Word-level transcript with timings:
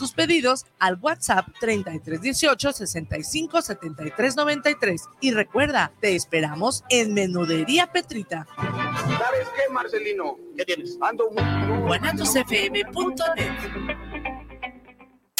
tus 0.00 0.12
pedidos 0.12 0.64
al 0.78 0.98
WhatsApp 0.98 1.46
3318 1.60 2.72
65 2.72 3.60
73 3.60 4.34
93. 4.34 5.02
Y 5.20 5.32
recuerda, 5.32 5.92
te 6.00 6.16
esperamos 6.16 6.84
en 6.88 7.12
Menudería 7.12 7.92
Petrita. 7.92 8.46
¿Sabes 8.56 9.46
qué, 9.54 9.72
Marcelino? 9.72 10.38
¿Qué 10.56 10.64
tienes? 10.64 10.96
Ando 11.02 11.30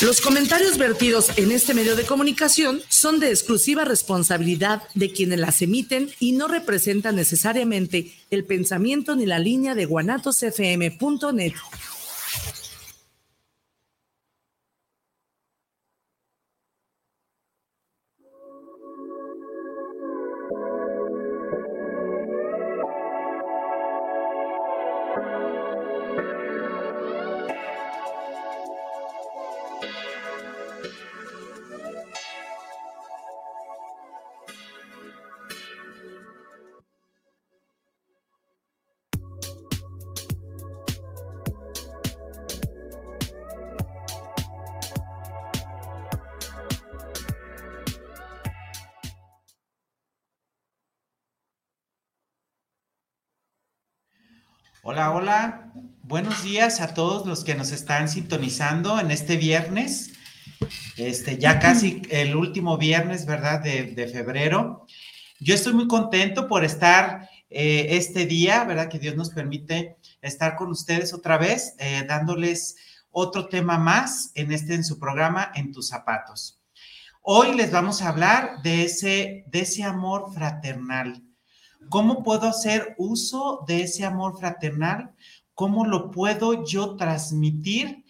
Los 0.02 0.20
comentarios 0.20 0.77
vertidos 0.77 1.39
en 1.39 1.52
este 1.52 1.72
medio 1.72 1.97
de 1.97 2.05
comunicación 2.05 2.83
son 2.91 3.19
de 3.19 3.30
exclusiva 3.30 3.86
responsabilidad 3.86 4.83
de 4.95 5.11
quienes 5.11 5.39
las 5.39 5.62
emiten 5.62 6.11
y 6.20 6.33
no 6.33 6.48
representan 6.48 7.17
necesariamente 7.17 8.12
el 8.28 8.45
pensamiento 8.45 9.17
ni 9.17 9.24
la 9.24 9.39
línea 9.39 9.74
de 9.74 9.86
guanatosfm.net. 9.86 11.55
Hola, 54.92 55.12
hola. 55.12 55.73
Buenos 56.02 56.42
días 56.42 56.80
a 56.80 56.95
todos 56.95 57.24
los 57.24 57.45
que 57.45 57.55
nos 57.55 57.70
están 57.70 58.08
sintonizando 58.08 58.98
en 58.98 59.12
este 59.12 59.36
viernes. 59.36 60.11
Este, 60.96 61.39
ya 61.39 61.61
casi 61.61 62.02
el 62.11 62.34
último 62.34 62.77
viernes, 62.77 63.24
¿verdad? 63.24 63.61
De, 63.61 64.11
febrero. 64.12 64.89
Yo 65.39 65.55
estoy 65.55 65.74
muy 65.74 65.86
contento 65.86 66.48
por 66.48 66.64
estar 66.64 67.29
eh, 67.50 67.86
este 67.90 68.27
día, 68.27 68.64
¿verdad? 68.64 68.89
Que 68.89 68.98
Dios 68.98 69.14
nos 69.14 69.30
permite 69.30 69.96
estar 70.23 70.56
con 70.56 70.70
ustedes 70.70 71.14
otra 71.14 71.39
vez, 71.39 71.77
eh, 71.79 72.05
dándoles 72.08 72.74
otro 73.12 73.46
tema 73.46 73.79
más 73.79 74.33
en 74.34 74.50
este, 74.50 74.74
en 74.74 74.83
su 74.83 74.98
programa, 74.98 75.52
En 75.55 75.70
tus 75.70 75.86
zapatos. 75.86 76.61
Hoy 77.23 77.55
les 77.55 77.70
vamos 77.70 78.02
a 78.02 78.08
hablar 78.08 78.61
de 78.64 78.83
ese, 78.86 79.45
de 79.46 79.61
ese 79.61 79.84
amor 79.84 80.34
fraternal 80.34 81.23
¿Cómo 81.89 82.23
puedo 82.23 82.46
hacer 82.46 82.95
uso 82.98 83.64
de 83.67 83.83
ese 83.83 84.05
amor 84.05 84.39
fraternal? 84.39 85.13
¿Cómo 85.55 85.86
lo 85.86 86.11
puedo 86.11 86.64
yo 86.64 86.96
transmitir? 86.96 88.05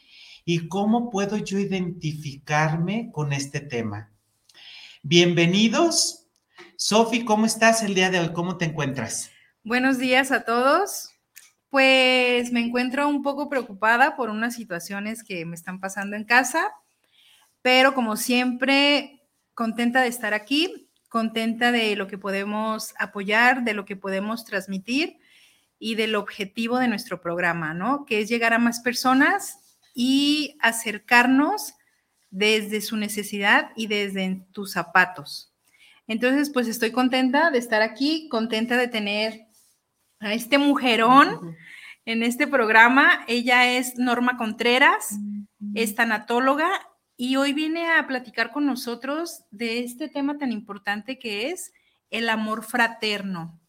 ¿Y 0.45 0.69
cómo 0.69 1.11
puedo 1.11 1.37
yo 1.39 1.59
identificarme 1.59 3.11
con 3.13 3.33
este 3.33 3.61
tema? 3.61 4.11
Bienvenidos. 5.03 6.27
Sofi, 6.77 7.25
¿cómo 7.25 7.47
estás 7.47 7.83
el 7.83 7.95
día 7.95 8.11
de 8.11 8.21
hoy? 8.21 8.33
¿Cómo 8.33 8.59
te 8.59 8.67
encuentras? 8.67 9.31
Buenos 9.63 9.99
días 9.99 10.31
a 10.33 10.45
todos. 10.45 11.11
Pues 11.71 12.53
me 12.53 12.61
encuentro 12.61 13.09
un 13.09 13.23
poco 13.23 13.49
preocupada 13.49 14.17
por 14.17 14.29
unas 14.29 14.55
situaciones 14.55 15.23
que 15.23 15.47
me 15.47 15.55
están 15.55 15.81
pasando 15.81 16.17
en 16.17 16.25
casa, 16.25 16.73
pero 17.63 17.95
como 17.95 18.17
siempre, 18.17 19.23
contenta 19.55 20.03
de 20.03 20.09
estar 20.09 20.35
aquí 20.35 20.90
contenta 21.11 21.73
de 21.73 21.97
lo 21.97 22.07
que 22.07 22.17
podemos 22.17 22.95
apoyar, 22.99 23.65
de 23.65 23.75
lo 23.75 23.85
que 23.85 23.97
podemos 23.97 24.47
transmitir 24.47 25.19
y 25.79 25.97
del 25.97 26.15
objetivo 26.15 26.79
de 26.79 26.89
nuestro 26.89 27.21
programa, 27.21 27.75
¿no? 27.75 28.07
Que 28.07 28.21
es 28.21 28.29
llegar 28.29 28.55
a 28.55 28.59
más 28.59 28.81
personas 28.81 29.79
y 29.93 30.57
acercarnos 30.61 31.75
desde 32.31 32.81
su 32.81 32.97
necesidad 32.97 33.73
y 33.75 33.89
desde 33.89 34.47
tus 34.53 34.73
zapatos. 34.73 35.53
Entonces, 36.07 36.51
pues 36.51 36.69
estoy 36.69 36.93
contenta 36.93 37.51
de 37.51 37.59
estar 37.59 37.83
aquí, 37.83 38.29
contenta 38.29 38.77
de 38.77 38.89
tener 38.89 39.49
a 40.21 40.33
este 40.33 40.59
mujerón 40.59 41.57
en 42.05 42.23
este 42.23 42.47
programa. 42.47 43.25
Ella 43.27 43.77
es 43.77 43.97
Norma 43.97 44.37
Contreras, 44.37 45.19
es 45.75 45.97
tanatóloga 45.97 46.69
y 47.23 47.37
hoy 47.37 47.53
viene 47.53 47.91
a 47.91 48.07
platicar 48.07 48.51
con 48.51 48.65
nosotros 48.65 49.45
de 49.51 49.81
este 49.81 50.09
tema 50.09 50.39
tan 50.39 50.53
importante 50.53 51.19
que 51.19 51.51
es 51.51 51.71
el 52.09 52.31
amor 52.31 52.65
fraterno. 52.65 53.61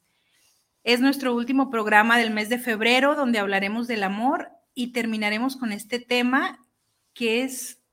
Es 0.86 1.02
nuestro 1.02 1.36
último 1.36 1.70
programa 1.70 2.18
del 2.18 2.32
mes 2.32 2.48
de 2.48 2.60
febrero 2.60 3.14
donde 3.14 3.40
hablaremos 3.40 3.90
del 3.90 4.04
amor 4.04 4.52
y 4.74 4.94
terminaremos 4.94 5.58
con 5.58 5.74
este 5.74 6.00
tema 6.00 6.66
que 7.14 7.44
es 7.44 7.84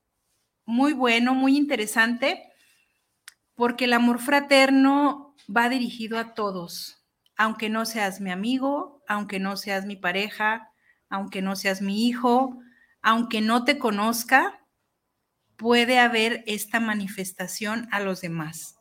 muy 0.64 0.92
bueno, 0.92 1.34
muy 1.34 1.56
interesante, 1.56 2.52
porque 3.56 3.86
el 3.86 3.94
amor 3.94 4.20
fraterno 4.20 5.34
va 5.50 5.68
dirigido 5.68 6.20
a 6.20 6.34
todos, 6.34 7.04
aunque 7.36 7.68
no 7.68 7.84
seas 7.84 8.20
mi 8.20 8.30
amigo, 8.30 9.02
aunque 9.08 9.40
no 9.40 9.56
seas 9.56 9.86
mi 9.86 9.96
pareja, 9.96 10.70
aunque 11.08 11.42
no 11.42 11.56
seas 11.56 11.82
mi 11.82 12.06
hijo, 12.06 12.60
aunque 13.02 13.40
no 13.40 13.64
te 13.64 13.76
conozca, 13.76 14.60
puede 15.58 15.98
haber 15.98 16.42
esta 16.46 16.80
manifestación 16.80 17.88
a 17.90 18.00
los 18.00 18.22
demás. 18.22 18.76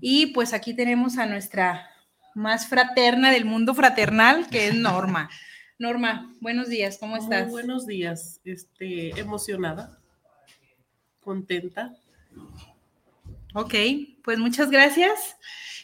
Y 0.00 0.26
pues 0.26 0.54
aquí 0.54 0.74
tenemos 0.74 1.18
a 1.18 1.26
nuestra 1.26 1.90
más 2.34 2.68
fraterna 2.68 3.30
del 3.30 3.44
mundo 3.44 3.74
fraternal, 3.74 4.48
que 4.48 4.68
es 4.68 4.74
Norma. 4.74 5.28
Norma, 5.78 6.32
buenos 6.40 6.68
días, 6.68 6.98
¿cómo 6.98 7.16
estás? 7.16 7.50
buenos 7.50 7.84
días, 7.84 8.40
este, 8.44 9.18
emocionada, 9.18 9.98
contenta. 11.20 11.96
Ok, 13.54 13.74
pues 14.22 14.38
muchas 14.38 14.70
gracias. 14.70 15.36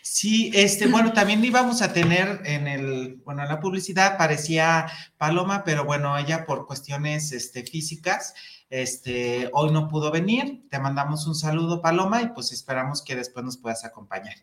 Sí, 0.02 0.52
este, 0.54 0.86
bueno, 0.86 1.12
también 1.14 1.44
íbamos 1.44 1.82
a 1.82 1.92
tener 1.92 2.40
en 2.44 2.68
el, 2.68 3.16
bueno, 3.24 3.42
en 3.42 3.48
la 3.48 3.58
publicidad 3.58 4.16
parecía 4.16 4.86
Paloma, 5.18 5.64
pero 5.64 5.84
bueno, 5.84 6.16
ella 6.16 6.46
por 6.46 6.66
cuestiones 6.68 7.32
este, 7.32 7.64
físicas, 7.64 8.34
este, 8.70 9.50
hoy 9.52 9.72
no 9.72 9.88
pudo 9.88 10.12
venir. 10.12 10.66
Te 10.70 10.78
mandamos 10.78 11.26
un 11.26 11.34
saludo, 11.34 11.82
Paloma, 11.82 12.22
y 12.22 12.28
pues 12.28 12.52
esperamos 12.52 13.02
que 13.02 13.16
después 13.16 13.44
nos 13.44 13.56
puedas 13.56 13.84
acompañar. 13.84 14.36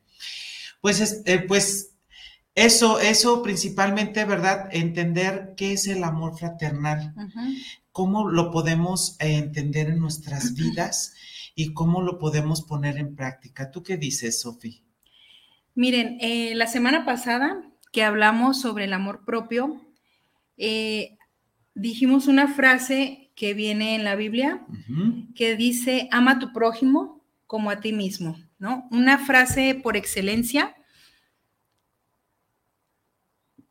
Pues, 0.81 1.23
eh, 1.25 1.39
pues 1.39 1.95
eso, 2.53 2.99
eso 2.99 3.41
principalmente, 3.41 4.25
¿verdad? 4.25 4.67
Entender 4.71 5.53
qué 5.55 5.73
es 5.73 5.87
el 5.87 6.03
amor 6.03 6.37
fraternal, 6.37 7.13
cómo 7.91 8.29
lo 8.29 8.51
podemos 8.51 9.15
eh, 9.19 9.37
entender 9.37 9.89
en 9.89 9.99
nuestras 9.99 10.53
vidas 10.53 11.15
y 11.55 11.73
cómo 11.73 12.01
lo 12.01 12.19
podemos 12.19 12.61
poner 12.61 12.97
en 12.97 13.15
práctica. 13.15 13.71
¿Tú 13.71 13.81
qué 13.81 13.97
dices, 13.97 14.41
Sofi? 14.41 14.83
Miren, 15.73 16.17
eh, 16.19 16.53
la 16.55 16.67
semana 16.67 17.05
pasada 17.05 17.63
que 17.91 18.03
hablamos 18.03 18.59
sobre 18.59 18.85
el 18.85 18.93
amor 18.93 19.23
propio, 19.23 19.81
dijimos 21.75 22.27
una 22.27 22.47
frase 22.47 23.26
que 23.37 23.53
viene 23.53 23.93
en 23.93 24.03
la 24.03 24.15
Biblia, 24.15 24.65
que 25.35 25.55
dice, 25.55 26.09
ama 26.11 26.31
a 26.31 26.39
tu 26.39 26.51
prójimo 26.51 27.23
como 27.45 27.69
a 27.69 27.79
ti 27.79 27.93
mismo, 27.93 28.35
¿no? 28.57 28.87
Una 28.89 29.19
frase 29.19 29.79
por 29.81 29.95
excelencia 29.95 30.75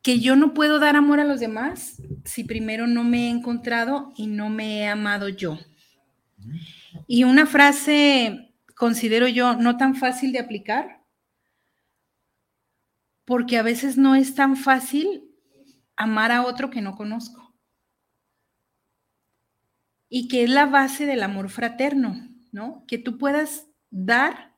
que 0.02 0.20
yo 0.20 0.36
no 0.36 0.54
puedo 0.54 0.78
dar 0.78 0.94
amor 0.94 1.18
a 1.18 1.24
los 1.24 1.40
demás 1.40 2.00
si 2.24 2.44
primero 2.44 2.86
no 2.86 3.02
me 3.02 3.26
he 3.26 3.28
encontrado 3.28 4.12
y 4.16 4.28
no 4.28 4.50
me 4.50 4.78
he 4.78 4.86
amado 4.86 5.28
yo. 5.28 5.58
Y 7.08 7.24
una 7.24 7.44
frase, 7.44 8.54
considero 8.76 9.26
yo, 9.26 9.56
no 9.56 9.76
tan 9.76 9.96
fácil 9.96 10.30
de 10.30 10.38
aplicar, 10.38 11.02
porque 13.24 13.58
a 13.58 13.64
veces 13.64 13.98
no 13.98 14.14
es 14.14 14.36
tan 14.36 14.56
fácil 14.56 15.24
amar 15.96 16.30
a 16.30 16.44
otro 16.44 16.70
que 16.70 16.82
no 16.82 16.94
conozco. 16.94 17.45
Y 20.08 20.29
que 20.29 20.44
es 20.44 20.50
la 20.50 20.67
base 20.67 21.06
del 21.06 21.23
amor 21.23 21.50
fraterno, 21.50 22.29
¿no? 22.53 22.85
Que 22.87 22.99
tú 22.99 23.19
puedas 23.19 23.67
dar 23.91 24.55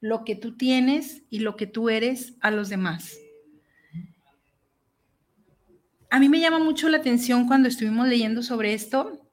lo 0.00 0.24
que 0.24 0.36
tú 0.36 0.56
tienes 0.56 1.22
y 1.30 1.40
lo 1.40 1.56
que 1.56 1.66
tú 1.66 1.88
eres 1.88 2.34
a 2.40 2.50
los 2.50 2.68
demás. 2.68 3.16
A 6.10 6.18
mí 6.20 6.28
me 6.28 6.40
llama 6.40 6.58
mucho 6.58 6.88
la 6.88 6.98
atención 6.98 7.46
cuando 7.46 7.68
estuvimos 7.68 8.08
leyendo 8.08 8.42
sobre 8.42 8.72
esto, 8.72 9.28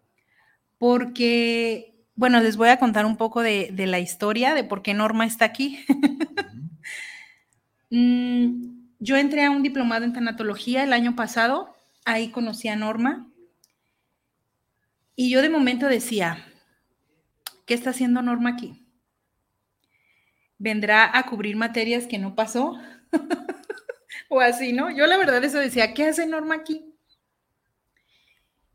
porque, 0.78 2.06
bueno, 2.16 2.42
les 2.42 2.58
voy 2.58 2.70
a 2.70 2.80
contar 2.80 3.06
un 3.06 3.16
poco 3.16 3.42
de, 3.42 3.70
de 3.72 3.88
la 3.88 4.00
historia, 4.00 4.54
de 4.54 4.64
por 4.64 4.82
qué 4.82 4.94
Norma 4.94 5.26
está 5.26 5.46
aquí. 5.46 5.80
Mm, 7.92 8.88
yo 9.00 9.16
entré 9.16 9.46
a 9.46 9.52
un 9.52 9.64
diplomado 9.64 10.06
en 10.06 10.12
tanatología 10.12 10.84
el 10.84 10.92
año 10.92 11.16
pasado, 11.16 11.76
ahí 12.04 12.30
conocí 12.30 12.68
a 12.68 12.76
Norma, 12.76 13.32
y 15.16 15.30
yo 15.30 15.42
de 15.42 15.50
momento 15.50 15.88
decía, 15.88 16.46
¿qué 17.68 17.74
está 17.76 17.92
haciendo 17.92 18.22
Norma 18.24 18.50
aquí? 18.52 18.88
¿Vendrá 20.58 21.18
a 21.18 21.26
cubrir 21.30 21.56
materias 21.56 22.08
que 22.08 22.18
no 22.18 22.36
pasó? 22.36 22.74
o 24.30 24.40
así, 24.40 24.74
¿no? 24.74 24.90
Yo 24.96 25.08
la 25.08 25.18
verdad 25.18 25.44
eso 25.44 25.60
decía, 25.60 25.94
¿qué 25.94 26.06
hace 26.06 26.26
Norma 26.26 26.56
aquí? 26.56 26.86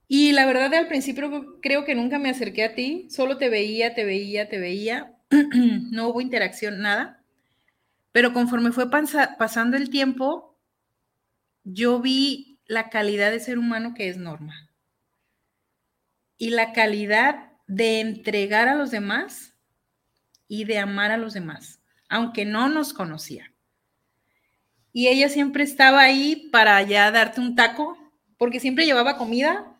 Y 0.08 0.32
la 0.32 0.44
verdad 0.44 0.74
al 0.74 0.88
principio 0.88 1.58
creo 1.62 1.84
que 1.86 1.94
nunca 1.94 2.18
me 2.18 2.28
acerqué 2.30 2.64
a 2.64 2.74
ti, 2.74 3.06
solo 3.10 3.38
te 3.38 3.48
veía, 3.48 3.94
te 3.94 4.04
veía, 4.04 4.48
te 4.48 4.58
veía, 4.58 5.16
no 5.90 6.08
hubo 6.08 6.20
interacción, 6.20 6.80
nada. 6.80 7.24
Pero 8.12 8.32
conforme 8.34 8.72
fue 8.72 8.90
pasa- 8.90 9.36
pasando 9.38 9.76
el 9.78 9.90
tiempo, 9.90 10.58
yo 11.64 12.00
vi 12.00 12.60
la 12.66 12.90
calidad 12.90 13.30
de 13.30 13.40
ser 13.40 13.58
humano 13.58 13.94
que 13.94 14.10
es 14.10 14.18
Norma. 14.18 14.69
Y 16.40 16.50
la 16.50 16.72
calidad 16.72 17.52
de 17.66 18.00
entregar 18.00 18.66
a 18.66 18.74
los 18.74 18.90
demás 18.90 19.54
y 20.48 20.64
de 20.64 20.78
amar 20.78 21.10
a 21.10 21.18
los 21.18 21.34
demás, 21.34 21.80
aunque 22.08 22.46
no 22.46 22.70
nos 22.70 22.94
conocía. 22.94 23.52
Y 24.92 25.08
ella 25.08 25.28
siempre 25.28 25.64
estaba 25.64 26.00
ahí 26.00 26.48
para 26.50 26.82
ya 26.82 27.10
darte 27.10 27.42
un 27.42 27.54
taco, 27.54 27.96
porque 28.38 28.58
siempre 28.58 28.86
llevaba 28.86 29.18
comida. 29.18 29.78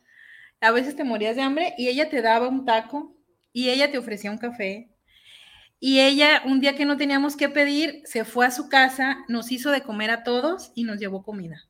A 0.61 0.71
veces 0.71 0.95
te 0.95 1.03
morías 1.03 1.35
de 1.35 1.43
hambre 1.43 1.75
y 1.79 1.89
ella 1.89 2.11
te 2.11 2.21
daba 2.21 2.49
un 2.49 2.67
taco 2.67 3.17
y 3.53 3.71
ella 3.71 3.91
te 3.91 3.99
ofrecía 3.99 4.31
un 4.31 4.39
café. 4.39 4.91
Y 5.81 6.01
ella, 6.01 6.43
un 6.45 6.61
día 6.61 6.77
que 6.77 6.85
no 6.85 6.99
teníamos 6.99 7.37
que 7.37 7.49
pedir, 7.49 8.03
se 8.05 8.27
fue 8.27 8.47
a 8.47 8.51
su 8.51 8.69
casa, 8.69 9.25
nos 9.29 9.51
hizo 9.51 9.71
de 9.71 9.83
comer 9.83 10.11
a 10.11 10.25
todos 10.25 10.73
y 10.75 10.85
nos 10.85 11.01
llevó 11.01 11.23
comida. 11.23 11.67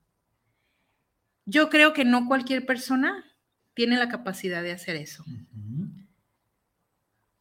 Yo 1.47 1.71
creo 1.71 1.93
que 1.93 2.05
no 2.05 2.27
cualquier 2.27 2.67
persona 2.67 3.25
tiene 3.75 3.96
la 3.96 4.08
capacidad 4.08 4.62
de 4.62 4.72
hacer 4.72 4.96
eso. 4.96 5.25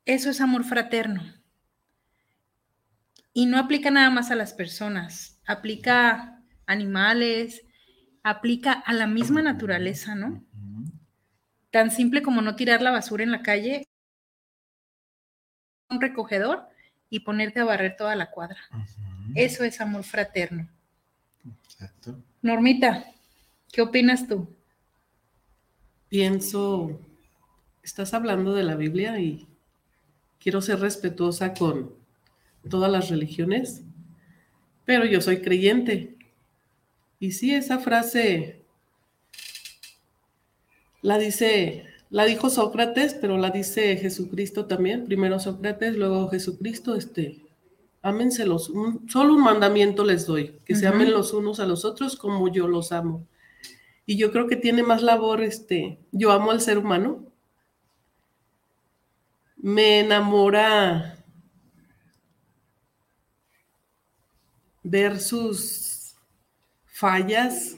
Eso 0.05 0.29
es 0.29 0.41
amor 0.41 0.63
fraterno. 0.63 1.23
Y 3.33 3.45
no 3.45 3.57
aplica 3.57 3.91
nada 3.91 4.09
más 4.09 4.31
a 4.31 4.35
las 4.35 4.53
personas, 4.53 5.39
aplica 5.45 6.11
a 6.11 6.43
animales, 6.65 7.61
aplica 8.23 8.73
a 8.73 8.93
la 8.93 9.07
misma 9.07 9.41
naturaleza, 9.41 10.15
¿no? 10.15 10.43
Tan 11.71 11.91
simple 11.91 12.21
como 12.21 12.41
no 12.41 12.55
tirar 12.55 12.81
la 12.81 12.91
basura 12.91 13.23
en 13.23 13.31
la 13.31 13.43
calle, 13.43 13.87
un 15.89 16.01
recogedor 16.01 16.67
y 17.09 17.21
ponerte 17.21 17.59
a 17.59 17.65
barrer 17.65 17.95
toda 17.95 18.15
la 18.15 18.31
cuadra. 18.31 18.59
Eso 19.35 19.63
es 19.63 19.79
amor 19.79 20.03
fraterno. 20.03 20.67
Exacto. 21.63 22.21
Normita, 22.41 23.05
¿qué 23.71 23.81
opinas 23.81 24.27
tú? 24.27 24.55
Pienso, 26.09 26.99
estás 27.83 28.13
hablando 28.13 28.53
de 28.53 28.63
la 28.63 28.75
Biblia 28.75 29.19
y 29.19 29.47
quiero 30.39 30.61
ser 30.61 30.79
respetuosa 30.79 31.53
con 31.53 31.93
todas 32.69 32.91
las 32.91 33.09
religiones, 33.09 33.83
pero 34.85 35.05
yo 35.05 35.21
soy 35.21 35.41
creyente. 35.41 36.17
Y 37.19 37.33
sí, 37.33 37.53
esa 37.53 37.79
frase 37.79 38.61
la 41.01 41.17
dice, 41.19 41.85
la 42.09 42.25
dijo 42.25 42.49
Sócrates, 42.49 43.13
pero 43.13 43.37
la 43.37 43.51
dice 43.51 43.95
Jesucristo 43.97 44.65
también. 44.65 45.05
Primero 45.05 45.39
Sócrates, 45.39 45.95
luego 45.95 46.27
Jesucristo, 46.29 46.95
este, 46.95 47.39
ámense 48.01 48.45
los, 48.47 48.69
un- 48.69 49.07
solo 49.09 49.35
un 49.35 49.43
mandamiento 49.43 50.03
les 50.05 50.25
doy, 50.25 50.55
que 50.65 50.75
se 50.75 50.87
amen 50.87 51.11
los 51.11 51.33
unos 51.33 51.59
a 51.59 51.67
los 51.67 51.85
otros 51.85 52.15
como 52.15 52.47
yo 52.51 52.67
los 52.67 52.91
amo. 52.91 53.27
Y 54.09 54.17
yo 54.17 54.31
creo 54.31 54.47
que 54.47 54.55
tiene 54.55 54.81
más 54.81 55.03
labor, 55.03 55.43
este, 55.43 55.99
yo 56.11 56.31
amo 56.31 56.49
al 56.49 56.61
ser 56.61 56.79
humano. 56.79 57.31
Me 59.55 59.99
enamora 59.99 61.23
ver 64.81 65.19
sus 65.19 66.15
fallas. 66.87 67.75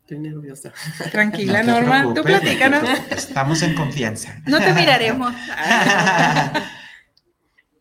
Estoy 0.00 0.20
nerviosa. 0.20 0.72
Tranquila, 1.12 1.62
No 1.62 1.74
te 1.74 1.80
Norma. 1.82 2.02
Tú 2.14 2.22
preocupes, 2.22 2.40
platícanos. 2.40 2.88
Estamos 3.10 3.60
en 3.60 3.74
confianza. 3.74 4.40
No 4.46 4.58
te 4.58 4.72
miraremos. 4.72 5.34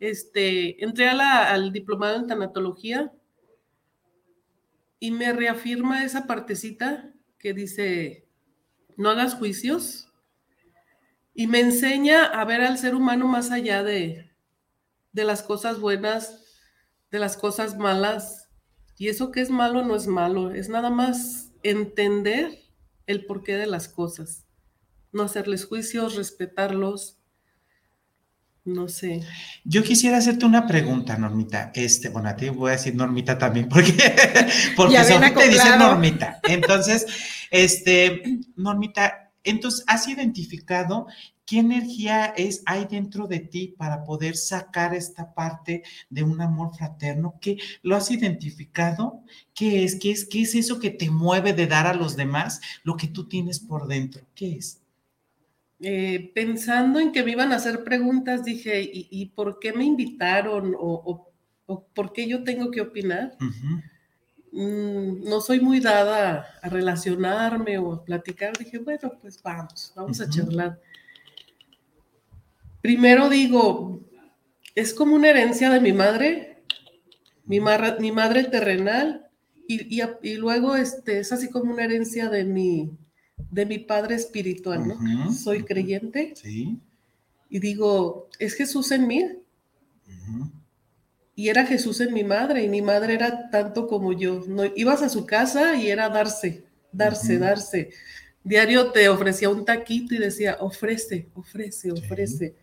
Este, 0.01 0.81
entré 0.83 1.09
a 1.09 1.13
la- 1.13 1.51
al 1.51 1.71
diplomado 1.73 2.15
en 2.17 2.27
tanatología 2.27 3.11
y 4.99 5.11
me 5.11 5.31
reafirma 5.33 6.03
esa 6.03 6.27
partecita 6.27 7.13
que 7.37 7.53
dice, 7.53 8.27
no 8.97 9.09
hagas 9.09 9.35
juicios, 9.35 10.11
y 11.33 11.47
me 11.47 11.61
enseña 11.61 12.25
a 12.25 12.43
ver 12.43 12.61
al 12.61 12.77
ser 12.77 12.95
humano 12.95 13.27
más 13.27 13.51
allá 13.51 13.83
de, 13.83 14.31
de 15.13 15.23
las 15.23 15.41
cosas 15.41 15.79
buenas, 15.79 16.43
de 17.11 17.19
las 17.19 17.37
cosas 17.37 17.77
malas, 17.77 18.49
y 18.97 19.07
eso 19.07 19.31
que 19.31 19.39
es 19.39 19.49
malo 19.49 19.85
no 19.85 19.95
es 19.95 20.07
malo, 20.07 20.51
es 20.51 20.67
nada 20.67 20.89
más 20.89 21.53
entender 21.63 22.59
el 23.07 23.25
porqué 23.25 23.55
de 23.55 23.67
las 23.67 23.87
cosas, 23.87 24.45
no 25.13 25.23
hacerles 25.23 25.65
juicios, 25.65 26.15
respetarlos, 26.15 27.18
no 28.65 28.87
sé. 28.87 29.21
Yo 29.63 29.83
quisiera 29.83 30.17
hacerte 30.17 30.45
una 30.45 30.67
pregunta, 30.67 31.17
Normita. 31.17 31.71
Este, 31.73 32.09
bueno, 32.09 32.29
a 32.29 32.35
ti 32.35 32.49
voy 32.49 32.69
a 32.69 32.73
decir 32.73 32.95
Normita 32.95 33.37
también, 33.37 33.67
porque, 33.69 33.93
porque 34.75 34.95
te 34.95 35.01
dice 35.01 35.13
acoplado. 35.13 35.77
Normita. 35.91 36.39
Entonces, 36.43 37.05
este, 37.51 38.21
Normita, 38.55 39.31
entonces, 39.43 39.83
¿has 39.87 40.07
identificado 40.07 41.07
qué 41.45 41.59
energía 41.59 42.25
es, 42.37 42.61
hay 42.65 42.85
dentro 42.85 43.25
de 43.25 43.39
ti 43.39 43.73
para 43.75 44.03
poder 44.03 44.37
sacar 44.37 44.93
esta 44.93 45.33
parte 45.33 45.83
de 46.09 46.23
un 46.23 46.41
amor 46.41 46.75
fraterno? 46.75 47.35
¿Qué 47.41 47.57
lo 47.81 47.95
has 47.95 48.11
identificado? 48.11 49.23
¿Qué 49.55 49.83
es? 49.83 49.95
¿Qué 49.95 50.11
es? 50.11 50.25
¿Qué 50.25 50.41
es 50.43 50.53
eso 50.53 50.79
que 50.79 50.91
te 50.91 51.09
mueve 51.09 51.53
de 51.53 51.65
dar 51.65 51.87
a 51.87 51.95
los 51.95 52.15
demás 52.15 52.61
lo 52.83 52.97
que 52.97 53.07
tú 53.07 53.27
tienes 53.27 53.59
por 53.59 53.87
dentro? 53.87 54.25
¿Qué 54.35 54.57
es? 54.57 54.78
Eh, 55.81 56.31
pensando 56.35 56.99
en 56.99 57.11
que 57.11 57.23
me 57.23 57.31
iban 57.31 57.51
a 57.51 57.55
hacer 57.57 57.83
preguntas, 57.83 58.43
dije, 58.43 58.81
¿y, 58.81 59.07
y 59.11 59.27
por 59.27 59.59
qué 59.59 59.73
me 59.73 59.85
invitaron? 59.85 60.75
O, 60.75 61.01
o- 61.05 61.29
o 61.67 61.83
por 61.93 62.11
qué 62.13 62.27
yo 62.27 62.43
tengo 62.43 62.71
que 62.71 62.81
opinar? 62.81 63.37
Mm, 64.51 65.23
no 65.29 65.41
soy 65.41 65.59
muy 65.59 65.79
dada 65.79 66.47
a, 66.61 66.69
relacionarme 66.69 67.77
o 67.77 67.93
a 67.93 68.03
platicar. 68.03 68.57
Dije, 68.57 68.79
bueno, 68.79 69.13
pues 69.21 69.41
vamos, 69.43 69.93
vamos 69.95 70.19
a 70.21 70.29
charlar. 70.29 70.79
Primero 72.81 73.29
digo, 73.29 74.01
es 74.75 74.93
como 74.93 75.15
una 75.15 75.29
herencia 75.29 75.69
de 75.69 75.81
mi 75.81 75.93
madre, 75.93 76.63
mi, 77.45 77.59
marra- 77.59 77.97
mi 77.99 78.11
madre 78.11 78.45
terrenal, 78.45 79.27
y, 79.67 79.95
y 79.95 80.01
a- 80.01 80.17
y 80.23 80.35
luego 80.35 80.75
este, 80.75 81.19
es 81.19 81.31
así 81.31 81.49
como 81.49 81.73
una 81.73 81.83
herencia 81.85 82.29
de 82.29 82.45
mi, 82.45 82.91
de 83.51 83.65
mi 83.65 83.79
padre 83.79 84.15
espiritual, 84.15 84.87
¿no? 84.87 85.33
Soy 85.33 85.63
creyente 85.63 86.33
Sí. 86.35 86.79
y 87.49 87.59
digo, 87.59 88.29
es 88.39 88.53
Jesús 88.53 88.91
en 88.91 89.07
mí. 89.07 89.25
Y 91.35 91.47
era 91.47 91.65
Jesús 91.65 92.01
en 92.01 92.13
mi 92.13 92.23
madre, 92.23 92.63
y 92.63 92.69
mi 92.69 92.81
madre 92.81 93.13
era 93.13 93.49
tanto 93.49 93.87
como 93.87 94.11
yo. 94.13 94.43
No, 94.47 94.63
ibas 94.75 95.01
a 95.01 95.09
su 95.09 95.25
casa 95.25 95.75
y 95.75 95.87
era 95.89 96.09
darse, 96.09 96.65
darse, 96.91 97.37
darse. 97.39 97.89
diario 98.43 98.91
te 98.91 99.07
ofrecía 99.09 99.49
un 99.49 99.63
taquito 99.65 100.15
y 100.15 100.17
decía, 100.17 100.57
ofrece, 100.59 101.27
ofrece, 101.35 101.91
ofrece. 101.91 102.55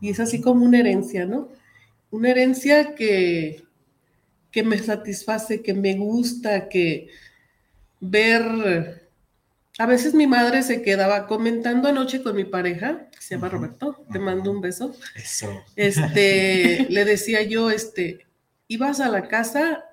Y 0.00 0.10
es 0.10 0.18
así 0.20 0.40
como 0.40 0.64
una 0.64 0.80
herencia, 0.80 1.26
¿no? 1.26 1.48
Una 2.10 2.30
herencia 2.30 2.94
que, 2.94 3.62
que 4.50 4.62
me 4.64 4.78
satisface, 4.78 5.62
que 5.62 5.74
me 5.74 5.94
gusta, 5.96 6.68
que 6.68 7.08
ver... 8.00 9.03
A 9.78 9.86
veces 9.86 10.14
mi 10.14 10.28
madre 10.28 10.62
se 10.62 10.82
quedaba 10.82 11.26
comentando 11.26 11.88
anoche 11.88 12.22
con 12.22 12.36
mi 12.36 12.44
pareja, 12.44 13.08
que 13.10 13.20
se 13.20 13.34
llama 13.34 13.48
Roberto, 13.48 14.04
te 14.12 14.20
mando 14.20 14.52
un 14.52 14.60
beso. 14.60 14.94
Eso. 15.16 15.64
Este, 15.74 16.86
le 16.90 17.04
decía 17.04 17.42
yo, 17.42 17.70
este, 17.70 18.24
ibas 18.68 19.00
a 19.00 19.08
la 19.08 19.26
casa 19.26 19.84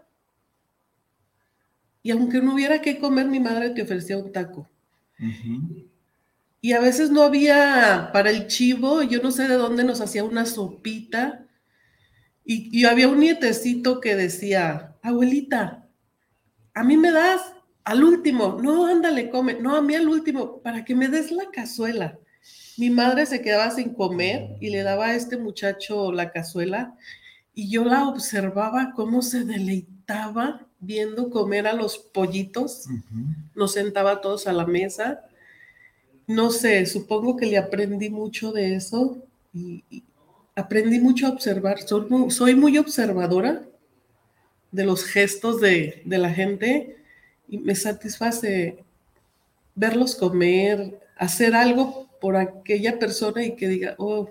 y 2.04 2.12
aunque 2.12 2.42
no 2.42 2.54
hubiera 2.54 2.82
que 2.82 3.00
comer, 3.00 3.26
mi 3.26 3.40
madre 3.40 3.72
te 3.72 3.82
ofrecía 3.82 4.18
un 4.18 4.32
taco. 4.32 4.70
Y 6.62 6.74
a 6.74 6.80
veces 6.80 7.10
no 7.10 7.24
había 7.24 8.10
para 8.14 8.30
el 8.30 8.48
chivo, 8.48 9.02
yo 9.02 9.22
no 9.22 9.32
sé 9.32 9.48
de 9.48 9.56
dónde 9.56 9.84
nos 9.84 10.02
hacía 10.02 10.24
una 10.24 10.46
sopita. 10.46 11.48
Y, 12.44 12.70
y 12.80 12.86
había 12.86 13.08
un 13.08 13.20
nietecito 13.20 14.00
que 14.00 14.16
decía, 14.16 14.96
abuelita, 15.02 15.88
a 16.74 16.84
mí 16.84 16.98
me 16.98 17.12
das 17.12 17.42
al 17.84 18.04
último, 18.04 18.60
no, 18.62 18.86
ándale, 18.86 19.30
come, 19.30 19.56
no, 19.56 19.76
a 19.76 19.82
mí 19.82 19.96
al 19.96 20.08
último, 20.08 20.60
para 20.60 20.86
que 20.86 20.96
me 20.96 21.08
des 21.08 21.32
la 21.32 21.50
cazuela. 21.52 22.18
Mi 22.78 22.90
madre 22.90 23.26
se 23.26 23.42
quedaba 23.42 23.72
sin 23.72 23.94
comer 23.94 24.56
y 24.60 24.70
le 24.70 24.84
daba 24.84 25.08
a 25.08 25.16
este 25.16 25.38
muchacho 25.38 26.12
la 26.12 26.32
cazuela 26.32 26.96
y 27.54 27.70
yo 27.70 27.84
la 27.84 28.08
observaba 28.08 28.94
cómo 28.96 29.22
se 29.22 29.44
deleitaba 29.44 30.66
viendo 30.80 31.30
comer 31.30 31.68
a 31.68 31.74
los 31.74 31.98
pollitos. 31.98 32.88
Nos 33.56 33.74
sentaba 33.74 34.22
todos 34.22 34.48
a 34.48 34.54
la 34.54 34.66
mesa. 34.66 35.22
No 36.28 36.50
sé, 36.50 36.86
supongo 36.86 37.36
que 37.36 37.46
le 37.46 37.58
aprendí 37.58 38.10
mucho 38.10 38.52
de 38.52 38.76
eso 38.76 39.18
y, 39.54 39.84
y 39.90 40.04
aprendí 40.56 41.00
mucho 41.00 41.28
a 41.28 41.32
observar. 41.32 41.82
Soy 41.82 42.10
muy, 42.10 42.32
soy 42.32 42.56
muy 42.56 42.78
observadora 42.78 43.64
de 44.72 44.86
los 44.86 45.04
gestos 45.04 45.60
de, 45.60 46.02
de 46.06 46.18
la 46.18 46.34
gente 46.34 47.01
y 47.52 47.60
me 47.60 47.76
satisface 47.76 48.84
verlos 49.76 50.16
comer, 50.16 51.00
hacer 51.18 51.54
algo 51.54 52.10
por 52.20 52.36
aquella 52.38 52.98
persona 52.98 53.44
y 53.44 53.56
que 53.56 53.68
diga, 53.68 53.96
oh, 54.00 54.30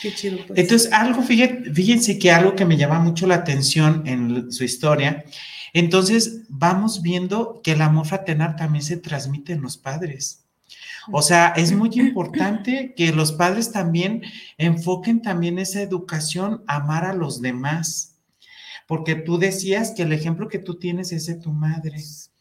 qué 0.00 0.12
chido. 0.14 0.38
pues". 0.46 0.58
Entonces, 0.58 0.92
algo, 0.92 1.22
fíjate- 1.22 1.72
fíjense 1.72 2.18
que 2.18 2.32
algo 2.32 2.56
que 2.56 2.64
me 2.64 2.76
llama 2.76 2.98
mucho 2.98 3.26
la 3.26 3.36
atención 3.36 4.02
en 4.06 4.50
su 4.50 4.64
historia, 4.64 5.24
entonces 5.74 6.40
vamos 6.48 7.02
viendo 7.02 7.60
que 7.62 7.72
el 7.72 7.82
amor 7.82 8.06
fraternal 8.06 8.56
también 8.56 8.82
se 8.82 8.96
transmite 8.96 9.52
en 9.52 9.62
los 9.62 9.76
padres. 9.76 10.40
O 11.10 11.20
sea, 11.20 11.48
es 11.56 11.72
muy 11.72 11.90
importante 11.94 12.94
que 12.96 13.12
los 13.12 13.32
padres 13.32 13.72
también 13.72 14.22
enfoquen 14.56 15.20
también 15.20 15.58
esa 15.58 15.82
educación, 15.82 16.62
amar 16.66 17.04
a 17.04 17.14
los 17.14 17.42
demás. 17.42 18.11
Porque 18.92 19.14
tú 19.14 19.38
decías 19.38 19.92
que 19.92 20.02
el 20.02 20.12
ejemplo 20.12 20.48
que 20.48 20.58
tú 20.58 20.74
tienes 20.78 21.12
es 21.12 21.24
de 21.24 21.36
tu 21.36 21.50
madre. 21.50 21.96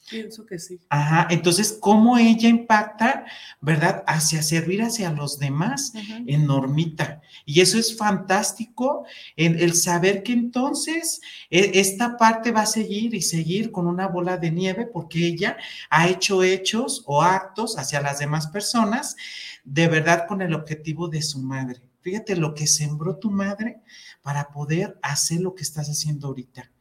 Pienso 0.09 0.45
que 0.45 0.59
sí. 0.59 0.81
Ajá, 0.89 1.29
entonces, 1.29 1.77
¿cómo 1.79 2.17
ella 2.17 2.49
impacta, 2.49 3.23
verdad, 3.61 4.03
hacia 4.05 4.43
servir 4.43 4.81
hacia 4.81 5.13
los 5.13 5.39
demás? 5.39 5.93
en 6.27 6.45
normita. 6.45 7.21
Y 7.45 7.61
eso 7.61 7.79
es 7.79 7.95
fantástico, 7.95 9.05
el, 9.37 9.61
el 9.61 9.73
saber 9.75 10.23
que 10.23 10.33
entonces 10.33 11.21
e- 11.49 11.71
esta 11.75 12.17
parte 12.17 12.51
va 12.51 12.63
a 12.63 12.65
seguir 12.65 13.15
y 13.15 13.21
seguir 13.21 13.71
con 13.71 13.87
una 13.87 14.09
bola 14.09 14.35
de 14.35 14.51
nieve 14.51 14.89
porque 14.91 15.25
ella 15.25 15.55
ha 15.89 16.09
hecho 16.09 16.43
hechos 16.43 17.03
o 17.05 17.21
actos 17.21 17.77
hacia 17.77 18.01
las 18.01 18.19
demás 18.19 18.47
personas 18.47 19.15
de 19.63 19.87
verdad 19.87 20.25
con 20.27 20.41
el 20.41 20.53
objetivo 20.53 21.07
de 21.07 21.21
su 21.21 21.39
madre. 21.39 21.79
Fíjate 22.01 22.35
lo 22.35 22.53
que 22.53 22.67
sembró 22.67 23.17
tu 23.17 23.29
madre 23.29 23.81
para 24.21 24.49
poder 24.49 24.99
hacer 25.01 25.41
lo 25.41 25.53
que 25.53 25.63
estás 25.63 25.87
haciendo 25.87 26.27
ahorita. 26.27 26.71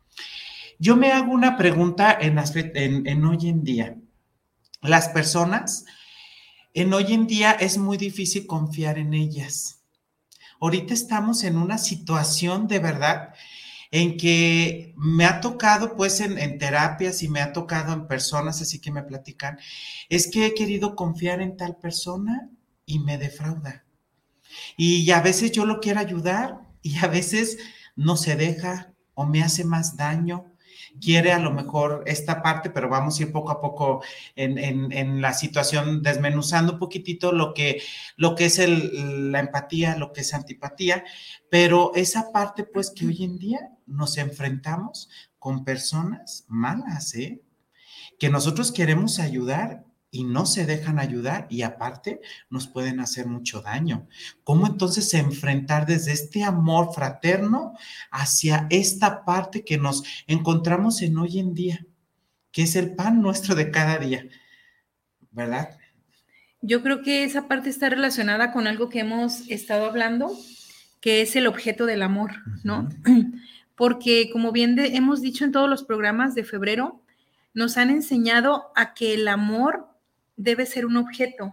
Yo 0.79 0.97
me 0.97 1.12
hago 1.12 1.33
una 1.33 1.59
pregunta 1.59 2.17
en, 2.19 2.39
hoy 3.25 3.49
en 3.49 3.62
día. 3.62 3.97
Las 4.81 5.11
personas, 5.11 5.85
en 6.73 6.93
hoy 6.95 7.12
en 7.12 7.27
día 7.27 7.53
es 7.53 7.77
muy 7.77 7.99
difícil 7.99 8.47
confiar 8.47 8.99
en 8.99 9.12
ellas. 9.12 9.83
Ahorita 10.59 10.95
estamos 10.95 11.45
en 11.45 11.59
una 11.59 11.77
situación 11.77 12.67
de 12.67 12.79
verdad 12.79 13.35
en 13.91 14.17
que 14.17 14.95
me 14.97 15.27
ha 15.27 15.41
tocado 15.43 15.97
pues 15.97 16.21
en, 16.21 16.39
en 16.39 16.59
terapias 16.59 17.23
y 17.23 17.29
me 17.29 17.41
ha 17.43 17.53
tocado 17.53 17.93
en 17.93 18.07
personas 18.07 18.62
así 18.62 18.79
que 18.79 18.91
me 18.91 19.03
platican, 19.03 19.59
es 20.09 20.29
que 20.29 20.47
he 20.47 20.55
querido 20.55 20.97
confiar 20.97 21.43
en 21.43 21.57
tal 21.59 21.77
persona 21.77 22.49
y 22.87 23.00
me 23.00 23.19
defrauda. 23.19 23.85
Y 24.76 25.11
a 25.11 25.21
veces 25.21 25.52
yo 25.52 25.64
lo 25.66 25.80
quiero 25.80 26.00
ayudar 26.00 26.61
y 26.83 26.99
a 26.99 27.07
veces 27.09 27.59
no 27.97 28.16
se 28.16 28.37
deja 28.37 28.92
o 29.14 29.26
me 29.26 29.42
hace 29.42 29.64
más 29.64 29.97
daño. 29.97 30.47
Quiere 31.00 31.33
a 31.33 31.38
lo 31.38 31.52
mejor 31.52 32.02
esta 32.07 32.42
parte, 32.42 32.71
pero 32.71 32.88
vamos 32.88 33.19
a 33.19 33.23
ir 33.23 33.33
poco 33.33 33.52
a 33.52 33.61
poco 33.61 34.02
en, 34.35 34.59
en- 34.59 34.92
en 34.92 35.21
la 35.21 35.33
situación, 35.35 36.02
desmenuzando 36.02 36.73
un 36.75 36.78
poquitito 36.78 37.33
lo 37.33 37.54
que, 37.54 37.80
lo 38.16 38.35
que 38.35 38.47
es 38.47 38.59
el- 38.59 39.30
la 39.33 39.40
empatía, 39.40 39.97
lo 39.97 40.12
que 40.12 40.23
es 40.23 40.35
antipatía, 40.35 41.04
pero 41.50 41.92
esa 41.95 42.33
parte 42.33 42.64
pues 42.64 42.90
que 42.90 43.07
hoy 43.07 43.25
en 43.25 43.38
día 43.38 43.71
nos 43.87 44.16
enfrentamos 44.19 45.09
con 45.38 45.64
personas 45.64 46.45
malas, 46.49 47.14
¿eh? 47.14 47.40
Que 48.19 48.28
nosotros 48.30 48.73
queremos 48.73 49.19
ayudar 49.19 49.85
y 50.11 50.25
no 50.25 50.45
se 50.45 50.67
dejan 50.67 50.99
ayudar 50.99 51.47
y 51.50 51.62
aparte 51.62 52.21
nos 52.49 52.67
pueden 52.67 52.99
hacer 53.00 53.26
mucho 53.26 53.62
daño. 53.62 54.09
¿Cómo 54.43 54.67
entonces 54.67 55.14
enfrentar 55.14 55.87
desde 55.87 56.12
este 56.12 56.43
amor 56.43 56.93
fraterno 56.93 57.75
hacia 58.11 58.67
esta 58.71 59.25
parte 59.25 59.64
que 59.64 59.79
nos 59.79 60.02
encontramos 60.26 61.00
en 61.02 61.17
hoy 61.19 61.38
en 61.38 61.55
día, 61.55 61.87
que 62.50 62.62
es 62.62 62.75
el 62.75 62.95
pan 62.97 63.23
nuestro 63.23 63.55
de 63.55 63.71
cada 63.71 63.99
día? 63.99 64.26
¿Verdad? 65.31 65.79
Yo 66.61 66.83
creo 66.83 67.02
que 67.02 67.25
esa 67.25 67.47
parte 67.47 67.71
está 67.71 67.88
relacionada 67.88 68.52
con 68.52 68.67
algo 68.67 68.88
que 68.88 69.00
hemos 69.00 69.49
estado 69.49 69.87
hablando, 69.87 70.37
que 71.00 71.23
es 71.23 71.37
el 71.37 71.47
objeto 71.47 71.87
del 71.87 72.02
amor, 72.02 72.33
¿no? 72.64 72.88
Porque 73.76 74.29
como 74.33 74.52
bien 74.52 74.75
de- 74.76 74.97
hemos 74.97 75.23
dicho 75.23 75.45
en 75.45 75.52
todos 75.52 75.71
los 75.71 75.85
programas 75.85 76.35
de 76.35 76.45
febrero, 76.45 77.00
nos 77.55 77.76
han 77.79 77.90
enseñado 77.90 78.73
a 78.75 78.93
que 78.93 79.14
el 79.14 79.26
amor 79.29 79.88
debe 80.40 80.66
ser 80.66 80.87
un 80.87 80.97
objeto. 80.97 81.52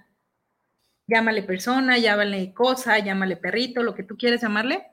Llámale 1.08 1.44
persona, 1.44 1.98
llámale 1.98 2.54
cosa, 2.54 3.00
llámale 3.00 3.38
perrito, 3.38 3.84
lo 3.84 3.96
que 3.96 4.04
tú 4.04 4.18
quieras 4.18 4.42
llamarle. 4.42 4.86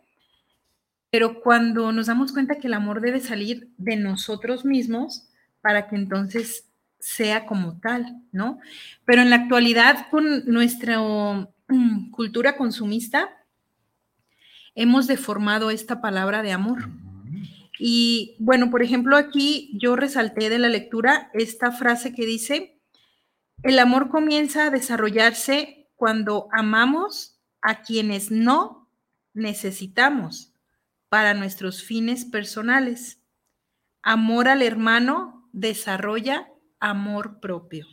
Pero 1.11 1.41
cuando 1.41 1.93
nos 1.93 2.07
damos 2.07 2.33
cuenta 2.33 2.57
que 2.57 2.67
el 2.67 2.75
amor 2.75 3.01
debe 3.01 3.21
salir 3.21 3.71
de 3.77 3.97
nosotros 3.97 4.65
mismos 4.65 5.29
para 5.61 5.89
que 5.89 5.97
entonces 5.97 6.69
sea 6.99 7.47
como 7.47 7.79
tal, 7.81 8.23
¿no? 8.33 8.59
Pero 9.05 9.23
en 9.23 9.31
la 9.31 9.37
actualidad, 9.37 10.09
con 10.11 10.45
nuestra 10.47 10.99
mm, 11.01 12.11
cultura 12.11 12.57
consumista, 12.57 13.31
hemos 14.75 15.07
deformado 15.07 15.71
esta 15.71 16.01
palabra 16.01 16.43
de 16.43 16.53
amor. 16.53 16.89
Y 17.79 18.37
bueno, 18.39 18.71
por 18.71 18.83
ejemplo, 18.83 19.17
aquí 19.17 19.71
yo 19.81 19.95
resalté 19.95 20.49
de 20.49 20.59
la 20.59 20.69
lectura 20.69 21.31
esta 21.35 21.71
frase 21.71 22.15
que 22.15 22.27
dice, 22.27 22.74
el 23.65 23.79
amor 23.79 24.09
comienza 24.11 24.67
a 24.67 24.71
desarrollarse 24.71 25.89
cuando 25.97 26.49
amamos 26.53 27.41
a 27.63 27.83
quienes 27.83 28.31
no 28.31 28.91
necesitamos 29.33 30.53
para 31.09 31.35
nuestros 31.35 31.83
fines 31.83 32.25
personales. 32.25 33.21
Amor 34.03 34.49
al 34.49 34.63
hermano 34.63 35.49
desarrolla 35.53 36.49
amor 36.81 37.41
propio. 37.41 37.87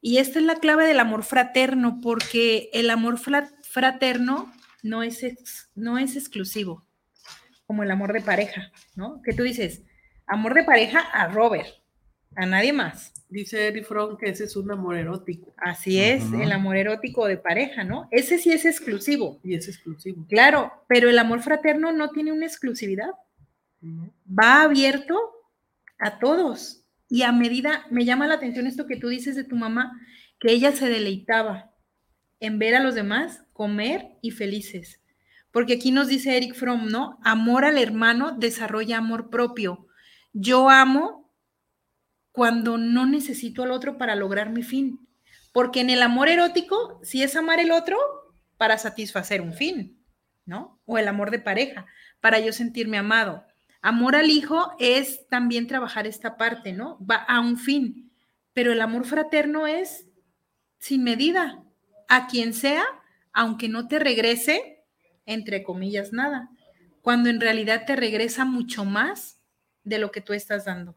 Y 0.00 0.18
esta 0.18 0.38
es 0.38 0.44
la 0.44 0.56
clave 0.56 0.86
del 0.86 1.00
amor 1.00 1.22
fraterno, 1.24 2.00
porque 2.02 2.68
el 2.74 2.90
amor 2.90 3.18
fra- 3.18 3.50
fraterno 3.62 4.52
no 4.82 5.02
es, 5.02 5.22
ex- 5.22 5.70
no 5.74 5.96
es 5.98 6.14
exclusivo, 6.16 6.84
como 7.66 7.82
el 7.82 7.90
amor 7.90 8.12
de 8.12 8.20
pareja, 8.20 8.70
¿no? 8.94 9.22
Que 9.22 9.32
tú 9.32 9.42
dices, 9.42 9.82
amor 10.26 10.52
de 10.54 10.64
pareja 10.64 11.00
a 11.00 11.28
Robert, 11.28 11.66
a 12.36 12.46
nadie 12.46 12.72
más. 12.72 13.12
Dice 13.28 13.66
Eri 13.68 13.82
Fromm 13.82 14.16
que 14.16 14.28
ese 14.30 14.44
es 14.44 14.54
un 14.56 14.70
amor 14.70 14.96
erótico 14.96 15.52
Así 15.56 16.00
es, 16.00 16.22
Ujú. 16.24 16.42
el 16.42 16.52
amor 16.52 16.76
erótico 16.76 17.26
de 17.26 17.36
pareja, 17.36 17.82
¿no? 17.82 18.06
Ese 18.10 18.38
sí 18.38 18.50
es 18.52 18.64
exclusivo, 18.64 19.40
y 19.42 19.54
es 19.54 19.66
exclusivo. 19.68 20.24
claro, 20.28 20.72
pero 20.88 21.08
el 21.08 21.18
amor 21.18 21.42
fraterno 21.42 21.90
no 21.92 22.10
tiene 22.10 22.32
una 22.32 22.46
exclusividad, 22.46 23.10
¿no? 23.80 24.10
va 24.28 24.62
abierto 24.62 25.18
a 25.98 26.18
todos. 26.18 26.82
Y 27.08 27.22
a 27.22 27.32
medida, 27.32 27.86
me 27.90 28.04
llama 28.04 28.26
la 28.26 28.34
atención 28.34 28.66
esto 28.66 28.86
que 28.86 28.96
tú 28.96 29.08
dices 29.08 29.36
de 29.36 29.44
tu 29.44 29.56
mamá, 29.56 29.92
que 30.40 30.52
ella 30.52 30.72
se 30.72 30.88
deleitaba 30.88 31.70
en 32.40 32.58
ver 32.58 32.74
a 32.74 32.80
los 32.80 32.94
demás 32.94 33.42
comer 33.52 34.08
y 34.20 34.30
felices. 34.30 35.00
Porque 35.50 35.74
aquí 35.74 35.92
nos 35.92 36.08
dice 36.08 36.36
Eric 36.36 36.54
Fromm, 36.54 36.88
¿no? 36.88 37.18
Amor 37.22 37.64
al 37.64 37.78
hermano 37.78 38.32
desarrolla 38.32 38.98
amor 38.98 39.30
propio. 39.30 39.86
Yo 40.32 40.68
amo 40.68 41.23
cuando 42.34 42.78
no 42.78 43.06
necesito 43.06 43.62
al 43.62 43.70
otro 43.70 43.96
para 43.96 44.16
lograr 44.16 44.50
mi 44.50 44.64
fin. 44.64 45.06
Porque 45.52 45.80
en 45.80 45.88
el 45.88 46.02
amor 46.02 46.28
erótico, 46.28 46.98
si 47.04 47.22
es 47.22 47.36
amar 47.36 47.60
el 47.60 47.70
otro 47.70 47.96
para 48.56 48.76
satisfacer 48.76 49.40
un 49.40 49.52
fin, 49.52 50.04
¿no? 50.44 50.80
O 50.84 50.98
el 50.98 51.06
amor 51.06 51.30
de 51.30 51.38
pareja, 51.38 51.86
para 52.20 52.40
yo 52.40 52.52
sentirme 52.52 52.98
amado. 52.98 53.44
Amor 53.82 54.16
al 54.16 54.30
hijo 54.30 54.72
es 54.80 55.28
también 55.28 55.68
trabajar 55.68 56.08
esta 56.08 56.36
parte, 56.36 56.72
¿no? 56.72 56.98
Va 57.08 57.18
a 57.18 57.38
un 57.38 57.56
fin. 57.56 58.10
Pero 58.52 58.72
el 58.72 58.80
amor 58.80 59.04
fraterno 59.04 59.68
es 59.68 60.08
sin 60.78 61.04
medida, 61.04 61.62
a 62.08 62.26
quien 62.26 62.52
sea, 62.52 62.82
aunque 63.32 63.68
no 63.68 63.86
te 63.86 64.00
regrese, 64.00 64.84
entre 65.24 65.62
comillas, 65.62 66.12
nada, 66.12 66.50
cuando 67.00 67.30
en 67.30 67.40
realidad 67.40 67.84
te 67.86 67.94
regresa 67.94 68.44
mucho 68.44 68.84
más 68.84 69.40
de 69.84 69.98
lo 69.98 70.10
que 70.10 70.20
tú 70.20 70.32
estás 70.32 70.64
dando. 70.64 70.96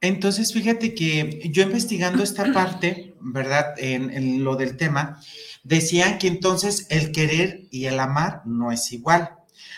Entonces, 0.00 0.52
fíjate 0.52 0.94
que 0.94 1.40
yo 1.50 1.62
investigando 1.62 2.22
esta 2.22 2.44
parte, 2.52 3.14
¿verdad? 3.20 3.74
En, 3.78 4.44
lo 4.44 4.56
del 4.56 4.76
tema, 4.76 5.20
decían 5.62 6.18
que 6.18 6.28
entonces 6.28 6.86
el 6.90 7.12
querer 7.12 7.62
y 7.70 7.86
el 7.86 8.00
amar 8.00 8.42
no 8.44 8.72
es 8.72 8.92
igual. 8.92 9.36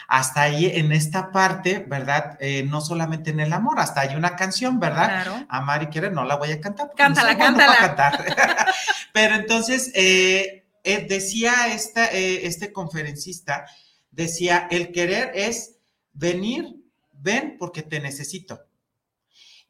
Hasta 0.09 0.43
ahí 0.43 0.67
en 0.67 0.93
esta 0.93 1.33
parte, 1.33 1.85
¿verdad? 1.89 2.37
Eh, 2.39 2.65
no 2.69 2.81
solamente 2.81 3.31
en 3.31 3.41
el 3.41 3.53
amor, 3.53 3.81
hasta 3.81 4.03
hay 4.03 4.15
una 4.15 4.37
canción, 4.37 4.79
¿verdad? 4.79 5.07
Claro. 5.07 5.47
Amar 5.49 5.85
y 5.85 5.87
querer, 5.89 6.13
no 6.13 6.25
la 6.25 6.37
voy 6.37 6.53
a 6.53 6.61
cantar. 6.61 6.93
Cántala, 6.95 7.37
cántala. 7.37 7.77
Cantar. 7.79 8.37
Pero 9.13 9.35
entonces, 9.35 9.91
eh, 9.95 10.67
eh, 10.85 11.07
decía 11.09 11.69
esta, 11.73 12.05
este 12.07 12.73
conferencista, 12.73 13.65
decía, 14.11 14.69
el 14.71 14.93
querer 14.93 15.33
es 15.35 15.77
venir, 16.13 16.77
ven 17.13 17.57
porque 17.59 17.83
te 17.83 17.99
necesito 17.99 18.61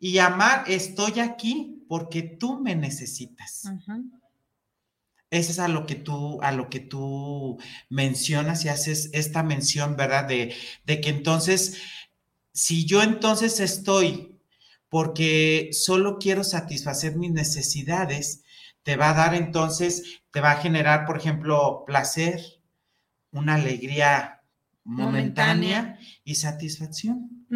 y 0.05 0.19
amar, 0.19 0.65
estoy 0.67 1.21
aquí 1.21 1.85
porque 1.87 2.23
tú 2.23 2.59
me 2.59 2.75
necesitas. 2.75 3.71
Ese 5.31 5.53
es 5.53 5.61
a 5.61 5.69
lo 5.69 5.87
que 5.87 5.95
tú, 5.95 6.43
a 6.43 6.51
lo 6.51 6.69
que 6.69 6.81
tú 6.81 7.61
mencionas 7.89 8.65
y 8.65 8.69
haces 8.69 9.11
esta 9.13 9.45
mención, 9.45 9.97
¿verdad? 9.97 10.25
De, 10.25 10.57
de 10.87 11.01
que 11.01 11.11
entonces, 11.11 11.81
si 12.53 12.85
yo 12.85 13.05
entonces 13.05 13.61
estoy 13.61 14.41
porque 14.89 15.71
solo 15.71 16.19
quiero 16.19 16.43
satisfacer 16.43 17.15
mis 17.15 17.31
necesidades, 17.31 18.43
te 18.83 18.97
va 18.97 19.11
a 19.11 19.15
dar 19.15 19.37
entonces, 19.37 20.21
te 20.33 20.41
va 20.41 20.51
a 20.51 20.61
generar, 20.61 21.07
por 21.07 21.17
ejemplo, 21.17 21.85
placer, 21.87 22.43
una 23.31 23.55
alegría 23.55 24.43
momentánea, 24.83 25.97
y 26.25 26.35
satisfacción. 26.35 27.47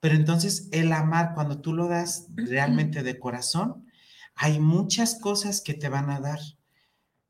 Pero 0.00 0.14
entonces 0.14 0.68
el 0.72 0.92
amar, 0.92 1.34
cuando 1.34 1.60
tú 1.60 1.72
lo 1.72 1.88
das 1.88 2.28
realmente 2.34 3.02
de 3.02 3.18
corazón, 3.18 3.86
hay 4.34 4.58
muchas 4.58 5.18
cosas 5.20 5.60
que 5.60 5.74
te 5.74 5.88
van 5.88 6.10
a 6.10 6.20
dar, 6.20 6.38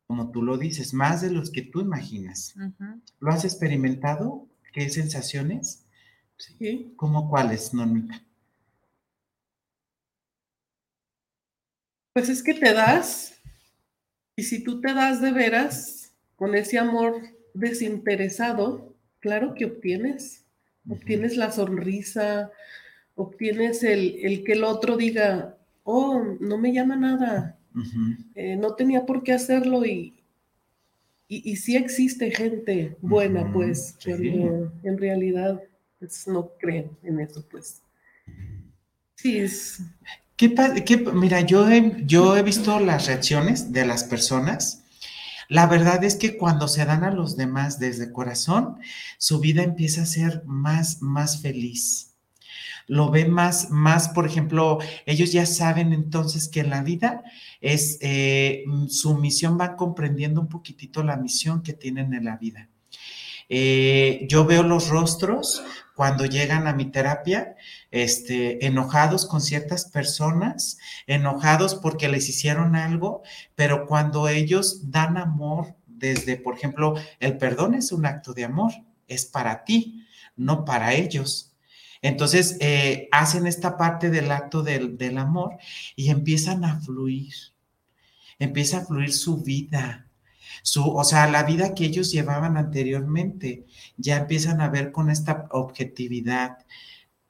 como 0.07 0.31
tú 0.31 0.43
lo 0.43 0.59
dices, 0.59 0.95
más 0.95 1.21
de 1.21 1.31
los 1.31 1.51
que 1.51 1.63
tú 1.63 1.81
imaginas. 1.81 2.55
¿Lo 3.19 3.31
has 3.31 3.45
experimentado? 3.45 4.49
¿Qué 4.73 4.89
sensaciones? 4.91 5.87
Sí. 6.37 6.93
¿Cómo 6.97 7.29
cuáles, 7.29 7.75
Normita? 7.75 8.23
Pues 12.13 12.29
es 12.29 12.43
que 12.43 12.55
te 12.55 12.73
das, 12.73 13.35
y 14.37 14.43
si 14.43 14.65
tú 14.65 14.81
te 14.81 14.93
das 14.95 15.21
de 15.21 15.33
veras, 15.33 16.13
con 16.35 16.55
ese 16.55 16.79
amor 16.79 17.21
desinteresado, 17.55 18.97
claro 19.21 19.55
que 19.55 19.67
obtienes 19.67 20.45
obtienes 20.89 21.37
la 21.37 21.51
sonrisa, 21.53 22.51
obtienes 23.15 23.83
el, 23.83 24.43
que 24.45 24.53
el 24.53 24.65
otro 24.65 24.97
diga, 24.97 25.57
oh, 25.85 26.23
no 26.41 26.59
me 26.59 26.73
llama 26.73 26.97
nada, 26.97 27.59
eh, 28.35 28.57
no 28.57 28.75
tenía 28.75 29.07
por 29.07 29.23
qué 29.23 29.33
hacerlo 29.33 29.85
y, 29.85 30.15
y, 31.29 31.57
sí 31.57 31.77
existe 31.77 32.31
gente 32.31 32.97
buena, 33.01 33.53
pues, 33.53 33.97
pero 34.05 34.73
en 34.83 34.99
realidad 34.99 35.63
pues, 35.99 36.27
no 36.27 36.51
creen 36.59 36.91
en 37.05 37.21
eso, 37.21 37.45
pues. 37.49 37.83
Sí, 39.15 39.39
es... 39.39 39.83
¿Qué, 40.37 40.55
qué, 40.87 40.97
mira, 40.97 41.43
yo 41.43 41.69
yo 42.07 42.35
he 42.35 42.43
visto 42.43 42.81
las 42.81 43.07
reacciones 43.07 43.73
de 43.73 43.85
las 43.85 44.05
personas 44.05 44.80
la 45.51 45.67
verdad 45.67 46.05
es 46.05 46.15
que 46.15 46.39
cuando 46.39 46.69
se 46.69 46.85
dan 46.85 47.03
a 47.03 47.11
los 47.11 47.37
demás 47.37 47.81
desde 47.81 48.13
corazón, 48.13 48.77
su 49.19 49.41
vida 49.41 49.65
empieza 49.65 50.03
a 50.03 50.07
ser 50.07 50.45
más, 50.47 51.03
más 51.03 51.43
feliz. 51.43 52.15
Lo 52.87 53.11
ve 53.11 53.25
más, 53.25 53.69
más, 53.71 54.11
por 54.11 54.27
ejemplo, 54.27 54.79
ellos 55.07 55.33
ya 55.33 55.47
saben 55.47 55.93
entonces 55.93 56.47
que 56.47 56.61
en 56.61 56.71
la 56.71 56.85
vida 56.85 57.25
es 57.61 57.99
eh, 58.01 58.63
su 58.89 59.17
misión, 59.19 59.59
va 59.61 59.75
comprendiendo 59.75 60.41
un 60.41 60.49
poquitito 60.49 61.03
la 61.03 61.17
misión 61.17 61.65
que 61.65 61.73
tienen 61.73 62.15
en 62.15 62.27
la 62.27 62.37
vida. 62.37 62.69
Eh, 63.49 64.27
yo 64.29 64.45
veo 64.45 64.63
los 64.63 64.89
rostros 64.89 65.65
cuando 65.97 66.27
llegan 66.27 66.69
a 66.69 66.75
mi 66.75 66.85
terapia, 66.85 67.57
este, 67.91 68.67
enojados 68.67 69.27
con 69.27 69.41
ciertas 69.41 69.87
personas, 69.87 70.79
enojados 71.07 71.75
porque 71.75 72.09
les 72.09 72.29
hicieron 72.29 72.77
algo, 72.77 73.23
pero 73.55 73.87
cuando 73.87 74.29
ellos 74.29 74.91
dan 74.91 75.17
amor 75.17 75.75
desde, 75.87 76.37
por 76.37 76.57
ejemplo, 76.57 76.95
el 77.19 77.37
perdón 77.37 77.75
es 77.75 77.93
un 77.93 78.07
acto 78.07 78.33
de 78.33 78.45
amor, 78.45 78.73
es 79.07 79.27
para 79.27 79.65
ti, 79.65 80.07
no 80.37 80.65
para 80.65 80.95
ellos. 80.95 81.55
Entonces, 82.03 82.57
eh, 82.61 83.09
hacen 83.13 83.47
esta 83.47 83.77
parte 83.77 84.09
del 84.09 84.31
acto 84.31 84.63
del, 84.63 84.97
del 84.97 85.19
amor 85.19 85.59
y 85.97 86.09
empiezan 86.09 86.65
a 86.65 86.81
fluir, 86.81 87.35
empieza 88.39 88.79
a 88.79 88.87
fluir 88.87 89.13
su 89.13 89.43
vida, 89.43 90.07
su, 90.63 90.89
o 90.89 91.05
sea, 91.05 91.29
la 91.29 91.43
vida 91.43 91.75
que 91.75 91.85
ellos 91.85 92.11
llevaban 92.11 92.57
anteriormente, 92.57 93.67
ya 93.97 94.17
empiezan 94.17 94.61
a 94.61 94.69
ver 94.69 94.93
con 94.93 95.11
esta 95.11 95.47
objetividad, 95.51 96.59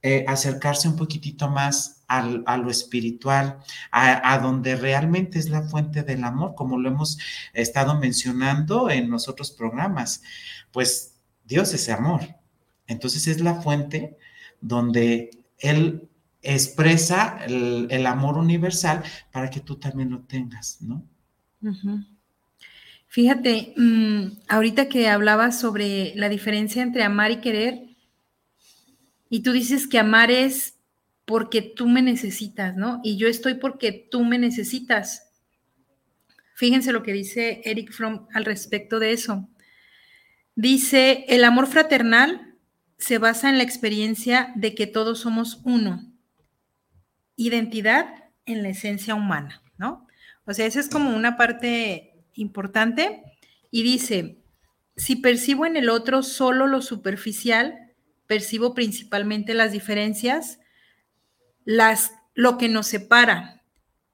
eh, 0.03 0.25
acercarse 0.27 0.89
un 0.89 0.97
poquitito 0.97 1.51
más 1.51 2.03
a 2.09 2.57
lo 2.57 2.71
espiritual, 2.71 3.59
a, 3.93 4.39
donde 4.39 4.75
realmente 4.75 5.39
es 5.39 5.49
la 5.49 5.63
fuente 5.63 6.03
del 6.03 6.25
amor, 6.25 6.55
como 6.57 6.77
lo 6.77 6.89
hemos 6.89 7.19
estado 7.53 8.01
mencionando 8.01 8.91
en 8.91 9.11
los 9.11 9.29
otros 9.29 9.53
programas. 9.53 10.23
Pues 10.73 11.15
Dios 11.45 11.73
es 11.73 11.89
amor. 11.89 12.23
Entonces 12.89 13.29
es 13.29 13.41
la 13.41 13.63
fuente 13.63 14.17
donde 14.61 15.31
Él 15.59 16.09
expresa 16.43 17.39
el, 17.47 18.07
amor 18.07 18.39
universal 18.39 19.05
para 19.31 19.51
que 19.51 19.61
tú 19.61 19.77
también 19.77 20.11
lo 20.11 20.21
tengas, 20.21 20.81
¿no? 20.81 21.05
Fíjate, 23.07 23.75
mm, 23.77 24.39
ahorita 24.49 24.89
que 24.89 25.09
hablabas 25.09 25.61
sobre 25.61 26.13
la 26.17 26.29
diferencia 26.29 26.83
entre 26.83 27.05
amar 27.05 27.31
y 27.31 27.41
querer, 27.41 27.90
y 29.31 29.41
tú 29.41 29.53
dices 29.53 29.87
que 29.87 29.99
amar 29.99 30.31
es 30.31 30.77
porque 31.25 31.63
tú 31.63 31.89
me 31.89 32.03
necesitas, 32.03 32.77
¿no? 32.77 33.01
Y 33.03 33.17
yo 33.17 33.29
estoy 33.29 33.55
porque 33.55 33.93
tú 33.93 34.25
me 34.25 34.39
necesitas. 34.39 35.31
Fíjense 36.55 36.93
lo 36.93 37.03
que 37.03 37.13
dice 37.13 37.63
Eric 37.65 37.93
Fromm 37.93 38.27
al 38.35 38.45
respecto 38.45 38.99
de 38.99 39.13
eso. 39.13 39.49
Dice, 40.57 41.25
el 41.29 41.45
amor 41.45 41.69
fraternal 41.69 42.55
se 42.99 43.19
basa 43.19 43.49
en 43.49 43.57
la 43.57 43.65
experiencia 43.65 44.53
de 44.57 44.75
que 44.75 44.87
todos 44.87 45.21
somos 45.21 45.61
uno. 45.65 46.13
Identidad 47.37 48.07
en 48.45 48.63
la 48.63 48.69
esencia 48.71 49.15
humana, 49.15 49.63
¿no? 49.79 50.07
O 50.45 50.53
sea, 50.53 50.67
esa 50.67 50.81
es 50.81 50.89
como 50.89 51.17
una 51.17 51.37
parte 51.37 52.25
importante, 52.35 53.23
y 53.71 53.85
dice, 53.85 54.39
si 54.97 55.17
percibo 55.17 55.65
en 55.65 55.77
el 55.77 55.89
otro 55.89 56.23
solo 56.23 56.67
lo 56.67 56.83
superficial, 56.83 57.90
percibo 58.31 58.75
principalmente 58.75 59.55
las 59.55 59.73
diferencias, 59.73 60.61
las, 61.65 62.15
lo 62.33 62.59
que 62.59 62.69
nos 62.69 62.87
separa, 62.87 63.65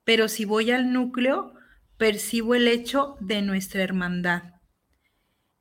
pero 0.04 0.28
si 0.28 0.46
voy 0.46 0.70
al 0.70 0.90
núcleo, 0.90 1.52
percibo 1.98 2.54
el 2.54 2.66
hecho 2.66 3.18
de 3.20 3.42
nuestra 3.42 3.82
hermandad. 3.82 4.54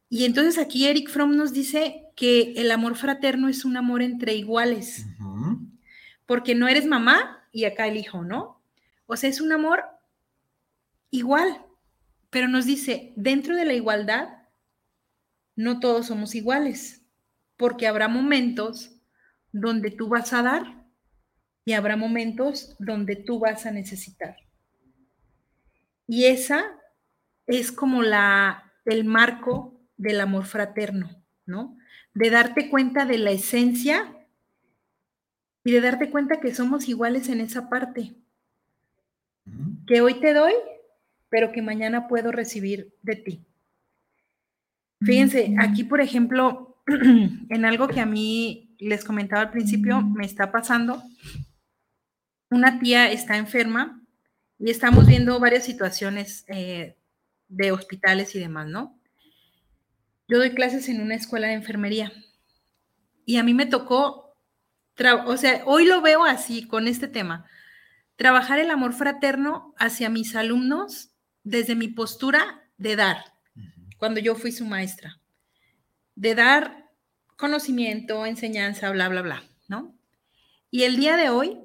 Y 0.07 0.23
entonces 0.23 0.57
aquí 0.57 0.87
Eric 0.87 1.09
Fromm 1.09 1.35
nos 1.35 1.51
dice 1.51 2.03
que 2.15 2.53
el 2.55 2.71
amor 2.71 2.95
fraterno 2.95 3.49
es 3.49 3.65
un 3.65 3.75
amor 3.75 4.01
entre 4.01 4.35
iguales, 4.35 5.05
porque 6.25 6.55
no 6.55 6.69
eres 6.69 6.85
mamá 6.85 7.45
y 7.51 7.65
acá 7.65 7.89
el 7.89 7.97
hijo, 7.97 8.23
¿no? 8.23 8.63
O 9.05 9.17
sea, 9.17 9.29
es 9.29 9.41
un 9.41 9.51
amor 9.51 9.83
igual, 11.09 11.61
pero 12.29 12.47
nos 12.47 12.65
dice, 12.65 13.11
dentro 13.17 13.53
de 13.53 13.65
la 13.65 13.73
igualdad, 13.73 14.29
no 15.57 15.81
todos 15.81 16.05
somos 16.05 16.35
iguales, 16.35 17.04
porque 17.57 17.87
habrá 17.87 18.07
momentos 18.07 18.91
donde 19.51 19.91
tú 19.91 20.07
vas 20.07 20.33
a 20.33 20.41
dar 20.41 20.85
y 21.63 21.73
habrá 21.73 21.97
momentos 21.97 22.75
donde 22.79 23.15
tú 23.15 23.39
vas 23.39 23.65
a 23.65 23.71
necesitar. 23.71 24.37
Y 26.07 26.25
esa 26.25 26.63
es 27.47 27.71
como 27.71 28.01
la 28.01 28.61
el 28.85 29.03
marco 29.03 29.79
del 29.97 30.21
amor 30.21 30.45
fraterno, 30.45 31.09
¿no? 31.45 31.77
De 32.13 32.29
darte 32.29 32.69
cuenta 32.69 33.05
de 33.05 33.17
la 33.17 33.31
esencia 33.31 34.15
y 35.63 35.71
de 35.71 35.81
darte 35.81 36.11
cuenta 36.11 36.39
que 36.39 36.53
somos 36.53 36.87
iguales 36.87 37.29
en 37.29 37.41
esa 37.41 37.67
parte. 37.67 38.13
Que 39.87 40.01
hoy 40.01 40.19
te 40.19 40.33
doy 40.33 40.53
pero 41.35 41.51
que 41.51 41.61
mañana 41.61 42.07
puedo 42.07 42.31
recibir 42.31 42.93
de 43.01 43.17
ti. 43.17 43.45
Fíjense, 45.01 45.53
aquí 45.59 45.83
por 45.83 45.99
ejemplo, 45.99 46.74
en 47.49 47.65
algo 47.65 47.87
que 47.87 48.01
a 48.01 48.05
mí 48.05 48.75
les 48.79 49.03
comentaba 49.03 49.41
al 49.41 49.51
principio, 49.51 50.01
me 50.01 50.25
está 50.25 50.51
pasando. 50.51 51.01
Una 52.49 52.79
tía 52.79 53.11
está 53.11 53.37
enferma 53.37 54.01
y 54.59 54.69
estamos 54.69 55.07
viendo 55.07 55.39
varias 55.39 55.65
situaciones 55.65 56.45
eh, 56.47 56.97
de 57.47 57.71
hospitales 57.71 58.35
y 58.35 58.39
demás, 58.39 58.67
¿no? 58.67 58.99
Yo 60.27 60.37
doy 60.37 60.51
clases 60.51 60.89
en 60.89 61.01
una 61.01 61.15
escuela 61.15 61.47
de 61.47 61.53
enfermería 61.53 62.11
y 63.25 63.37
a 63.37 63.43
mí 63.43 63.53
me 63.53 63.65
tocó, 63.65 64.35
o 65.25 65.37
sea, 65.37 65.63
hoy 65.65 65.85
lo 65.85 66.01
veo 66.01 66.23
así 66.23 66.67
con 66.67 66.87
este 66.87 67.07
tema, 67.07 67.45
trabajar 68.15 68.59
el 68.59 68.71
amor 68.71 68.93
fraterno 68.93 69.73
hacia 69.77 70.09
mis 70.09 70.35
alumnos 70.35 71.11
desde 71.43 71.75
mi 71.75 71.89
postura 71.89 72.63
de 72.77 72.95
dar, 72.95 73.17
cuando 73.97 74.19
yo 74.19 74.35
fui 74.35 74.51
su 74.51 74.65
maestra, 74.65 75.19
de 76.15 76.35
dar 76.35 76.89
conocimiento, 77.37 78.25
enseñanza, 78.25 78.89
bla, 78.91 79.09
bla, 79.09 79.21
bla, 79.21 79.43
¿no? 79.67 79.97
Y 80.71 80.83
el 80.83 80.97
día 80.97 81.17
de 81.17 81.29
hoy 81.29 81.59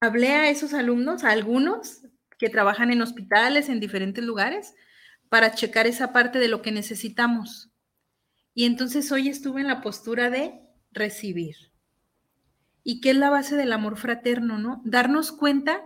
hablé 0.00 0.32
a 0.32 0.50
esos 0.50 0.74
alumnos, 0.74 1.24
a 1.24 1.30
algunos 1.30 2.02
que 2.38 2.50
trabajan 2.50 2.90
en 2.90 3.02
hospitales, 3.02 3.68
en 3.68 3.80
diferentes 3.80 4.22
lugares, 4.22 4.74
para 5.28 5.54
checar 5.54 5.86
esa 5.86 6.12
parte 6.12 6.38
de 6.38 6.48
lo 6.48 6.62
que 6.62 6.72
necesitamos. 6.72 7.70
Y 8.54 8.66
entonces 8.66 9.10
hoy 9.10 9.28
estuve 9.28 9.60
en 9.60 9.66
la 9.66 9.80
postura 9.80 10.30
de 10.30 10.60
recibir. 10.92 11.56
¿Y 12.82 13.00
qué 13.00 13.10
es 13.10 13.16
la 13.16 13.30
base 13.30 13.56
del 13.56 13.72
amor 13.72 13.96
fraterno, 13.96 14.58
no? 14.58 14.82
Darnos 14.84 15.32
cuenta 15.32 15.82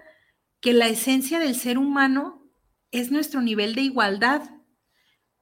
que 0.61 0.73
la 0.73 0.89
esencia 0.89 1.39
del 1.39 1.55
ser 1.55 1.79
humano 1.79 2.45
es 2.91 3.11
nuestro 3.11 3.41
nivel 3.41 3.75
de 3.75 3.83
igualdad, 3.83 4.43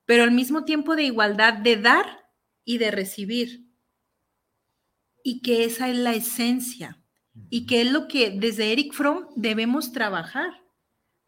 pero 0.07 0.23
al 0.23 0.31
mismo 0.31 0.64
tiempo 0.64 0.97
de 0.97 1.05
igualdad 1.05 1.55
de 1.55 1.77
dar 1.77 2.31
y 2.64 2.79
de 2.79 2.90
recibir. 2.90 3.66
Y 5.23 5.42
que 5.42 5.64
esa 5.64 5.90
es 5.90 5.97
la 5.97 6.14
esencia 6.14 7.03
y 7.51 7.66
que 7.66 7.83
es 7.83 7.90
lo 7.90 8.09
que 8.09 8.31
desde 8.31 8.73
Eric 8.73 8.95
Fromm 8.95 9.27
debemos 9.37 9.92
trabajar, 9.92 10.62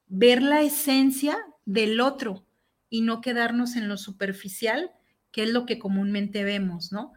ver 0.07 0.43
la 0.43 0.63
esencia 0.63 1.37
del 1.67 2.01
otro 2.01 2.47
y 2.89 3.03
no 3.03 3.21
quedarnos 3.21 3.77
en 3.77 3.89
lo 3.89 3.97
superficial, 3.97 4.93
que 5.31 5.43
es 5.43 5.51
lo 5.51 5.67
que 5.67 5.79
comúnmente 5.79 6.45
vemos, 6.45 6.93
¿no? 6.93 7.13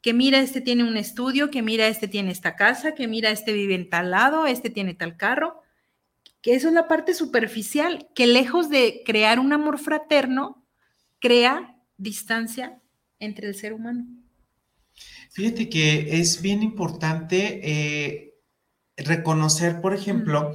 Que 0.00 0.12
mira, 0.12 0.38
este 0.38 0.60
tiene 0.60 0.84
un 0.84 0.96
estudio, 0.96 1.50
que 1.50 1.62
mira, 1.62 1.88
este 1.88 2.06
tiene 2.06 2.30
esta 2.30 2.54
casa, 2.54 2.94
que 2.94 3.08
mira, 3.08 3.30
este 3.30 3.52
vive 3.52 3.74
en 3.74 3.90
tal 3.90 4.12
lado, 4.12 4.46
este 4.46 4.70
tiene 4.70 4.94
tal 4.94 5.16
carro, 5.16 5.62
que 6.42 6.54
eso 6.54 6.68
es 6.68 6.74
la 6.74 6.86
parte 6.86 7.14
superficial, 7.14 8.08
que 8.14 8.28
lejos 8.28 8.68
de 8.68 9.02
crear 9.04 9.40
un 9.40 9.52
amor 9.52 9.78
fraterno, 9.78 10.65
crea 11.20 11.76
distancia 11.96 12.80
entre 13.18 13.48
el 13.48 13.54
ser 13.54 13.72
humano. 13.72 14.06
Fíjate 15.30 15.68
que 15.68 16.20
es 16.20 16.40
bien 16.40 16.62
importante 16.62 17.60
eh, 17.62 18.34
reconocer, 18.96 19.80
por 19.80 19.94
ejemplo, 19.94 20.52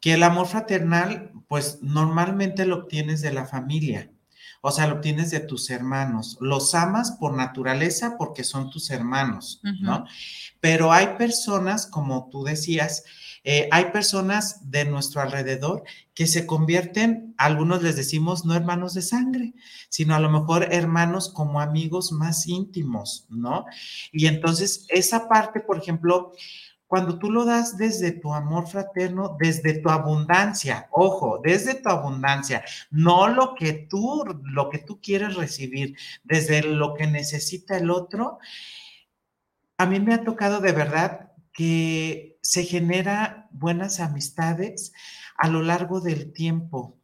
que 0.00 0.14
el 0.14 0.22
amor 0.22 0.46
fraternal, 0.46 1.32
pues 1.48 1.78
normalmente 1.82 2.66
lo 2.66 2.76
obtienes 2.76 3.22
de 3.22 3.32
la 3.32 3.46
familia. 3.46 4.10
O 4.62 4.70
sea, 4.70 4.86
lo 4.86 4.96
obtienes 4.96 5.30
de 5.30 5.40
tus 5.40 5.70
hermanos. 5.70 6.36
Los 6.40 6.74
amas 6.74 7.12
por 7.12 7.34
naturaleza 7.34 8.16
porque 8.18 8.44
son 8.44 8.70
tus 8.70 8.90
hermanos, 8.90 9.60
¿no? 9.80 10.04
Pero 10.60 10.92
hay 10.92 11.16
personas, 11.16 11.86
como 11.86 12.28
tú 12.30 12.44
decías, 12.44 13.04
eh, 13.44 13.68
hay 13.72 13.86
personas 13.86 14.70
de 14.70 14.84
nuestro 14.84 15.20
alrededor 15.22 15.82
que 16.14 16.26
se 16.26 16.46
convierten, 16.46 17.34
algunos 17.38 17.82
les 17.82 17.96
decimos 17.96 18.44
no 18.44 18.54
hermanos 18.54 18.94
de 18.94 19.02
sangre, 19.02 19.54
sino 19.88 20.14
a 20.14 20.20
lo 20.20 20.30
mejor 20.30 20.68
hermanos 20.70 21.32
como 21.32 21.60
amigos 21.60 22.12
más 22.12 22.46
íntimos, 22.46 23.26
¿no? 23.30 23.64
Y 24.12 24.26
entonces 24.26 24.86
esa 24.88 25.28
parte, 25.28 25.60
por 25.60 25.78
ejemplo, 25.78 26.32
cuando 26.90 27.20
tú 27.20 27.30
lo 27.30 27.44
das 27.44 27.76
desde 27.76 28.10
tu 28.10 28.34
amor 28.34 28.66
fraterno, 28.66 29.36
desde 29.38 29.78
tu 29.78 29.90
abundancia, 29.90 30.88
ojo, 30.90 31.40
desde 31.40 31.74
tu 31.76 31.88
abundancia, 31.88 32.64
no 32.90 33.28
lo 33.28 33.54
que 33.54 33.72
tú, 33.88 34.24
lo 34.42 34.68
que 34.70 34.78
tú 34.78 35.00
quieres 35.00 35.36
recibir, 35.36 35.96
desde 36.24 36.62
lo 36.62 36.94
que 36.94 37.06
necesita 37.06 37.76
el 37.76 37.90
otro, 37.90 38.40
a 39.78 39.86
mí 39.86 40.00
me 40.00 40.14
ha 40.14 40.24
tocado 40.24 40.60
de 40.60 40.72
verdad 40.72 41.29
que 41.60 42.38
se 42.40 42.64
genera 42.64 43.46
buenas 43.50 44.00
amistades 44.00 44.94
a 45.36 45.46
lo 45.46 45.60
largo 45.60 46.00
del 46.00 46.32
tiempo. 46.32 46.96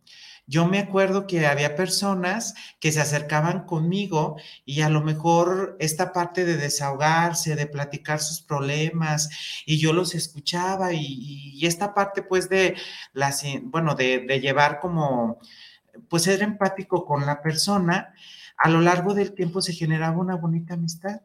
Yo 0.46 0.66
me 0.66 0.78
acuerdo 0.78 1.26
que 1.26 1.46
había 1.46 1.76
personas 1.76 2.54
que 2.80 2.90
se 2.90 3.02
acercaban 3.02 3.66
conmigo 3.66 4.36
y 4.64 4.80
a 4.80 4.88
lo 4.88 5.02
mejor 5.02 5.76
esta 5.78 6.14
parte 6.14 6.46
de 6.46 6.56
desahogarse, 6.56 7.54
de 7.54 7.66
platicar 7.66 8.18
sus 8.18 8.40
problemas, 8.40 9.28
y 9.66 9.76
yo 9.76 9.92
los 9.92 10.14
escuchaba 10.14 10.94
y, 10.94 11.60
esta 11.66 11.92
parte 11.92 12.22
pues 12.22 12.48
de, 12.48 12.76
bueno, 13.64 13.94
de 13.94 14.40
llevar 14.40 14.80
como, 14.80 15.38
pues 16.08 16.22
ser 16.22 16.40
empático 16.40 17.04
con 17.04 17.26
la 17.26 17.42
persona, 17.42 18.14
a 18.56 18.70
lo 18.70 18.80
largo 18.80 19.12
del 19.12 19.34
tiempo 19.34 19.60
se 19.60 19.74
generaba 19.74 20.16
una 20.16 20.36
bonita 20.36 20.72
amistad. 20.72 21.20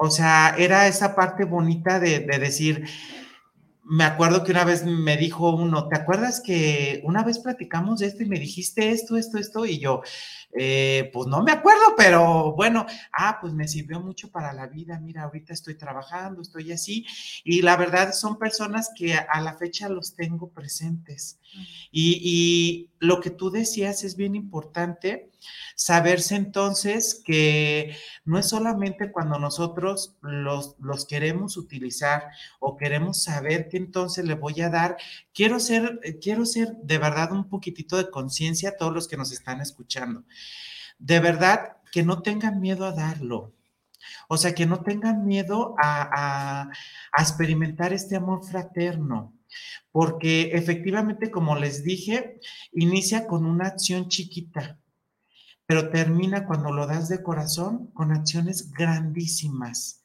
O 0.00 0.10
sea, 0.10 0.54
era 0.56 0.86
esa 0.86 1.14
parte 1.14 1.44
bonita 1.44 1.98
de, 1.98 2.20
de 2.20 2.38
decir, 2.38 2.84
me 3.90 4.04
acuerdo 4.04 4.44
que 4.44 4.52
una 4.52 4.64
vez 4.64 4.84
me 4.84 5.16
dijo 5.16 5.50
uno, 5.50 5.88
¿te 5.88 5.96
acuerdas 5.96 6.42
que 6.44 7.00
una 7.04 7.24
vez 7.24 7.38
platicamos 7.38 8.00
de 8.00 8.06
esto 8.06 8.22
y 8.22 8.26
me 8.26 8.38
dijiste 8.38 8.90
esto, 8.90 9.16
esto, 9.16 9.38
esto? 9.38 9.64
Y 9.64 9.78
yo, 9.78 10.02
eh, 10.52 11.10
pues 11.10 11.26
no 11.26 11.42
me 11.42 11.52
acuerdo, 11.52 11.94
pero 11.96 12.52
bueno, 12.54 12.84
ah, 13.12 13.38
pues 13.40 13.54
me 13.54 13.66
sirvió 13.66 14.00
mucho 14.00 14.30
para 14.30 14.52
la 14.52 14.66
vida. 14.66 15.00
Mira, 15.00 15.22
ahorita 15.22 15.54
estoy 15.54 15.74
trabajando, 15.74 16.42
estoy 16.42 16.70
así. 16.70 17.06
Y 17.44 17.62
la 17.62 17.76
verdad 17.76 18.12
son 18.12 18.38
personas 18.38 18.90
que 18.94 19.14
a 19.14 19.40
la 19.40 19.56
fecha 19.56 19.88
los 19.88 20.14
tengo 20.14 20.50
presentes. 20.50 21.38
Y, 21.90 22.90
lo 23.00 23.20
que 23.20 23.30
tú 23.30 23.50
decías 23.50 24.02
es 24.02 24.16
bien 24.16 24.34
importante 24.34 25.30
Saberse 25.76 26.34
entonces 26.34 27.22
que 27.24 27.96
no 28.24 28.38
es 28.40 28.48
solamente 28.48 29.12
cuando 29.12 29.38
nosotros 29.38 30.16
los, 30.20 30.74
los 30.80 31.06
queremos 31.06 31.56
utilizar 31.56 32.30
o 32.58 32.76
queremos 32.76 33.22
saber 33.22 33.68
que 33.68 33.76
entonces 33.76 34.24
le 34.24 34.34
voy 34.34 34.60
a 34.60 34.70
dar, 34.70 34.96
quiero 35.32 35.60
ser, 35.60 36.00
eh, 36.02 36.18
quiero 36.18 36.42
de 36.44 36.98
verdad 36.98 37.30
un 37.30 37.48
poquitito 37.48 37.96
de 37.96 38.10
conciencia 38.10 38.70
a 38.70 38.76
todos 38.76 38.92
los 38.92 39.06
que 39.06 39.16
nos 39.16 39.30
están 39.30 39.60
escuchando. 39.60 40.24
De 40.98 41.20
verdad 41.20 41.76
que 41.92 42.02
no 42.02 42.22
tengan 42.22 42.60
miedo 42.60 42.84
a 42.84 42.92
darlo. 42.92 43.52
O 44.28 44.36
sea, 44.36 44.54
que 44.54 44.66
no 44.66 44.80
tengan 44.80 45.24
miedo 45.24 45.76
a, 45.78 46.70
a 47.12 47.22
experimentar 47.22 47.92
este 47.92 48.16
amor 48.16 48.44
fraterno 48.44 49.37
porque 49.92 50.50
efectivamente, 50.52 51.30
como 51.30 51.56
les 51.56 51.84
dije, 51.84 52.40
inicia 52.72 53.26
con 53.26 53.46
una 53.46 53.66
acción 53.66 54.08
chiquita 54.08 54.78
pero 55.68 55.90
termina 55.90 56.46
cuando 56.46 56.72
lo 56.72 56.86
das 56.86 57.10
de 57.10 57.22
corazón 57.22 57.88
con 57.92 58.10
acciones 58.10 58.72
grandísimas. 58.72 59.97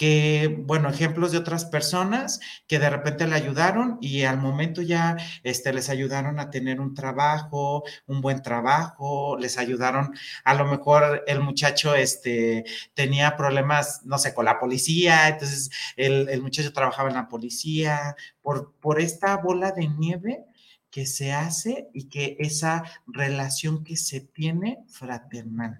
Que, 0.00 0.62
bueno, 0.66 0.88
ejemplos 0.88 1.30
de 1.30 1.36
otras 1.36 1.66
personas 1.66 2.40
que 2.66 2.78
de 2.78 2.88
repente 2.88 3.26
le 3.26 3.34
ayudaron 3.34 3.98
y 4.00 4.22
al 4.22 4.38
momento 4.38 4.80
ya 4.80 5.18
este, 5.42 5.74
les 5.74 5.90
ayudaron 5.90 6.40
a 6.40 6.48
tener 6.48 6.80
un 6.80 6.94
trabajo, 6.94 7.84
un 8.06 8.22
buen 8.22 8.40
trabajo, 8.40 9.36
les 9.38 9.58
ayudaron, 9.58 10.14
a 10.44 10.54
lo 10.54 10.64
mejor 10.64 11.22
el 11.26 11.40
muchacho 11.40 11.94
este, 11.94 12.64
tenía 12.94 13.36
problemas, 13.36 14.00
no 14.06 14.16
sé, 14.16 14.32
con 14.32 14.46
la 14.46 14.58
policía, 14.58 15.28
entonces 15.28 15.68
el, 15.96 16.30
el 16.30 16.40
muchacho 16.40 16.72
trabajaba 16.72 17.10
en 17.10 17.16
la 17.16 17.28
policía, 17.28 18.16
por, 18.40 18.72
por 18.80 19.00
esta 19.02 19.36
bola 19.36 19.72
de 19.72 19.86
nieve 19.88 20.46
que 20.90 21.04
se 21.04 21.32
hace 21.32 21.90
y 21.92 22.08
que 22.08 22.36
esa 22.40 22.84
relación 23.06 23.84
que 23.84 23.98
se 23.98 24.20
tiene 24.20 24.78
fraternal. 24.88 25.78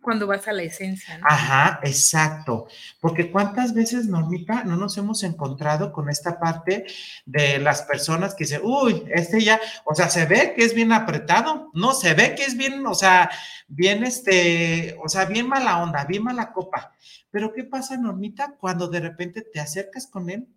Cuando 0.00 0.26
vas 0.26 0.48
a 0.48 0.52
la 0.52 0.62
esencia. 0.62 1.18
¿no? 1.18 1.26
Ajá, 1.28 1.80
exacto. 1.82 2.68
Porque 3.00 3.30
cuántas 3.30 3.74
veces, 3.74 4.06
Normita, 4.06 4.64
no 4.64 4.76
nos 4.76 4.96
hemos 4.96 5.22
encontrado 5.24 5.92
con 5.92 6.08
esta 6.08 6.40
parte 6.40 6.86
de 7.26 7.58
las 7.58 7.82
personas 7.82 8.34
que 8.34 8.44
dicen, 8.44 8.62
uy, 8.64 9.04
este 9.08 9.42
ya, 9.44 9.60
o 9.84 9.94
sea, 9.94 10.08
se 10.08 10.24
ve 10.24 10.54
que 10.56 10.64
es 10.64 10.74
bien 10.74 10.92
apretado, 10.92 11.70
no, 11.74 11.92
se 11.92 12.14
ve 12.14 12.34
que 12.34 12.44
es 12.44 12.56
bien, 12.56 12.86
o 12.86 12.94
sea, 12.94 13.30
bien 13.68 14.04
este, 14.04 14.96
o 15.04 15.08
sea, 15.08 15.26
bien 15.26 15.48
mala 15.48 15.82
onda, 15.82 16.04
bien 16.06 16.22
mala 16.22 16.52
copa. 16.52 16.94
Pero 17.30 17.52
¿qué 17.52 17.64
pasa, 17.64 17.98
Normita, 17.98 18.56
cuando 18.58 18.88
de 18.88 19.00
repente 19.00 19.42
te 19.42 19.60
acercas 19.60 20.06
con 20.06 20.30
él 20.30 20.48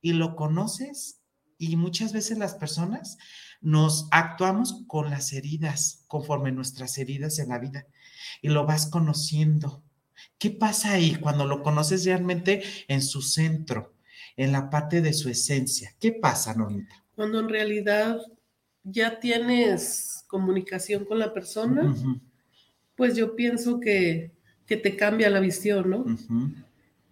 y 0.00 0.12
lo 0.12 0.34
conoces 0.34 1.20
y 1.56 1.76
muchas 1.76 2.12
veces 2.12 2.38
las 2.38 2.54
personas 2.54 3.16
nos 3.60 4.08
actuamos 4.10 4.84
con 4.86 5.08
las 5.08 5.32
heridas, 5.32 6.04
conforme 6.08 6.52
nuestras 6.52 6.98
heridas 6.98 7.38
en 7.38 7.48
la 7.48 7.58
vida, 7.58 7.86
y 8.42 8.48
lo 8.48 8.66
vas 8.66 8.86
conociendo. 8.86 9.82
¿Qué 10.38 10.50
pasa 10.50 10.92
ahí 10.92 11.16
cuando 11.16 11.46
lo 11.46 11.62
conoces 11.62 12.04
realmente 12.04 12.62
en 12.88 13.02
su 13.02 13.22
centro, 13.22 13.94
en 14.36 14.52
la 14.52 14.70
parte 14.70 15.00
de 15.00 15.12
su 15.12 15.28
esencia? 15.28 15.94
¿Qué 15.98 16.12
pasa, 16.12 16.54
Normita? 16.54 17.04
Cuando 17.14 17.40
en 17.40 17.48
realidad 17.48 18.18
ya 18.82 19.18
tienes 19.18 20.24
comunicación 20.26 21.04
con 21.04 21.18
la 21.18 21.32
persona, 21.32 21.94
pues 22.96 23.16
yo 23.16 23.34
pienso 23.34 23.80
que, 23.80 24.32
te 24.66 24.96
cambia 24.96 25.30
la 25.30 25.40
visión, 25.40 25.90
¿no? 25.90 26.04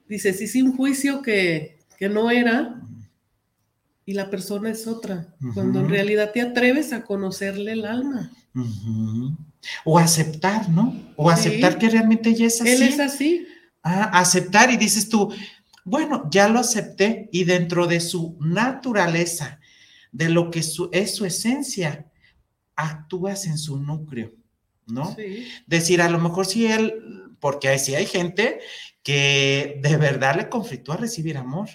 Dices, 0.09 0.41
hice 0.41 0.63
un 0.63 0.77
juicio 0.77 1.23
que, 1.23 1.79
que 1.99 2.09
no 2.09 2.31
era 2.31 2.83
y 4.05 4.15
la 4.15 4.31
persona 4.31 4.71
es 4.71 4.87
otra, 4.87 5.35
cuando 5.55 5.81
en 5.81 5.89
realidad 5.89 6.33
te 6.33 6.41
atreves 6.41 6.93
a 6.93 7.05
conocerle 7.05 7.73
el 7.73 7.87
alma. 7.87 8.31
O 9.85 9.99
aceptar, 9.99 10.69
¿no? 10.69 10.95
O 11.17 11.31
aceptar 11.31 11.79
que 11.79 11.89
realmente 11.89 12.31
ella 12.31 12.47
es 12.47 12.61
así. 12.61 12.71
Él 12.71 12.83
es 12.83 13.01
así. 13.01 13.47
Ah, 13.83 14.19
aceptar 14.19 14.71
y 14.71 14.77
dices 14.77 15.09
tú, 15.09 15.33
bueno, 15.85 16.29
ya 16.31 16.49
lo 16.49 16.61
acepté 16.61 17.29
y 17.33 17.45
dentro 17.45 17.87
de 17.87 18.01
su 18.01 18.37
naturaleza, 18.41 19.61
de 20.13 20.29
lo 20.29 20.51
que 20.51 20.61
es 20.61 21.15
su 21.15 21.25
esencia, 21.25 22.07
actúas 22.77 23.47
en 23.47 23.59
su 23.59 23.79
núcleo, 23.79 24.33
¿no? 24.87 25.15
Sí. 25.15 25.49
Decir, 25.67 26.01
a 26.03 26.09
lo 26.09 26.19
mejor 26.19 26.47
si 26.47 26.67
él, 26.67 26.95
porque 27.41 27.79
si 27.79 27.95
hay 27.95 28.07
gente 28.07 28.61
que 29.03 29.81
de 29.83 29.97
verdad 29.97 30.37
le 30.37 30.49
conflictó 30.49 30.93
a 30.93 30.97
recibir 30.97 31.37
amor 31.37 31.69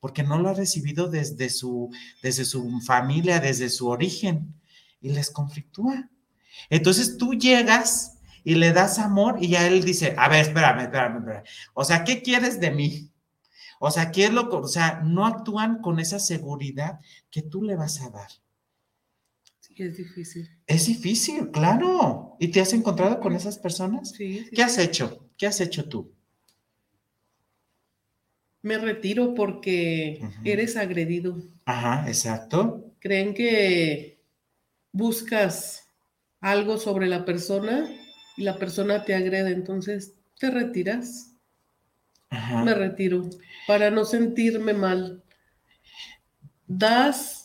porque 0.00 0.22
no 0.22 0.38
lo 0.38 0.48
ha 0.48 0.54
recibido 0.54 1.08
desde 1.08 1.50
su, 1.50 1.90
desde 2.22 2.46
su 2.46 2.80
familia, 2.80 3.38
desde 3.38 3.68
su 3.68 3.86
origen, 3.88 4.54
y 5.00 5.10
les 5.10 5.30
conflictúa. 5.30 6.10
Entonces 6.68 7.16
tú 7.16 7.34
llegas 7.34 8.18
y 8.44 8.54
le 8.54 8.72
das 8.72 8.98
amor 8.98 9.38
y 9.40 9.48
ya 9.48 9.66
él 9.66 9.84
dice, 9.84 10.14
a 10.16 10.28
ver, 10.28 10.42
espérame, 10.42 10.80
espérame, 10.80 11.18
espérame. 11.18 11.44
O 11.74 11.84
sea, 11.84 12.04
¿qué 12.04 12.22
quieres 12.22 12.60
de 12.60 12.70
mí? 12.70 13.10
O 13.78 13.90
sea, 13.90 14.10
¿qué 14.10 14.26
es 14.26 14.32
lo 14.32 14.50
que, 14.50 14.56
o 14.56 14.68
sea, 14.68 15.00
no 15.04 15.26
actúan 15.26 15.80
con 15.80 16.00
esa 16.00 16.18
seguridad 16.18 17.00
que 17.30 17.42
tú 17.42 17.62
le 17.62 17.76
vas 17.76 18.00
a 18.02 18.10
dar? 18.10 18.30
Sí, 19.60 19.74
es 19.78 19.96
difícil. 19.96 20.50
Es 20.66 20.86
difícil, 20.86 21.50
claro. 21.50 22.36
¿Y 22.38 22.48
te 22.48 22.60
has 22.60 22.72
encontrado 22.72 23.20
con 23.20 23.34
esas 23.34 23.58
personas? 23.58 24.10
Sí. 24.10 24.46
¿Qué 24.52 24.62
has 24.62 24.76
hecho? 24.78 25.26
¿Qué 25.38 25.46
has 25.46 25.60
hecho 25.60 25.88
tú? 25.88 26.12
me 28.62 28.78
retiro 28.78 29.34
porque 29.34 30.20
eres 30.44 30.76
agredido. 30.76 31.42
Ajá, 31.64 32.06
exacto. 32.06 32.92
Creen 32.98 33.34
que 33.34 34.20
buscas 34.92 35.89
algo 36.40 36.78
sobre 36.78 37.06
la 37.06 37.24
persona 37.24 37.88
y 38.36 38.42
la 38.42 38.56
persona 38.56 39.04
te 39.04 39.14
agrede, 39.14 39.52
entonces 39.52 40.14
te 40.38 40.50
retiras. 40.50 41.34
Ajá. 42.30 42.64
Me 42.64 42.74
retiro 42.74 43.28
para 43.66 43.90
no 43.90 44.04
sentirme 44.04 44.72
mal. 44.72 45.22
Das 46.66 47.40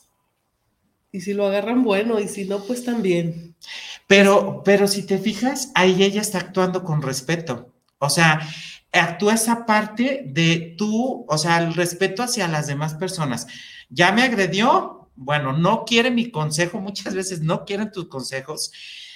y 1.16 1.22
si 1.22 1.34
lo 1.34 1.48
agarran 1.48 1.84
bueno 1.84 2.20
y 2.20 2.28
si 2.28 2.44
no, 2.44 2.64
pues 2.66 2.84
también. 2.84 3.56
Pero, 4.06 4.62
pero 4.66 4.86
si 4.86 5.04
te 5.04 5.18
fijas, 5.18 5.72
ahí 5.74 6.04
ella 6.04 6.22
está 6.22 6.40
actuando 6.40 6.84
con 6.84 7.02
respeto. 7.02 7.74
O 8.00 8.10
sea, 8.10 8.42
actúa 8.92 9.36
esa 9.36 9.66
parte 9.66 10.24
de 10.26 10.76
tú, 10.78 11.26
o 11.28 11.38
sea, 11.38 11.60
el 11.60 11.74
respeto 11.74 12.22
hacia 12.22 12.50
las 12.50 12.68
demás 12.68 12.96
personas. 12.96 13.48
Ya 13.90 14.12
me 14.12 14.24
agredió, 14.24 15.05
bueno, 15.16 15.54
no 15.54 15.86
quiere 15.86 16.12
mi 16.12 16.30
consejo, 16.30 16.80
muchas 16.80 17.14
veces 17.14 17.42
no 17.42 17.66
quieren 17.66 17.92
tus 17.92 18.08
consejos. 18.08 18.72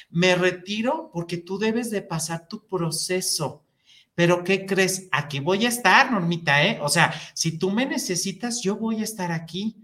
Me 0.09 0.35
retiro 0.35 1.11
porque 1.13 1.37
tú 1.37 1.57
debes 1.59 1.91
de 1.91 2.01
pasar 2.01 2.47
tu 2.47 2.65
proceso. 2.65 3.63
Pero 4.15 4.43
¿qué 4.43 4.65
crees? 4.65 5.07
Aquí 5.11 5.39
voy 5.39 5.65
a 5.65 5.69
estar, 5.69 6.11
Normita, 6.11 6.65
¿eh? 6.65 6.79
O 6.81 6.89
sea, 6.89 7.13
si 7.33 7.57
tú 7.57 7.71
me 7.71 7.85
necesitas, 7.85 8.61
yo 8.61 8.75
voy 8.75 8.99
a 8.99 9.03
estar 9.03 9.31
aquí, 9.31 9.77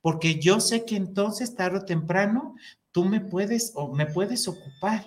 porque 0.00 0.40
yo 0.40 0.60
sé 0.60 0.84
que 0.84 0.96
entonces, 0.96 1.54
tarde 1.54 1.78
o 1.78 1.84
temprano, 1.84 2.56
tú 2.90 3.04
me 3.04 3.20
puedes 3.20 3.72
o 3.74 3.94
me 3.94 4.06
puedes 4.06 4.48
ocupar. 4.48 5.06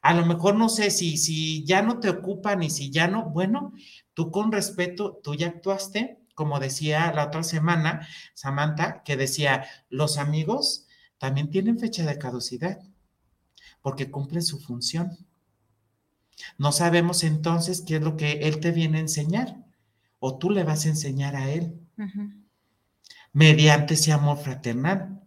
A 0.00 0.14
lo 0.14 0.26
mejor 0.26 0.56
no 0.56 0.68
sé 0.68 0.90
si, 0.90 1.16
si 1.16 1.64
ya 1.64 1.82
no 1.82 2.00
te 2.00 2.08
ocupan 2.08 2.62
y 2.62 2.70
si 2.70 2.90
ya 2.90 3.06
no, 3.06 3.30
bueno, 3.30 3.72
tú 4.14 4.30
con 4.32 4.50
respeto, 4.50 5.20
tú 5.22 5.34
ya 5.34 5.48
actuaste, 5.48 6.18
como 6.34 6.60
decía 6.60 7.12
la 7.12 7.26
otra 7.26 7.42
semana 7.42 8.06
Samantha, 8.34 9.02
que 9.02 9.16
decía, 9.16 9.66
los 9.88 10.18
amigos 10.18 10.86
también 11.18 11.50
tienen 11.50 11.78
fecha 11.78 12.04
de 12.04 12.18
caducidad 12.18 12.80
porque 13.80 14.10
cumplen 14.10 14.42
su 14.42 14.58
función. 14.60 15.18
No 16.58 16.72
sabemos 16.72 17.24
entonces 17.24 17.82
qué 17.86 17.96
es 17.96 18.02
lo 18.02 18.16
que 18.16 18.32
él 18.42 18.60
te 18.60 18.70
viene 18.70 18.98
a 18.98 19.02
enseñar 19.02 19.56
o 20.18 20.38
tú 20.38 20.50
le 20.50 20.64
vas 20.64 20.86
a 20.86 20.88
enseñar 20.88 21.36
a 21.36 21.50
él 21.50 21.78
mediante 23.32 23.94
ese 23.94 24.12
amor 24.12 24.38
fraternal. 24.38 25.20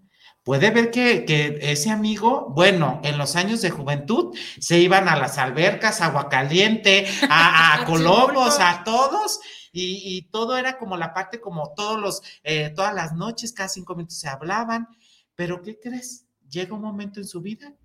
Puede 0.43 0.69
ver 0.69 0.91
que, 0.91 1.57
ese 1.59 1.89
amigo, 1.89 2.51
bueno, 2.55 3.01
en 3.03 3.17
los 3.17 3.35
años 3.35 3.61
de 3.61 3.71
juventud 3.71 4.37
se 4.59 4.79
iban 4.79 5.09
a 5.09 5.15
las 5.15 5.39
albercas, 5.39 6.01
agua 6.01 6.29
caliente, 6.29 7.07
a, 7.29 7.73
a 7.73 7.81
a 8.69 8.83
todos, 8.83 9.39
y, 9.75 10.21
todo 10.31 10.57
era 10.57 10.77
como 10.77 10.97
la 10.97 11.13
parte, 11.13 11.41
como 11.41 11.73
todos 11.75 11.99
los, 11.99 12.21
eh, 12.43 12.69
todas 12.69 12.93
las 12.93 13.13
noches, 13.13 13.51
cada 13.51 13.69
cinco 13.69 13.95
minutos 13.95 14.17
se 14.17 14.29
hablaban, 14.29 14.87
pero 15.35 15.61
¿qué 15.61 15.79
crees? 15.79 16.25
Llega 16.49 16.75
un 16.75 16.81
momento 16.81 17.19
en 17.19 17.27
su 17.27 17.41
vida 17.41 17.75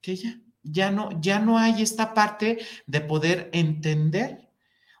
que 0.00 0.16
ya, 0.16 0.40
ya 0.62 0.90
no, 0.90 1.10
ya 1.20 1.38
no 1.38 1.58
hay 1.58 1.82
esta 1.82 2.14
parte 2.14 2.58
de 2.86 3.00
poder 3.00 3.50
entender 3.52 4.50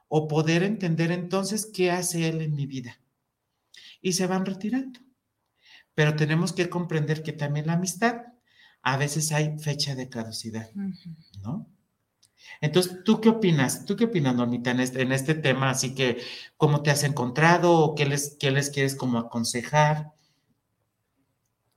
o 0.08 0.28
poder 0.28 0.62
entender 0.62 1.10
entonces 1.10 1.70
qué 1.72 1.90
hace 1.90 2.28
él 2.28 2.42
en 2.42 2.54
mi 2.54 2.66
vida. 2.66 3.00
Y 4.00 4.12
se 4.12 4.26
van 4.26 4.44
retirando 4.46 5.00
pero 5.98 6.14
tenemos 6.14 6.52
que 6.52 6.68
comprender 6.68 7.24
que 7.24 7.32
también 7.32 7.66
la 7.66 7.72
amistad 7.72 8.22
a 8.82 8.96
veces 8.96 9.32
hay 9.32 9.58
fecha 9.58 9.96
de 9.96 10.08
caducidad, 10.08 10.70
¿no? 11.42 11.66
Entonces, 12.60 13.04
¿tú 13.04 13.20
qué 13.20 13.28
opinas? 13.28 13.84
¿Tú 13.84 13.96
qué 13.96 14.04
opinas, 14.04 14.34
Normita, 14.34 14.70
en 14.70 14.80
este, 14.80 15.02
en 15.02 15.12
este 15.12 15.34
tema? 15.34 15.70
Así 15.70 15.94
que, 15.94 16.18
¿cómo 16.56 16.82
te 16.82 16.90
has 16.90 17.04
encontrado 17.04 17.72
o 17.78 17.94
qué 17.94 18.06
les, 18.06 18.36
qué 18.38 18.50
les 18.50 18.70
quieres 18.70 18.94
como 18.94 19.18
aconsejar? 19.18 20.12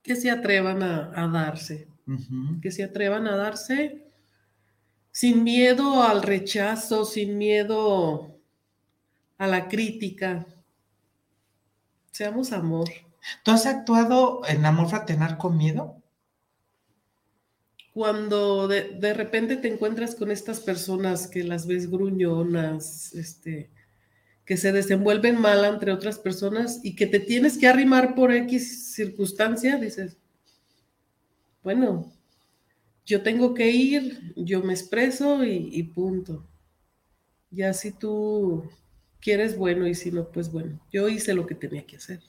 Que 0.02 0.16
se 0.16 0.30
atrevan 0.30 0.82
a, 0.82 1.28
darse, 1.28 1.88
que 2.60 2.72
se 2.72 2.82
atrevan 2.82 3.28
a 3.28 3.36
darse 3.36 4.08
sin 5.12 5.44
miedo 5.44 6.02
al 6.02 6.22
rechazo, 6.22 7.04
sin 7.04 7.38
miedo 7.38 8.40
a 9.38 9.46
la 9.46 9.68
crítica. 9.68 10.46
Seamos 12.10 12.52
amor. 12.52 12.88
¿Tú 13.44 13.52
has 13.52 13.66
actuado 13.66 14.42
en 14.48 14.64
amor 14.66 14.88
fraternal 14.88 15.38
con 15.38 15.56
miedo? 15.56 16.01
Cuando 17.92 18.68
de, 18.68 19.14
repente 19.14 19.56
te 19.56 19.68
encuentras 19.68 20.14
con 20.14 20.30
estas 20.30 20.60
personas 20.60 21.26
que 21.26 21.44
las 21.44 21.66
ves 21.66 21.90
gruñonas, 21.90 23.14
este, 23.14 23.70
que 24.46 24.56
se 24.56 24.72
desenvuelven 24.72 25.38
mal 25.38 25.64
entre 25.64 25.92
otras 25.92 26.18
personas 26.18 26.80
y 26.82 26.96
que 26.96 27.06
te 27.06 27.20
tienes 27.20 27.58
que 27.58 27.68
arrimar 27.68 28.14
por 28.14 28.32
X 28.32 28.94
circunstancia, 28.94 29.76
dices, 29.76 30.16
bueno, 31.62 32.10
yo 33.04 33.22
tengo 33.22 33.52
que 33.52 33.70
ir, 33.70 34.32
yo 34.36 34.62
me 34.62 34.72
expreso 34.72 35.44
y, 35.44 35.68
y 35.72 35.82
punto. 35.82 36.46
Ya 37.50 37.74
si 37.74 37.92
tú 37.92 38.70
quieres, 39.20 39.56
bueno, 39.56 39.86
y 39.86 39.94
si 39.94 40.10
no, 40.10 40.30
pues 40.30 40.50
bueno, 40.50 40.80
yo 40.90 41.08
hice 41.08 41.34
lo 41.34 41.46
que 41.46 41.54
tenía 41.54 41.86
que 41.86 41.96
hacer. 41.96 42.20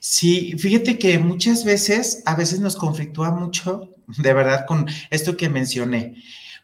Sí, 0.00 0.54
fíjate 0.58 0.98
que 0.98 1.18
muchas 1.18 1.64
veces, 1.64 2.22
a 2.26 2.34
veces 2.34 2.60
nos 2.60 2.76
conflictúa 2.76 3.30
mucho, 3.30 3.94
de 4.06 4.32
verdad, 4.32 4.66
con 4.66 4.86
esto 5.10 5.36
que 5.36 5.48
mencioné. 5.48 6.16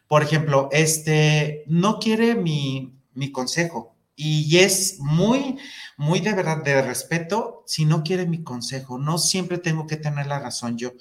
Por 0.07 0.23
ejemplo, 0.23 0.69
este, 0.71 1.63
no 1.67 1.99
quiere 1.99 2.35
mi, 2.35 2.93
mi 3.13 3.31
consejo 3.31 3.95
y 4.15 4.57
es 4.57 4.97
muy, 4.99 5.57
muy 5.95 6.19
de 6.19 6.33
verdad 6.33 6.61
de 6.63 6.81
respeto 6.81 7.63
si 7.65 7.85
no 7.85 8.03
quiere 8.03 8.25
mi 8.25 8.43
consejo. 8.43 8.97
No 8.97 9.17
siempre 9.17 9.57
tengo 9.59 9.87
que 9.87 9.95
tener 9.95 10.27
la 10.27 10.39
razón 10.39 10.77
yo. 10.77 10.91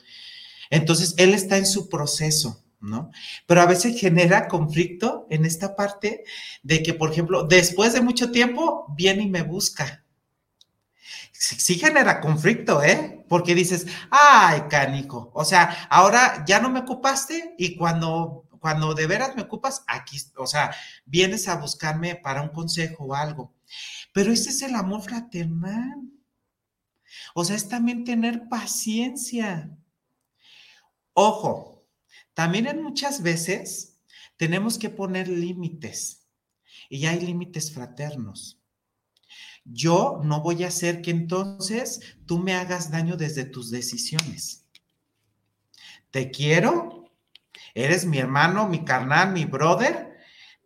Entonces, 0.71 1.15
él 1.19 1.35
está 1.35 1.57
en 1.57 1.67
su 1.67 1.89
proceso. 1.89 2.63
¿no? 2.81 3.11
Pero 3.47 3.61
a 3.61 3.67
veces 3.67 3.99
genera 3.99 4.47
conflicto 4.47 5.27
en 5.31 5.45
esta 5.45 5.75
parte 5.75 6.23
de 6.63 6.83
que, 6.83 6.95
por 6.95 7.11
ejemplo, 7.11 7.43
después 7.45 7.93
de 7.93 8.03
mucho 8.03 8.31
tiempo, 8.31 8.87
viene 8.97 9.25
y 9.25 9.29
me 9.29 9.43
busca 9.43 10.05
sí, 11.39 11.79
genera 11.79 12.21
conflicto, 12.21 12.83
¿eh? 12.83 13.25
Porque 13.29 13.55
dices, 13.55 13.87
ay, 14.11 14.63
canico, 14.69 15.31
o 15.35 15.45
sea, 15.45 15.87
ahora 15.91 16.45
ya 16.47 16.61
no 16.61 16.71
me 16.71 16.81
ocupaste 16.81 17.55
y 17.59 17.77
cuando, 17.77 18.47
cuando 18.59 18.95
de 18.95 19.07
veras 19.07 19.37
me 19.37 19.43
ocupas, 19.43 19.85
aquí, 19.87 20.19
o 20.37 20.47
sea, 20.47 20.75
vienes 21.05 21.49
a 21.49 21.57
buscarme 21.57 22.17
para 22.17 22.43
un 22.43 22.49
consejo 22.49 23.05
o 23.05 23.15
algo. 23.15 23.55
Pero 24.13 24.33
ese 24.33 24.51
es 24.51 24.63
el 24.63 24.75
amor 24.75 25.03
fraternal. 25.03 26.11
O 27.35 27.45
sea, 27.45 27.57
es 27.57 27.69
también 27.69 28.05
tener 28.05 28.49
paciencia. 28.49 29.71
Ojo, 31.13 31.87
también 32.35 32.67
en 32.67 32.83
muchas 32.83 33.23
veces 33.23 33.99
tenemos 34.37 34.79
que 34.79 34.91
poner 34.91 35.29
límites 35.29 36.27
y 36.89 37.07
hay 37.07 37.21
límites 37.21 37.73
fraternos. 37.73 38.58
Yo 39.71 40.21
no 40.25 40.41
voy 40.41 40.65
a 40.65 40.69
hacer 40.69 41.03
que 41.03 41.11
entonces 41.11 42.01
tú 42.27 42.39
me 42.39 42.55
hagas 42.55 42.91
daño 42.91 43.17
desde 43.17 43.45
tus 43.45 43.71
decisiones. 43.71 44.65
Te 46.11 46.31
quiero, 46.31 47.11
eres 47.75 48.07
mi 48.07 48.19
hermano, 48.19 48.69
mi 48.69 48.85
carnal, 48.85 49.33
mi 49.33 49.45
brother, 49.45 50.17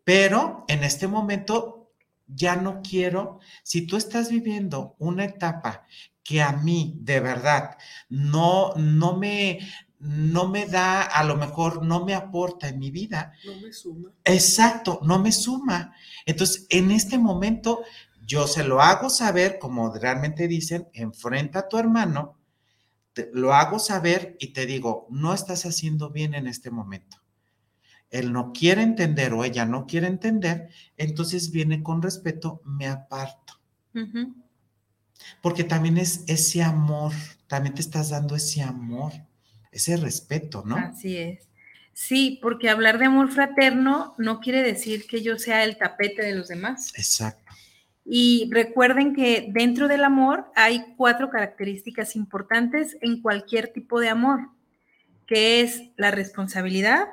pero 0.05 0.65
en 0.69 0.85
este 0.85 1.09
momento 1.09 1.93
ya 2.27 2.57
no 2.57 2.81
quiero, 2.83 3.41
si 3.63 3.87
tú 3.87 3.97
estás 3.97 4.31
viviendo 4.31 4.95
una 4.99 5.25
etapa 5.25 5.87
que 6.23 6.41
a 6.41 6.53
mí 6.53 6.99
de 7.01 7.21
verdad 7.21 7.77
no, 8.09 8.73
no 8.77 9.17
me, 9.17 9.59
no 9.99 10.49
me 10.49 10.67
da, 10.67 11.03
a 11.03 11.25
lo 11.25 11.37
mejor 11.37 11.85
no 11.85 12.05
me 12.05 12.15
aporta 12.15 12.69
en 12.69 12.79
mi 12.79 12.91
vida. 12.91 13.33
No 13.45 13.61
me 13.61 13.73
suma. 13.73 14.11
Exacto, 14.25 15.01
no 15.03 15.19
me 15.19 15.33
suma. 15.33 15.95
Entonces, 16.25 16.67
en 16.71 16.91
este 16.91 17.19
momento, 17.19 17.83
yo 18.33 18.47
se 18.47 18.65
lo 18.65 18.81
hago 18.81 19.11
saber, 19.11 19.59
como 19.59 19.93
realmente 19.93 20.49
dicen, 20.49 20.89
enfrenta 20.95 21.59
a 21.59 21.69
tu 21.69 21.77
hermano, 21.77 22.39
lo 23.35 23.53
hago 23.53 23.79
saber 23.79 24.39
y 24.41 24.55
te 24.55 24.65
digo, 24.65 25.07
no 25.11 25.35
estás 25.35 25.67
haciendo 25.67 26.09
bien 26.09 26.33
en 26.33 26.47
este 26.47 26.71
momento. 26.71 27.19
Él 28.09 28.33
no 28.33 28.55
quiere 28.55 28.81
entender 28.81 29.35
o 29.35 29.45
ella 29.45 29.67
no 29.67 29.87
quiere 29.87 30.07
entender, 30.07 30.71
entonces 30.97 31.51
viene 31.51 31.83
con 31.83 32.01
respeto, 32.01 32.63
me 32.65 32.87
aparto. 32.87 33.61
Porque 35.43 35.65
también 35.65 35.99
es 35.99 36.25
ese 36.27 36.63
amor, 36.63 37.13
también 37.49 37.75
te 37.75 37.83
estás 37.83 38.09
dando 38.09 38.35
ese 38.35 38.63
amor, 38.63 39.13
ese 39.71 39.99
respeto, 39.99 40.63
¿no? 40.65 40.79
Así 40.79 41.19
es. 41.19 41.51
Sí, 41.93 42.39
porque 42.41 42.71
hablar 42.71 42.99
de 42.99 43.05
amor 43.05 43.31
fraterno 43.31 44.15
no 44.17 44.41
quiere 44.41 44.63
decir 44.63 45.07
que 45.07 45.21
yo 45.21 45.39
sea 45.39 45.65
el 45.65 45.77
tapete 45.77 46.25
de 46.25 46.35
los 46.35 46.49
demás. 46.49 46.93
Exacto. 46.97 47.43
Y 48.05 48.51
recuerden 48.51 49.15
que 49.15 49.49
dentro 49.53 49.87
del 49.87 50.05
amor 50.05 50.47
hay 50.57 50.95
cuatro 50.97 51.31
características 51.31 52.17
importantes 52.17 52.97
en 53.01 53.23
cualquier 53.23 53.73
tipo 53.73 54.01
de 54.01 54.09
amor, 54.09 54.49
que 55.27 55.61
es 55.61 55.83
la 55.97 56.11
responsabilidad, 56.11 57.09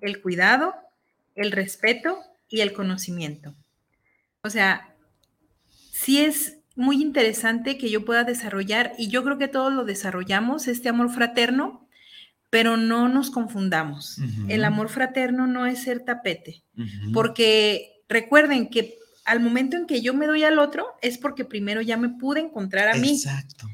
el 0.00 0.20
cuidado, 0.20 0.74
el 1.34 1.50
respeto 1.50 2.18
y 2.48 2.60
el 2.60 2.72
conocimiento. 2.72 3.54
O 4.42 4.50
sea, 4.50 4.94
sí 5.92 6.20
es 6.20 6.58
muy 6.76 7.00
interesante 7.02 7.78
que 7.78 7.90
yo 7.90 8.04
pueda 8.04 8.24
desarrollar, 8.24 8.92
y 8.98 9.08
yo 9.08 9.24
creo 9.24 9.38
que 9.38 9.48
todos 9.48 9.72
lo 9.72 9.84
desarrollamos, 9.84 10.68
este 10.68 10.88
amor 10.88 11.10
fraterno, 11.10 11.88
pero 12.50 12.76
no 12.76 13.08
nos 13.08 13.30
confundamos. 13.30 14.18
El 14.48 14.64
amor 14.64 14.90
fraterno 14.90 15.46
no 15.46 15.66
es 15.66 15.82
ser 15.82 16.00
tapete, 16.00 16.62
porque 17.14 18.02
recuerden 18.08 18.68
que 18.68 18.98
al 19.24 19.40
momento 19.40 19.76
en 19.76 19.86
que 19.86 20.02
yo 20.02 20.14
me 20.14 20.26
doy 20.26 20.44
al 20.44 20.58
otro 20.58 20.86
es 21.00 21.18
porque 21.18 21.44
primero 21.44 21.80
ya 21.80 21.96
me 21.96 22.08
pude 22.08 22.40
encontrar 22.40 22.88
a 22.88 22.94
mí. 22.94 23.12
Exacto. 23.12 23.68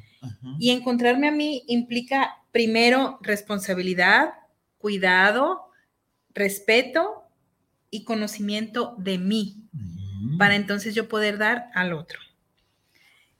Y 0.58 0.70
encontrarme 0.70 1.28
a 1.28 1.32
mí 1.32 1.64
implica 1.68 2.38
primero 2.50 3.18
responsabilidad, 3.22 4.30
cuidado, 4.78 5.70
respeto 6.34 7.24
y 7.90 8.04
conocimiento 8.04 8.94
de 8.98 9.18
mí, 9.18 9.68
para 10.38 10.56
entonces 10.56 10.94
yo 10.94 11.08
poder 11.08 11.38
dar 11.38 11.70
al 11.74 11.92
otro. 11.92 12.18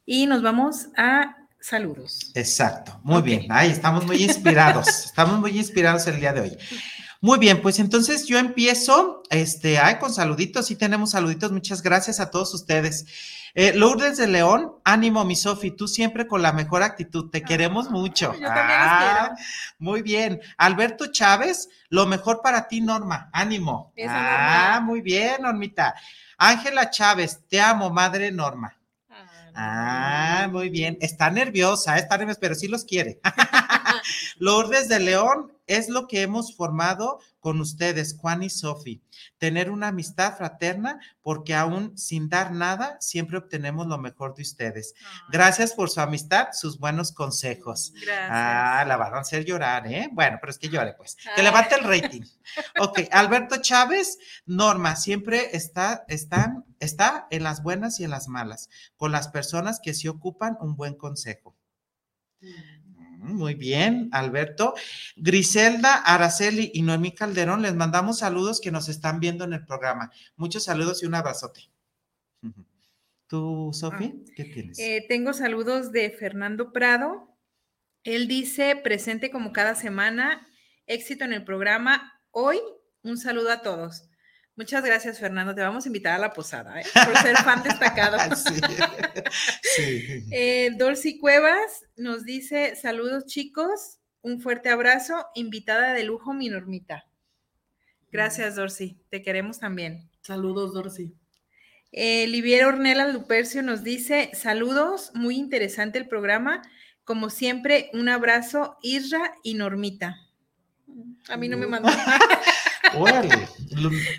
Y 0.07 0.27
nos 0.27 0.43
vamos 0.43 0.89
a 0.97 1.37
saludos. 1.61 2.31
Exacto, 2.35 2.99
muy 3.03 3.23
bien. 3.23 3.47
Ahí 3.51 3.71
estamos 3.71 4.07
muy 4.07 4.23
inspirados. 4.23 4.89
estamos 5.07 5.39
muy 5.39 5.51
inspirados 5.57 6.07
el 6.07 6.21
día 6.21 6.33
de 6.33 6.41
hoy. 6.41 6.59
Muy 7.21 7.41
bien, 7.41 7.63
pues 7.63 7.81
entonces 7.81 8.27
yo 8.27 8.39
empiezo, 8.39 9.23
este, 9.31 9.79
ay, 9.79 9.99
con 9.99 10.13
saluditos, 10.13 10.67
sí 10.67 10.77
tenemos 10.77 11.11
saluditos, 11.11 11.51
muchas 11.51 11.83
gracias 11.83 12.21
a 12.21 12.31
todos 12.31 12.55
ustedes. 12.55 13.07
Eh, 13.55 13.73
Lourdes 13.75 14.19
de 14.19 14.29
León, 14.29 14.75
ánimo, 14.85 15.25
mi 15.25 15.35
Sofi, 15.35 15.73
tú 15.73 15.89
siempre 15.89 16.29
con 16.29 16.43
la 16.43 16.53
mejor 16.53 16.85
actitud, 16.85 17.29
te 17.29 17.43
queremos 17.43 17.91
mucho. 17.91 18.33
Yo 18.35 18.47
también 18.47 18.79
ah, 18.81 19.31
quiero. 19.35 19.47
Muy 19.79 20.03
bien. 20.03 20.41
Alberto 20.59 21.11
Chávez, 21.11 21.69
lo 21.89 22.07
mejor 22.07 22.41
para 22.41 22.69
ti, 22.69 22.81
Norma, 22.81 23.31
ánimo. 23.33 23.93
ah, 24.07 24.81
muy 24.85 25.01
bien, 25.01 25.43
Normita. 25.43 25.97
Ángela 26.37 26.89
Chávez, 26.89 27.41
te 27.49 27.61
amo, 27.61 27.91
madre 27.91 28.31
Norma. 28.31 28.79
Ah, 29.11 30.43
ah 30.45 30.49
muy 30.49 30.69
bien. 30.69 30.97
Está 31.01 31.31
nerviosa, 31.31 31.99
está 31.99 32.17
nerviosa, 32.17 32.41
pero 32.41 32.55
sí 32.55 32.69
los 32.69 32.85
quiere. 32.85 33.19
Lourdes 34.39 34.89
de 34.89 35.01
León, 35.01 35.53
es 35.69 35.89
lo 35.89 36.09
que 36.09 36.23
hemos 36.23 36.57
formado 36.57 37.21
con 37.41 37.61
ustedes, 37.61 38.17
Juan 38.19 38.43
y 38.43 38.51
Sofi. 38.51 39.03
Tener 39.39 39.71
una 39.71 39.89
amistad 39.89 40.37
fraterna 40.37 40.99
porque 41.23 41.55
aún 41.55 41.97
sin 41.97 42.29
dar 42.29 42.53
nada, 42.53 42.97
siempre 43.01 43.39
obtenemos 43.39 43.87
lo 43.87 43.99
mejor 43.99 44.35
de 44.35 44.43
ustedes. 44.43 44.95
Gracias 45.31 45.73
por 45.73 45.91
su 45.91 46.01
amistad, 46.01 46.49
sus 46.53 46.79
buenos 46.79 47.13
consejos. 47.13 47.93
Gracias. 47.95 48.29
Ah, 48.31 48.85
la 48.87 48.97
van 48.97 49.15
a 49.15 49.21
hacer 49.21 49.45
llorar, 49.45 49.87
¿eh? 49.87 50.09
Bueno, 50.13 50.39
pero 50.41 50.51
es 50.51 50.59
que 50.59 50.69
llore, 50.69 50.95
pues. 50.95 51.17
Que 51.37 51.43
levante 51.43 51.77
el 51.77 51.85
rating. 51.85 52.23
ok, 52.81 53.01
Alberto 53.13 53.59
Chávez, 53.59 54.19
Norma, 54.47 54.97
siempre 54.97 55.57
está, 55.57 56.05
están, 56.09 56.65
está 56.81 57.27
en 57.31 57.45
las 57.45 57.63
buenas 57.63 58.01
y 58.01 58.05
en 58.05 58.11
las 58.11 58.29
malas, 58.29 58.71
con 58.97 59.13
las 59.13 59.29
personas 59.29 59.81
que 59.81 59.95
se 59.95 60.09
ocupan 60.09 60.57
un 60.61 60.77
buen 60.77 60.95
consejo. 60.95 61.55
Mm. 62.41 62.78
Muy 63.19 63.55
bien, 63.55 64.09
Alberto. 64.13 64.75
Griselda, 65.17 65.95
Araceli 65.95 66.71
y 66.73 66.83
Noemí 66.83 67.13
Calderón, 67.13 67.63
les 67.63 67.75
mandamos 67.75 68.21
saludos 68.21 68.61
que 68.61 68.71
nos 68.71 68.89
están 68.89 69.19
viendo 69.19 69.45
en 69.45 69.53
el 69.55 69.65
programa. 69.65 70.13
Muchos 70.37 70.65
saludos 70.65 71.03
y 71.03 71.07
un 71.07 71.17
abrazote. 71.17 71.69
¿Tú, 73.27 73.71
Sofía? 73.73 74.13
Ah, 74.15 74.33
¿Qué 74.37 74.45
tienes? 74.45 74.79
Eh, 74.79 75.05
tengo 75.09 75.33
saludos 75.33 75.91
de 75.91 76.11
Fernando 76.11 76.73
Prado. 76.73 77.37
Él 78.05 78.29
dice, 78.29 78.77
presente 78.77 79.33
como 79.33 79.53
cada 79.53 79.75
semana, 79.75 80.47
éxito 80.87 81.25
en 81.25 81.33
el 81.33 81.45
programa. 81.45 82.23
Hoy, 82.31 82.61
un 83.03 83.19
saludo 83.19 83.51
a 83.51 83.63
todos. 83.63 84.08
Muchas 84.59 84.85
gracias, 84.85 85.21
Fernando. 85.21 85.55
Te 85.55 85.61
vamos 85.63 85.85
a 85.85 85.89
invitar 85.89 86.15
a 86.15 86.19
la 86.19 86.33
posada, 86.33 86.81
¿eh? 86.81 86.85
por 86.93 87.17
ser 87.19 87.37
fan 87.37 87.63
destacado. 87.63 88.19
sí. 88.35 88.61
sí. 89.63 90.25
Eh, 90.33 90.77
Cuevas 91.21 91.87
nos 91.97 92.25
dice: 92.25 92.75
Saludos, 92.75 93.27
chicos. 93.27 94.01
Un 94.21 94.41
fuerte 94.41 94.69
abrazo. 94.69 95.25
Invitada 95.37 95.93
de 95.93 96.03
lujo, 96.03 96.35
mi 96.35 96.49
normita. 96.49 97.07
Gracias, 98.11 98.57
Dorcy. 98.57 98.99
Te 99.11 99.23
queremos 99.23 99.61
también. 99.61 100.11
Saludos, 100.23 100.75
Dorcy. 100.75 101.15
Eh, 101.93 102.27
Livier 102.27 102.65
Ornella 102.65 103.07
Lupercio 103.07 103.63
nos 103.63 103.85
dice: 103.85 104.33
Saludos, 104.35 105.13
muy 105.15 105.37
interesante 105.37 105.99
el 105.99 106.09
programa. 106.09 106.63
Como 107.05 107.31
siempre, 107.31 107.91
un 107.93 108.09
abrazo, 108.09 108.77
Isra 108.83 109.37
y 109.45 109.55
Normita. 109.55 110.17
A 111.29 111.37
mí 111.37 111.49
no 111.49 111.57
me 111.57 111.69
mandó. 111.69 111.91
Órale. 112.97 113.49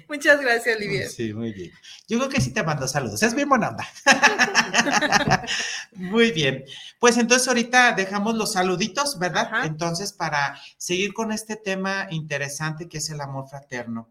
Muchas 0.07 0.41
gracias, 0.41 0.75
Olivia. 0.75 1.09
Sí, 1.09 1.33
muy 1.33 1.53
bien. 1.53 1.71
Yo 2.07 2.17
creo 2.17 2.29
que 2.29 2.41
sí 2.41 2.51
te 2.51 2.63
mando 2.63 2.87
saludos. 2.87 3.21
Es 3.23 3.33
bien 3.33 3.49
buena 3.49 3.69
onda. 3.69 3.87
muy 5.93 6.31
bien. 6.31 6.65
Pues 6.99 7.17
entonces 7.17 7.47
ahorita 7.47 7.93
dejamos 7.93 8.35
los 8.35 8.53
saluditos, 8.53 9.19
¿verdad? 9.19 9.65
Entonces, 9.65 10.13
para 10.13 10.59
seguir 10.77 11.13
con 11.13 11.31
este 11.31 11.55
tema 11.55 12.07
interesante 12.09 12.87
que 12.87 12.99
es 12.99 13.09
el 13.09 13.21
amor 13.21 13.47
fraterno. 13.49 14.09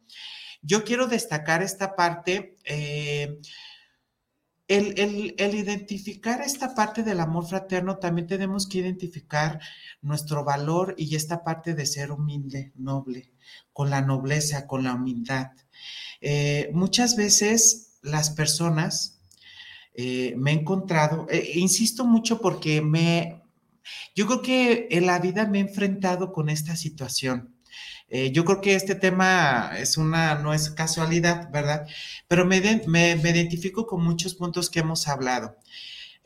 Yo 0.63 0.85
quiero 0.85 1.07
destacar 1.07 1.63
esta 1.63 1.95
parte. 1.95 2.57
Eh, 2.65 3.39
el, 4.69 5.35
el, 5.39 5.55
identificar 5.55 6.43
esta 6.43 6.75
parte 6.75 7.03
del 7.03 7.21
amor 7.21 7.47
fraterno, 7.47 7.97
también 7.97 8.27
tenemos 8.27 8.69
que 8.69 8.79
identificar 8.79 9.61
nuestro 10.03 10.45
valor 10.45 10.95
y 10.99 11.17
esta 11.17 11.43
parte 11.43 11.75
de 11.75 11.87
ser 11.87 12.13
humilde, 12.13 12.73
noble, 12.77 13.33
con 13.73 13.89
la 13.89 14.03
nobleza, 14.03 14.67
con 14.67 14.85
la 14.85 14.95
humildad. 14.95 15.53
Eh, 16.21 16.71
muchas 16.75 17.17
veces 17.17 17.99
las 18.03 18.31
personas 18.31 19.21
eh, 19.95 20.35
me 20.37 20.53
he 20.53 20.55
encontrado, 20.55 21.27
eh, 21.31 21.53
insisto 21.55 22.05
mucho 22.05 22.41
porque 22.41 22.83
me, 22.83 23.43
yo 24.15 24.27
creo 24.27 24.43
que 24.43 24.89
en 24.91 25.07
la 25.07 25.19
vida 25.19 25.47
me 25.47 25.59
he 25.59 25.63
enfrentado 25.63 26.33
con 26.33 26.51
esta 26.51 26.77
situación. 26.77 27.58
Yo 28.33 28.45
creo 28.45 28.61
que 28.61 28.75
este 28.75 28.95
tema 28.95 29.73
es 29.79 29.97
una, 29.97 30.37
no 30.37 30.55
es 30.55 30.71
casualidad, 30.71 31.51
¿verdad? 31.51 31.87
Pero 32.27 32.47
me, 32.47 32.61
me, 32.87 33.17
me 33.17 33.31
identifico 33.31 33.87
con 33.87 34.03
muchos 34.03 34.35
puntos 34.35 34.71
que 34.71 34.81
hemos 34.81 35.09
hablado. 35.09 35.57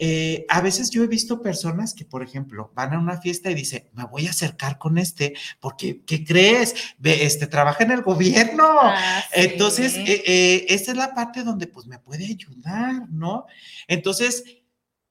Eh, 0.05 0.47
a 0.49 0.61
veces 0.61 0.91
yo 0.91 1.05
he 1.05 1.07
visto 1.07 1.43
personas 1.43 1.95
que, 1.95 2.05
por 2.05 2.25
ejemplo, 2.25 2.73
van 2.75 2.93
a 2.93 2.99
una 2.99 3.21
fiesta 3.21 3.53
y 3.53 3.55
dicen, 3.55 3.89
me 3.93 4.05
voy 4.05 4.27
a 4.27 4.31
acercar 4.31 4.77
con 4.77 4.99
este, 4.99 5.35
porque, 5.61 6.03
¿qué 6.05 6.25
crees? 6.25 6.75
este, 7.03 7.47
trabaja 7.47 7.85
en 7.85 7.93
el 7.93 8.03
gobierno. 8.03 8.65
Ah, 8.83 9.23
Entonces, 9.33 9.97
eh, 9.97 10.23
eh, 10.27 10.67
esta 10.71 10.91
es 10.91 10.97
la 10.97 11.15
parte 11.15 11.45
donde 11.45 11.69
pues 11.69 11.87
me 11.87 12.01
puede 12.01 12.25
ayudar, 12.27 13.09
¿no? 13.11 13.47
Entonces, 13.87 14.45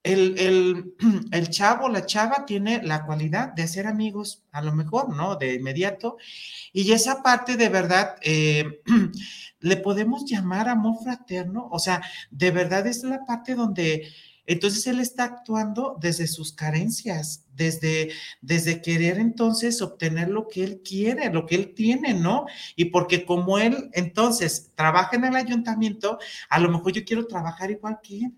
el, 0.02 0.38
el, 0.38 0.94
el, 1.32 1.50
chavo, 1.50 1.88
la 1.88 2.06
chava 2.06 2.44
tiene 2.46 2.82
la 2.82 3.04
cualidad 3.06 3.52
de 3.52 3.62
hacer 3.62 3.86
amigos, 3.86 4.42
a 4.52 4.62
lo 4.62 4.72
mejor, 4.72 5.14
¿no? 5.14 5.36
De 5.36 5.54
inmediato. 5.54 6.16
Y 6.72 6.92
esa 6.92 7.22
parte 7.22 7.56
de 7.56 7.68
verdad, 7.68 8.16
le 9.60 9.76
podemos 9.76 10.24
llamar 10.24 10.68
amor 10.68 11.02
fraterno, 11.02 11.68
o 11.70 11.78
sea, 11.78 12.02
de 12.30 12.50
verdad 12.50 12.86
es 12.86 13.04
la 13.04 13.24
parte 13.24 13.54
donde 13.54 14.08
Entonces 14.44 14.86
él 14.88 14.98
está 14.98 15.24
actuando 15.24 15.96
desde 16.00 16.26
sus 16.26 16.52
carencias, 16.52 17.44
desde, 17.54 18.10
desde 18.40 18.82
querer 18.82 19.18
entonces 19.18 19.80
obtener 19.82 20.28
lo 20.28 20.48
que 20.48 20.64
él 20.64 20.82
quiere, 20.84 21.32
lo 21.32 21.46
que 21.46 21.54
él 21.54 21.74
tiene, 21.74 22.14
¿no? 22.14 22.46
Y 22.74 22.86
porque 22.86 23.24
como 23.24 23.58
él 23.58 23.90
entonces 23.92 24.72
trabaja 24.74 25.16
en 25.16 25.24
el 25.24 25.36
ayuntamiento, 25.36 26.18
a 26.50 26.58
lo 26.58 26.70
mejor 26.70 26.92
yo 26.92 27.04
quiero 27.04 27.26
trabajar 27.26 27.70
igual 27.70 28.00
que 28.02 28.16
él. 28.24 28.32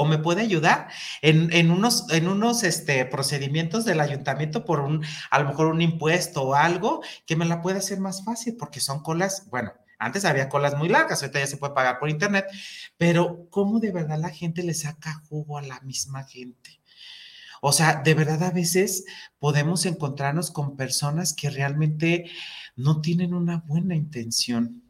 O 0.00 0.06
me 0.06 0.16
puede 0.16 0.40
ayudar 0.40 0.88
en, 1.20 1.70
unos, 1.70 2.10
en 2.10 2.26
unos 2.26 2.62
este, 2.64 3.04
procedimientos 3.04 3.84
del 3.84 4.00
ayuntamiento 4.00 4.64
por 4.64 4.80
un, 4.80 5.04
a 5.30 5.38
lo 5.40 5.48
mejor 5.50 5.66
un 5.66 5.82
impuesto 5.82 6.42
o 6.42 6.54
algo 6.54 7.02
que 7.26 7.36
me 7.36 7.44
la 7.44 7.60
puede 7.60 7.76
hacer 7.76 8.00
más 8.00 8.24
fácil, 8.24 8.56
porque 8.56 8.80
son 8.80 9.02
colas, 9.02 9.46
bueno, 9.50 9.74
antes 9.98 10.24
había 10.24 10.48
colas 10.48 10.74
muy 10.74 10.88
largas, 10.88 11.20
ahorita 11.20 11.40
ya 11.40 11.46
se 11.46 11.58
puede 11.58 11.74
pagar 11.74 11.98
por 11.98 12.08
internet, 12.08 12.46
pero 12.96 13.46
¿cómo 13.50 13.78
de 13.78 13.92
verdad 13.92 14.18
la 14.18 14.30
gente 14.30 14.62
le 14.62 14.72
saca 14.72 15.22
jugo 15.28 15.58
a 15.58 15.62
la 15.62 15.78
misma 15.80 16.24
gente? 16.24 16.80
O 17.60 17.70
sea, 17.70 18.00
de 18.02 18.14
verdad 18.14 18.42
a 18.42 18.52
veces 18.52 19.04
podemos 19.38 19.84
encontrarnos 19.84 20.50
con 20.50 20.78
personas 20.78 21.34
que 21.34 21.50
realmente 21.50 22.30
no 22.74 23.02
tienen 23.02 23.34
una 23.34 23.58
buena 23.58 23.94
intención. 23.94 24.82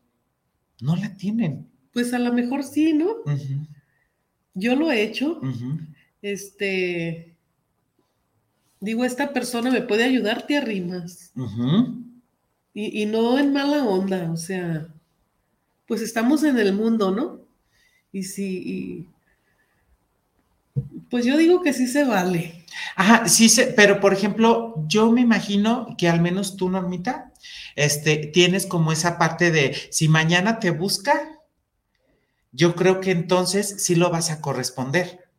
No 0.81 0.95
la 0.95 1.17
tienen. 1.17 1.69
Pues 1.93 2.15
a 2.15 2.21
lo 2.21 2.33
mejor 2.33 2.63
sí, 2.63 2.93
¿no? 2.93 3.09
Yo 4.55 4.77
lo 4.77 4.91
he 4.91 5.03
hecho. 5.03 5.41
Este. 6.23 7.35
Digo, 8.81 9.05
esta 9.05 9.33
persona 9.33 9.71
me 9.71 9.83
puede 9.83 10.05
ayudar, 10.05 10.47
te 10.47 10.57
arrimas. 10.57 11.33
y, 12.73 13.03
y, 13.03 13.07
no 13.07 13.39
en 13.39 13.53
mala 13.53 13.85
onda, 13.85 14.31
o 14.31 14.37
sea, 14.37 14.89
pues 15.87 16.01
estamos 16.01 16.45
en 16.45 16.59
el 16.59 16.73
mundo, 16.73 17.11
¿no? 17.11 17.41
Y 18.13 18.23
sí, 18.23 19.07
pues 21.11 21.25
yo 21.25 21.37
digo 21.37 21.63
que 21.63 21.73
sí 21.73 21.87
se 21.87 22.05
vale. 22.05 22.65
Ajá, 22.97 23.29
sí 23.29 23.49
se, 23.49 23.67
pero 23.67 24.01
por 24.01 24.13
ejemplo, 24.13 24.75
yo 24.87 25.11
me 25.11 25.21
imagino 25.21 25.95
que 25.99 26.09
al 26.09 26.21
menos 26.21 26.57
tú, 26.57 26.71
Normita, 26.71 27.33
este, 27.77 28.17
tienes 28.17 28.67
como 28.67 28.93
esa 28.93 29.19
parte 29.19 29.51
de 29.51 29.77
si 29.91 30.09
mañana 30.09 30.61
te 30.61 30.71
busca, 30.71 31.40
yo 32.53 32.75
creo 32.75 33.01
que 33.01 33.11
entonces 33.11 33.77
sí 33.79 33.95
lo 33.95 34.11
vas 34.11 34.31
a 34.31 34.41
corresponder. 34.41 35.31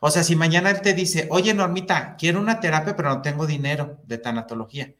O 0.00 0.10
sea, 0.10 0.24
si 0.24 0.36
mañana 0.36 0.70
él 0.70 0.80
te 0.82 0.94
dice, 0.94 1.28
oye, 1.30 1.54
Normita, 1.54 2.16
quiero 2.16 2.40
una 2.40 2.60
terapia, 2.60 2.96
pero 2.96 3.10
no 3.10 3.22
tengo 3.22 3.46
dinero 3.46 4.00
de 4.06 4.18
tanatología. 4.18 4.94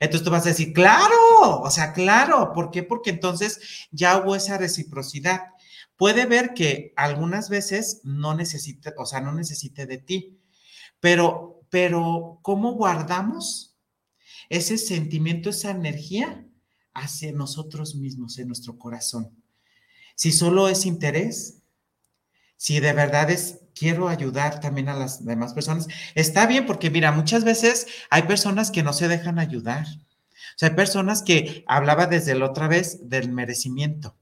Entonces 0.00 0.24
tú 0.24 0.30
vas 0.30 0.46
a 0.46 0.50
decir, 0.50 0.72
claro, 0.72 1.60
o 1.60 1.70
sea, 1.70 1.92
claro, 1.92 2.52
¿por 2.52 2.70
qué? 2.70 2.82
Porque 2.82 3.10
entonces 3.10 3.86
ya 3.90 4.18
hubo 4.18 4.34
esa 4.34 4.58
reciprocidad. 4.58 5.42
Puede 5.96 6.26
ver 6.26 6.54
que 6.54 6.92
algunas 6.96 7.48
veces 7.48 8.00
no 8.02 8.34
necesite, 8.34 8.92
o 8.96 9.06
sea, 9.06 9.20
no 9.20 9.32
necesite 9.32 9.86
de 9.86 9.98
ti, 9.98 10.40
pero, 11.00 11.62
pero 11.70 12.40
¿cómo 12.42 12.72
guardamos 12.72 13.76
ese 14.48 14.78
sentimiento, 14.78 15.50
esa 15.50 15.70
energía 15.70 16.44
hacia 16.92 17.32
nosotros 17.32 17.94
mismos, 17.94 18.38
en 18.38 18.48
nuestro 18.48 18.78
corazón? 18.78 19.43
Si 20.14 20.32
solo 20.32 20.68
es 20.68 20.86
interés, 20.86 21.62
si 22.56 22.80
de 22.80 22.92
verdad 22.92 23.30
es 23.30 23.60
quiero 23.74 24.08
ayudar 24.08 24.60
también 24.60 24.88
a 24.88 24.94
las 24.94 25.24
demás 25.24 25.52
personas. 25.52 25.88
Está 26.14 26.46
bien 26.46 26.66
porque 26.66 26.90
mira, 26.90 27.12
muchas 27.12 27.44
veces 27.44 27.86
hay 28.10 28.22
personas 28.22 28.70
que 28.70 28.82
no 28.82 28.92
se 28.92 29.08
dejan 29.08 29.38
ayudar. 29.38 29.86
O 29.86 30.58
sea, 30.58 30.68
hay 30.68 30.74
personas 30.74 31.22
que 31.22 31.64
hablaba 31.66 32.06
desde 32.06 32.34
la 32.34 32.46
otra 32.46 32.68
vez 32.68 33.08
del 33.08 33.30
merecimiento. 33.30 34.16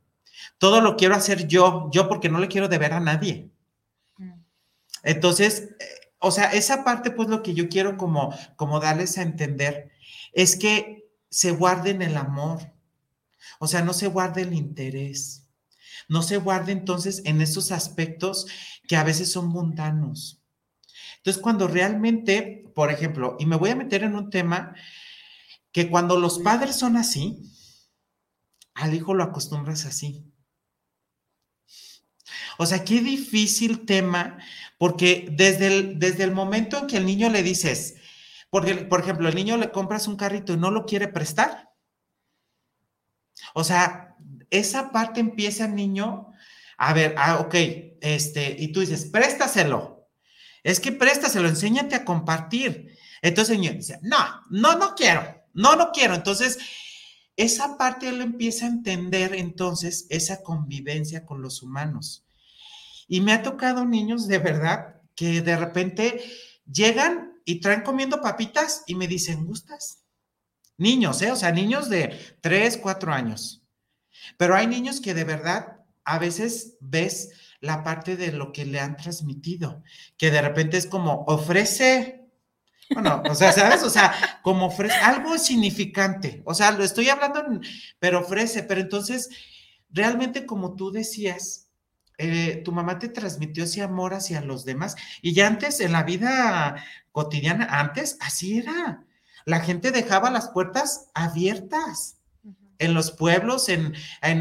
Todo 0.58 0.80
lo 0.80 0.96
quiero 0.96 1.14
hacer 1.14 1.46
yo, 1.46 1.90
yo 1.92 2.08
porque 2.08 2.28
no 2.28 2.38
le 2.38 2.48
quiero 2.48 2.68
deber 2.68 2.94
a 2.94 3.00
nadie. 3.00 3.50
Mm. 4.16 4.32
Entonces, 5.02 5.68
eh, 5.78 5.84
o 6.18 6.30
sea, 6.30 6.52
esa 6.52 6.84
parte 6.84 7.10
pues 7.10 7.28
lo 7.28 7.42
que 7.42 7.54
yo 7.54 7.68
quiero 7.68 7.96
como, 7.96 8.34
como 8.56 8.80
darles 8.80 9.18
a 9.18 9.22
entender 9.22 9.90
es 10.32 10.56
que 10.56 11.10
se 11.28 11.50
guarden 11.50 12.00
el 12.00 12.16
amor. 12.16 12.72
O 13.58 13.68
sea, 13.68 13.82
no 13.82 13.92
se 13.92 14.06
guarde 14.06 14.42
el 14.42 14.54
interés 14.54 15.41
no 16.12 16.22
se 16.22 16.36
guarde 16.36 16.72
entonces 16.72 17.22
en 17.24 17.40
esos 17.40 17.72
aspectos 17.72 18.46
que 18.86 18.96
a 18.96 19.02
veces 19.02 19.32
son 19.32 19.48
mundanos. 19.48 20.42
Entonces, 21.16 21.42
cuando 21.42 21.68
realmente, 21.68 22.70
por 22.74 22.90
ejemplo, 22.90 23.34
y 23.38 23.46
me 23.46 23.56
voy 23.56 23.70
a 23.70 23.76
meter 23.76 24.02
en 24.02 24.14
un 24.14 24.28
tema 24.28 24.74
que 25.72 25.88
cuando 25.88 26.20
los 26.20 26.40
padres 26.40 26.76
son 26.76 26.98
así, 26.98 27.40
al 28.74 28.92
hijo 28.92 29.14
lo 29.14 29.24
acostumbras 29.24 29.86
así. 29.86 30.22
O 32.58 32.66
sea, 32.66 32.84
qué 32.84 33.00
difícil 33.00 33.86
tema, 33.86 34.36
porque 34.76 35.28
desde 35.32 35.68
el, 35.68 35.98
desde 35.98 36.24
el 36.24 36.32
momento 36.32 36.76
en 36.76 36.88
que 36.88 36.98
el 36.98 37.06
niño 37.06 37.30
le 37.30 37.42
dices, 37.42 37.94
porque, 38.50 38.74
por 38.74 39.00
ejemplo, 39.00 39.30
el 39.30 39.34
niño 39.34 39.56
le 39.56 39.70
compras 39.70 40.08
un 40.08 40.16
carrito 40.16 40.52
y 40.52 40.58
no 40.58 40.70
lo 40.70 40.84
quiere 40.84 41.08
prestar. 41.08 41.70
O 43.54 43.64
sea, 43.64 44.12
esa 44.52 44.92
parte 44.92 45.20
empieza 45.20 45.64
el 45.64 45.74
niño 45.74 46.28
a 46.76 46.92
ver, 46.92 47.14
ah, 47.16 47.38
ok, 47.38 47.54
este, 48.00 48.56
y 48.58 48.72
tú 48.72 48.80
dices, 48.80 49.06
préstaselo. 49.06 50.08
Es 50.62 50.80
que 50.80 50.92
préstaselo, 50.92 51.48
enséñate 51.48 51.94
a 51.94 52.04
compartir. 52.04 52.96
Entonces 53.20 53.54
el 53.54 53.60
niño 53.60 53.72
dice, 53.74 53.98
no, 54.02 54.18
no, 54.50 54.76
no 54.78 54.94
quiero, 54.94 55.22
no, 55.54 55.76
no 55.76 55.90
quiero. 55.92 56.14
Entonces, 56.14 56.58
esa 57.36 57.78
parte 57.78 58.08
él 58.08 58.20
empieza 58.20 58.66
a 58.66 58.70
entender 58.70 59.34
entonces 59.34 60.06
esa 60.10 60.42
convivencia 60.42 61.24
con 61.24 61.40
los 61.40 61.62
humanos. 61.62 62.24
Y 63.08 63.20
me 63.20 63.32
ha 63.32 63.42
tocado 63.42 63.84
niños 63.84 64.26
de 64.28 64.38
verdad 64.38 65.00
que 65.14 65.40
de 65.40 65.56
repente 65.56 66.22
llegan 66.70 67.40
y 67.44 67.60
traen 67.60 67.82
comiendo 67.82 68.20
papitas 68.20 68.84
y 68.86 68.94
me 68.94 69.08
dicen, 69.08 69.46
¿gustas? 69.46 70.04
Niños, 70.78 71.22
¿eh? 71.22 71.30
O 71.30 71.36
sea, 71.36 71.52
niños 71.52 71.88
de 71.88 72.36
3, 72.40 72.78
4 72.78 73.12
años. 73.12 73.61
Pero 74.36 74.54
hay 74.54 74.66
niños 74.66 75.00
que 75.00 75.14
de 75.14 75.24
verdad 75.24 75.78
a 76.04 76.18
veces 76.18 76.76
ves 76.80 77.30
la 77.60 77.84
parte 77.84 78.16
de 78.16 78.32
lo 78.32 78.52
que 78.52 78.66
le 78.66 78.80
han 78.80 78.96
transmitido, 78.96 79.82
que 80.18 80.30
de 80.30 80.42
repente 80.42 80.76
es 80.76 80.86
como 80.86 81.24
ofrece, 81.28 82.26
bueno, 82.90 83.22
o 83.28 83.34
sea, 83.34 83.52
¿sabes? 83.52 83.82
O 83.84 83.90
sea, 83.90 84.40
como 84.42 84.66
ofrece 84.66 84.96
algo 84.96 85.38
significante, 85.38 86.42
o 86.44 86.54
sea, 86.54 86.72
lo 86.72 86.82
estoy 86.82 87.08
hablando, 87.08 87.60
pero 88.00 88.20
ofrece, 88.20 88.64
pero 88.64 88.80
entonces, 88.80 89.30
realmente 89.90 90.44
como 90.44 90.74
tú 90.74 90.90
decías, 90.90 91.68
eh, 92.18 92.62
tu 92.64 92.72
mamá 92.72 92.98
te 92.98 93.08
transmitió 93.08 93.64
ese 93.64 93.82
amor 93.82 94.12
hacia 94.12 94.40
los 94.42 94.64
demás 94.64 94.96
y 95.22 95.32
ya 95.32 95.46
antes 95.46 95.80
en 95.80 95.92
la 95.92 96.02
vida 96.02 96.84
cotidiana, 97.10 97.66
antes 97.70 98.16
así 98.20 98.58
era, 98.58 99.04
la 99.44 99.60
gente 99.60 99.92
dejaba 99.92 100.30
las 100.30 100.48
puertas 100.48 101.08
abiertas 101.14 102.18
en 102.82 102.94
los 102.94 103.12
pueblos, 103.12 103.68
en, 103.68 103.94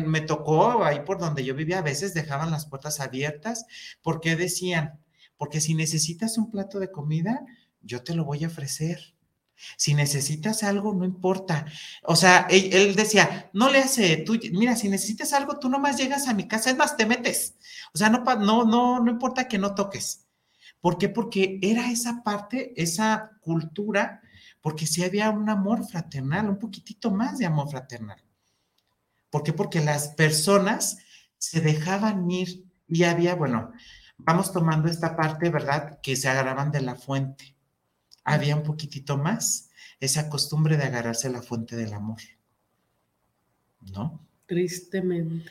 me 0.08 0.22
tocó 0.22 0.84
ahí 0.84 1.02
por 1.02 1.20
donde 1.20 1.44
yo 1.44 1.56
vivía, 1.56 1.80
a 1.80 1.84
veces 1.84 2.14
dejaban 2.14 2.52
las 2.52 2.66
puertas 2.66 3.00
abiertas 3.00 3.66
porque 4.02 4.36
decían, 4.36 5.00
porque 5.38 5.62
si 5.62 5.74
necesitas 5.74 6.38
un 6.38 6.52
plato 6.52 6.80
de 6.80 6.92
comida, 6.92 7.46
yo 7.82 8.04
te 8.04 8.14
lo 8.14 8.26
voy 8.26 8.44
a 8.44 8.48
ofrecer. 8.48 9.16
Si 9.78 9.94
necesitas 9.94 10.64
algo, 10.64 10.94
no 10.94 11.06
importa. 11.06 11.66
O 12.04 12.16
sea, 12.16 12.48
él, 12.50 12.96
decía, 12.96 13.50
no 13.54 13.70
le 13.70 13.80
hace, 13.80 14.18
tú, 14.18 14.40
mira, 14.52 14.76
si 14.76 14.90
necesitas 14.90 15.34
algo, 15.34 15.60
tú 15.60 15.70
nomás 15.70 15.98
llegas 15.98 16.28
a 16.28 16.34
mi 16.34 16.48
casa, 16.48 16.72
es 16.72 16.78
más, 16.78 16.98
te 16.98 17.06
metes. 17.06 17.56
O 17.94 17.98
sea, 17.98 18.10
no, 18.10 18.24
no, 18.24 18.66
no, 18.66 19.00
no 19.00 19.12
importa 19.12 19.48
que 19.48 19.60
no 19.60 19.76
toques. 19.76 20.26
¿Por 20.80 20.98
qué? 20.98 21.10
Porque 21.10 21.60
era 21.62 21.92
esa 21.92 22.24
parte, 22.24 22.74
esa 22.76 23.32
cultura, 23.42 24.22
porque 24.62 24.88
sí 24.88 25.04
había 25.04 25.30
un 25.30 25.50
amor 25.50 25.86
fraternal, 25.88 26.50
un 26.50 26.58
poquitito 26.58 27.12
más 27.12 27.38
de 27.38 27.46
amor 27.46 27.70
fraternal. 27.70 28.22
¿Por 29.32 29.44
qué? 29.44 29.54
Porque 29.54 29.80
las 29.80 30.10
personas 30.10 31.00
se 31.38 31.62
dejaban 31.62 32.30
ir 32.30 32.66
y 32.88 33.04
había, 33.04 33.34
bueno, 33.34 33.72
vamos 34.18 34.52
tomando 34.52 34.90
esta 34.90 35.16
parte, 35.16 35.50
¿verdad? 35.50 36.00
Que 36.04 36.16
se 36.16 36.30
agarraban 36.30 36.72
de 36.72 36.82
la 36.82 36.96
fuente. 36.96 37.56
Había 38.24 38.56
un 38.56 38.64
poquitito 38.64 39.18
más 39.18 39.70
esa 40.00 40.30
costumbre 40.30 40.78
de 40.78 40.84
agarrarse 40.84 41.28
a 41.28 41.32
la 41.32 41.42
fuente 41.42 41.76
del 41.76 41.94
amor. 41.94 42.20
¿No? 43.94 44.20
Tristemente. 44.46 45.50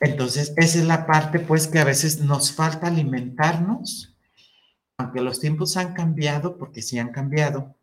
Entonces, 0.00 0.54
esa 0.56 0.78
es 0.78 0.84
la 0.84 1.06
parte, 1.06 1.40
pues, 1.40 1.66
que 1.66 1.80
a 1.80 1.84
veces 1.84 2.20
nos 2.20 2.52
falta 2.52 2.86
alimentarnos, 2.86 4.16
aunque 4.96 5.20
los 5.20 5.40
tiempos 5.40 5.76
han 5.76 5.92
cambiado, 5.92 6.56
porque 6.56 6.82
sí 6.82 6.98
han 6.98 7.10
cambiado. 7.10 7.74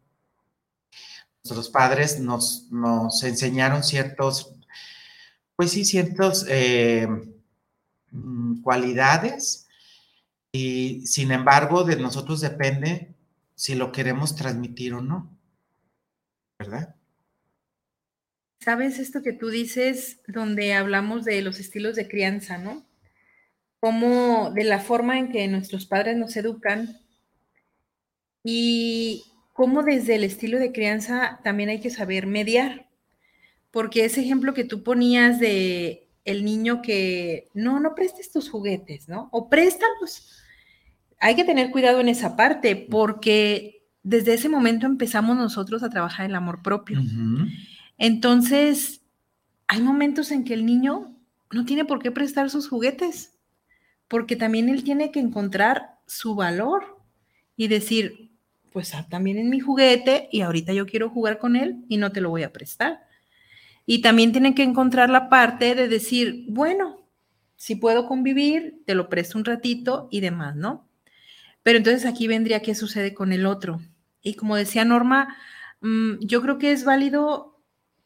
Nuestros 1.44 1.70
padres 1.70 2.20
nos, 2.20 2.72
nos 2.72 3.22
enseñaron 3.24 3.84
ciertos 3.84 4.55
pues 5.56 5.72
sí, 5.72 5.86
ciertas 5.86 6.46
eh, 6.50 7.08
mm, 8.12 8.62
cualidades 8.62 9.68
y 10.52 11.06
sin 11.06 11.32
embargo 11.32 11.84
de 11.84 11.98
nosotros 11.98 12.42
depende 12.42 13.14
si 13.56 13.76
lo 13.76 13.92
queremos 13.92 14.36
transmitir 14.36 14.94
o 14.94 15.02
no, 15.02 15.38
¿verdad? 16.60 16.96
Sabes 18.60 19.00
esto 19.00 19.22
que 19.22 19.34
tú 19.34 19.50
dices 19.50 20.20
donde 20.28 20.74
hablamos 20.74 21.24
de 21.24 21.42
los 21.42 21.60
estilos 21.60 21.96
de 21.96 22.08
crianza, 22.08 22.58
¿no? 22.58 22.86
cómo 23.86 24.50
de 24.50 24.64
la 24.64 24.80
forma 24.80 25.20
en 25.20 25.32
que 25.32 25.48
nuestros 25.48 25.86
padres 25.86 26.18
nos 26.18 26.36
educan 26.36 27.00
y 28.44 29.24
cómo 29.54 29.84
desde 29.84 30.16
el 30.16 30.24
estilo 30.24 30.58
de 30.58 30.72
crianza 30.72 31.40
también 31.44 31.70
hay 31.70 31.80
que 31.80 31.92
saber 31.92 32.26
mediar. 32.26 32.85
Porque 33.76 34.06
ese 34.06 34.22
ejemplo 34.22 34.54
que 34.54 34.64
tú 34.64 34.84
ponías 34.84 35.38
de 35.38 36.08
el 36.24 36.46
niño 36.46 36.82
que 36.82 37.50
no, 37.54 37.82
no 37.82 37.94
prestes 37.94 38.32
tus 38.32 38.50
juguetes, 38.50 39.10
¿no? 39.10 39.28
O 39.34 39.50
préstalos. 39.50 40.32
Hay 41.20 41.36
que 41.36 41.44
tener 41.44 41.72
cuidado 41.72 42.00
en 42.00 42.08
esa 42.08 42.38
parte 42.38 42.78
porque 42.90 43.86
desde 44.02 44.34
ese 44.34 44.48
momento 44.48 44.86
empezamos 44.86 45.36
nosotros 45.36 45.84
a 45.84 45.90
trabajar 45.90 46.26
el 46.26 46.36
amor 46.36 46.62
propio. 46.62 47.02
Entonces, 47.98 49.02
hay 49.68 49.82
momentos 49.82 50.32
en 50.32 50.46
que 50.46 50.54
el 50.54 50.66
niño 50.66 51.14
no 51.52 51.66
tiene 51.66 51.84
por 51.84 52.02
qué 52.02 52.12
prestar 52.12 52.50
sus 52.50 52.70
juguetes, 52.70 53.38
porque 54.08 54.38
también 54.38 54.70
él 54.70 54.86
tiene 54.86 55.12
que 55.12 55.20
encontrar 55.20 55.98
su 56.08 56.34
valor 56.34 57.04
y 57.58 57.68
decir, 57.68 58.32
pues 58.72 58.96
ah, 58.96 59.06
también 59.10 59.38
es 59.38 59.46
mi 59.48 59.60
juguete 59.60 60.30
y 60.32 60.44
ahorita 60.44 60.72
yo 60.72 60.86
quiero 60.86 61.10
jugar 61.10 61.40
con 61.40 61.58
él 61.58 61.84
y 61.90 61.98
no 61.98 62.14
te 62.14 62.22
lo 62.22 62.30
voy 62.30 62.44
a 62.44 62.54
prestar. 62.54 63.06
Y 63.86 64.02
también 64.02 64.32
tiene 64.32 64.56
que 64.56 64.64
encontrar 64.64 65.10
la 65.10 65.30
parte 65.30 65.76
de 65.76 65.88
decir, 65.88 66.46
bueno, 66.50 67.06
si 67.56 67.76
puedo 67.76 68.08
convivir, 68.08 68.82
te 68.86 68.96
lo 68.96 69.10
presto 69.10 69.38
un 69.38 69.46
ratito 69.46 70.08
y 70.12 70.22
demás, 70.22 70.56
¿no? 70.56 70.90
Pero 71.64 71.78
entonces 71.78 72.06
aquí 72.06 72.28
vendría 72.28 72.62
qué 72.62 72.76
sucede 72.76 73.14
con 73.14 73.34
el 73.34 73.46
otro. 73.46 73.82
Y 74.22 74.36
como 74.36 74.56
decía 74.56 74.86
Norma, 74.86 75.36
mm, 75.82 76.20
yo 76.20 76.42
creo 76.42 76.58
que 76.58 76.72
es 76.72 76.84
válido 76.84 77.60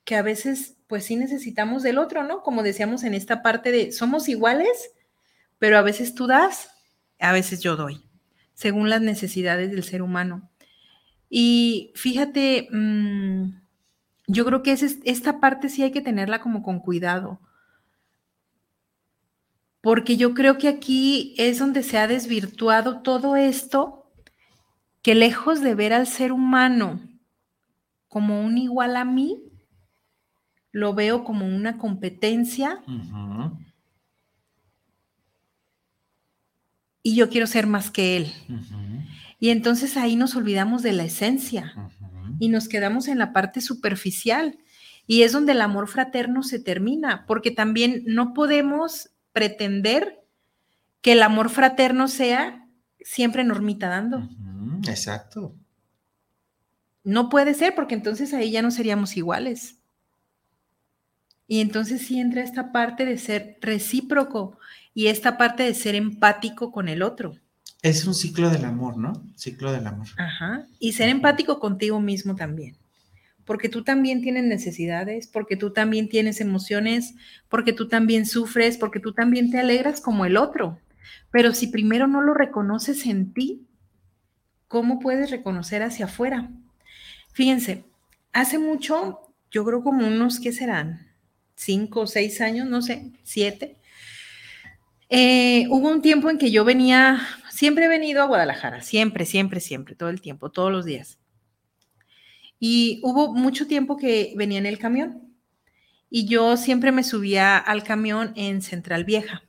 que 0.04 0.16
a 0.16 0.22
veces, 0.22 0.78
pues 0.88 1.06
sí 1.06 1.16
necesitamos 1.16 1.84
del 1.84 1.98
otro, 1.98 2.24
¿no? 2.24 2.42
Como 2.42 2.64
decíamos 2.64 3.04
en 3.04 3.14
esta 3.14 3.42
parte 3.42 3.72
de, 3.72 3.92
somos 3.92 4.30
iguales, 4.30 4.92
pero 5.60 5.78
a 5.78 5.82
veces 5.82 6.16
tú 6.16 6.26
das, 6.26 6.72
a 7.20 7.32
veces 7.32 7.62
yo 7.62 7.76
doy, 7.76 8.02
según 8.54 8.90
las 8.90 9.02
necesidades 9.02 9.72
del 9.72 9.84
ser 9.84 10.02
humano. 10.02 10.50
Y 11.30 11.92
fíjate, 11.96 12.70
mm, 12.72 13.59
yo 14.30 14.46
creo 14.46 14.62
que 14.62 14.72
es, 14.72 15.00
esta 15.04 15.40
parte 15.40 15.70
sí 15.70 15.82
hay 15.82 15.92
que 15.92 16.02
tenerla 16.02 16.40
como 16.40 16.62
con 16.62 16.80
cuidado, 16.80 17.40
porque 19.82 20.18
yo 20.18 20.36
creo 20.36 20.60
que 20.60 20.68
aquí 20.68 21.34
es 21.38 21.58
donde 21.58 21.82
se 21.82 21.98
ha 21.98 22.08
desvirtuado 22.08 23.02
todo 23.02 23.36
esto 23.36 24.12
que 25.02 25.16
lejos 25.16 25.62
de 25.62 25.74
ver 25.74 25.94
al 25.94 26.06
ser 26.06 26.32
humano 26.32 27.00
como 28.08 28.44
un 28.44 28.58
igual 28.60 28.98
a 28.98 29.06
mí, 29.06 29.42
lo 30.72 30.94
veo 30.94 31.24
como 31.24 31.48
una 31.48 31.78
competencia. 31.78 32.84
Y 37.02 37.16
yo 37.16 37.30
quiero 37.30 37.48
ser 37.48 37.66
más 37.66 37.90
que 37.90 38.18
él. 38.18 38.34
Y 39.40 39.50
entonces 39.50 39.98
ahí 39.98 40.16
nos 40.16 40.36
olvidamos 40.36 40.84
de 40.84 40.94
la 40.94 41.06
esencia 41.06 41.74
y 42.40 42.50
nos 42.50 42.68
quedamos 42.68 43.08
en 43.08 43.20
la 43.20 43.34
parte 43.34 43.62
superficial. 43.62 44.58
Y 45.06 45.24
es 45.24 45.32
donde 45.32 45.52
el 45.52 45.62
amor 45.62 45.88
fraterno 45.88 46.44
se 46.44 46.60
termina, 46.60 47.26
porque 47.28 47.52
también 47.52 48.04
no 48.06 48.34
podemos 48.34 49.10
pretender 49.34 50.24
que 51.02 51.14
el 51.14 51.22
amor 51.22 51.50
fraterno 51.50 52.08
sea 52.08 52.68
siempre 53.02 53.44
normita 53.44 53.90
dando. 53.90 54.30
Exacto. 54.88 55.56
No 57.04 57.30
puede 57.30 57.54
ser 57.54 57.76
porque 57.76 57.96
entonces 57.96 58.34
ahí 58.34 58.52
ya 58.52 58.62
no 58.62 58.72
seríamos 58.72 59.18
iguales. 59.18 59.78
Y 61.48 61.62
entonces 61.62 62.06
sí 62.06 62.20
entra 62.20 62.44
esta 62.44 62.72
parte 62.72 63.06
de 63.06 63.18
ser 63.18 63.58
recíproco 63.62 64.60
y 64.94 65.08
esta 65.08 65.38
parte 65.38 65.64
de 65.64 65.74
ser 65.74 65.96
empático 65.96 66.72
con 66.72 66.88
el 66.88 67.02
otro. 67.02 67.40
Es 67.82 68.06
un 68.06 68.14
ciclo 68.14 68.50
del 68.50 68.66
amor, 68.66 68.98
¿no? 68.98 69.14
Ciclo 69.36 69.72
del 69.72 69.88
amor. 69.88 70.08
Ajá. 70.18 70.66
Y 70.80 70.94
ser 70.94 71.10
empático 71.10 71.60
contigo 71.60 72.00
mismo 72.02 72.36
también. 72.36 72.76
Porque 73.46 73.70
tú 73.70 73.84
también 73.84 74.22
tienes 74.22 74.44
necesidades, 74.44 75.28
porque 75.28 75.56
tú 75.56 75.72
también 75.72 76.10
tienes 76.10 76.42
emociones, 76.42 77.16
porque 77.48 77.74
tú 77.74 77.88
también 77.88 78.26
sufres, 78.26 78.78
porque 78.78 79.00
tú 79.00 79.14
también 79.14 79.50
te 79.50 79.60
alegras 79.60 80.02
como 80.02 80.26
el 80.26 80.38
otro. 80.38 80.80
Pero 81.32 81.54
si 81.54 81.68
primero 81.68 82.08
no 82.08 82.22
lo 82.22 82.34
reconoces 82.34 83.06
en 83.06 83.34
ti, 83.34 83.66
¿cómo 84.68 85.00
puedes 85.00 85.32
reconocer 85.32 85.82
hacia 85.82 86.06
afuera? 86.06 86.50
Fíjense, 87.34 87.86
hace 88.34 88.60
mucho, 88.60 89.20
yo 89.52 89.64
creo 89.64 89.84
como 89.84 90.06
unos, 90.06 90.40
¿qué 90.40 90.52
serán? 90.52 91.08
Cinco 91.56 92.02
o 92.02 92.08
seis 92.08 92.42
años, 92.42 92.68
no 92.68 92.82
sé, 92.82 93.12
siete. 93.24 93.78
Eh, 95.10 95.66
hubo 95.70 95.90
un 95.90 96.02
tiempo 96.02 96.30
en 96.30 96.38
que 96.38 96.52
yo 96.52 96.64
venía, 96.64 97.20
siempre 97.60 97.84
he 97.84 97.88
venido 97.90 98.22
a 98.22 98.26
Guadalajara, 98.26 98.82
siempre, 98.82 99.26
siempre, 99.26 99.60
siempre, 99.60 99.94
todo 99.94 100.08
el 100.08 100.22
tiempo, 100.22 100.50
todos 100.50 100.72
los 100.72 100.86
días. 100.86 101.20
Y 102.58 103.02
hubo 103.04 103.34
mucho 103.34 103.68
tiempo 103.68 103.98
que 103.98 104.32
venía 104.38 104.60
en 104.60 104.66
el 104.66 104.80
camión 104.80 105.34
y 106.10 106.26
yo 106.26 106.56
siempre 106.56 106.94
me 106.94 107.04
subía 107.04 107.58
al 107.58 107.84
camión 107.84 108.32
en 108.38 108.62
Central 108.62 109.04
Vieja. 109.04 109.44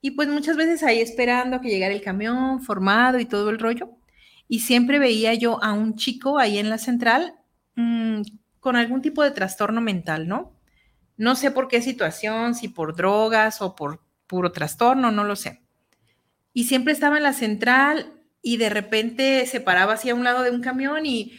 Y 0.00 0.10
pues 0.10 0.26
muchas 0.26 0.56
veces 0.56 0.82
ahí 0.82 0.98
esperando 0.98 1.58
a 1.58 1.60
que 1.60 1.68
llegara 1.68 1.94
el 1.94 2.02
camión 2.02 2.62
formado 2.62 3.20
y 3.20 3.26
todo 3.26 3.50
el 3.50 3.60
rollo 3.60 3.90
y 4.48 4.58
siempre 4.58 4.98
veía 4.98 5.32
yo 5.34 5.62
a 5.62 5.72
un 5.72 5.94
chico 5.94 6.36
ahí 6.36 6.58
en 6.58 6.68
la 6.68 6.78
central 6.78 7.36
mm, 7.76 8.22
con 8.58 8.74
algún 8.74 9.02
tipo 9.02 9.22
de 9.22 9.30
trastorno 9.30 9.80
mental, 9.80 10.26
¿no? 10.26 10.56
No 11.16 11.36
sé 11.36 11.52
por 11.52 11.68
qué 11.68 11.80
situación, 11.80 12.56
si 12.56 12.66
por 12.66 12.96
drogas 12.96 13.62
o 13.62 13.76
por 13.76 14.02
puro 14.26 14.50
trastorno, 14.50 15.12
no 15.12 15.22
lo 15.22 15.36
sé. 15.36 15.62
Y 16.52 16.64
siempre 16.64 16.92
estaba 16.92 17.16
en 17.16 17.22
la 17.22 17.32
central 17.32 18.12
y 18.42 18.56
de 18.56 18.70
repente 18.70 19.46
se 19.46 19.60
paraba 19.60 19.94
así 19.94 20.10
a 20.10 20.14
un 20.14 20.24
lado 20.24 20.42
de 20.42 20.50
un 20.50 20.60
camión 20.60 21.06
y 21.06 21.32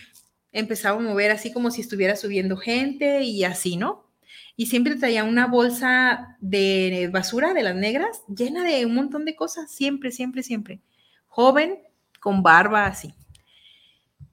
empezaba 0.52 0.98
a 0.98 1.02
mover 1.02 1.32
así 1.32 1.52
como 1.52 1.72
si 1.72 1.82
estuviera 1.82 2.16
subiendo 2.16 2.58
gente 2.58 3.24
y 3.24 3.44
así, 3.44 3.78
¿no? 3.78 4.12
Y 4.56 4.68
siempre 4.68 4.96
traía 4.96 5.24
una 5.24 5.48
bolsa 5.48 6.38
de 6.40 7.10
basura 7.12 7.54
de 7.54 7.64
las 7.64 7.76
negras 7.76 8.22
llena 8.28 8.64
de 8.64 8.86
un 8.86 8.96
montón 8.96 9.26
de 9.26 9.36
cosas, 9.36 9.72
siempre, 9.72 10.12
siempre, 10.12 10.44
siempre. 10.44 10.82
Joven, 11.28 11.80
con 12.20 12.44
barba, 12.44 12.86
así. 12.86 13.14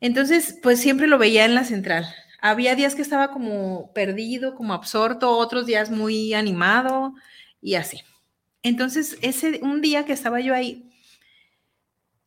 Entonces, 0.01 0.59
pues 0.63 0.81
siempre 0.81 1.07
lo 1.07 1.19
veía 1.19 1.45
en 1.45 1.55
la 1.55 1.65
central. 1.65 2.07
Había 2.41 2.77
días 2.77 2.95
que 2.95 3.03
estaba 3.03 3.31
como 3.33 3.93
perdido, 3.93 4.55
como 4.55 4.75
absorto, 4.75 5.37
otros 5.37 5.67
días 5.67 5.91
muy 5.91 6.35
animado 6.35 7.15
y 7.61 7.75
así. 7.75 8.03
Entonces, 8.63 9.19
ese 9.23 9.61
un 9.63 9.81
día 9.81 10.05
que 10.05 10.13
estaba 10.13 10.41
yo 10.41 10.55
ahí, 10.55 10.91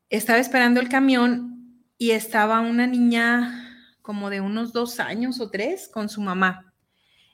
estaba 0.09 0.39
esperando 0.39 0.79
el 0.79 0.89
camión 0.89 1.85
y 1.97 2.11
estaba 2.11 2.59
una 2.59 2.87
niña 2.87 3.97
como 4.01 4.29
de 4.29 4.41
unos 4.41 4.73
dos 4.73 4.99
años 4.99 5.39
o 5.39 5.49
tres 5.49 5.87
con 5.87 6.09
su 6.09 6.21
mamá 6.21 6.73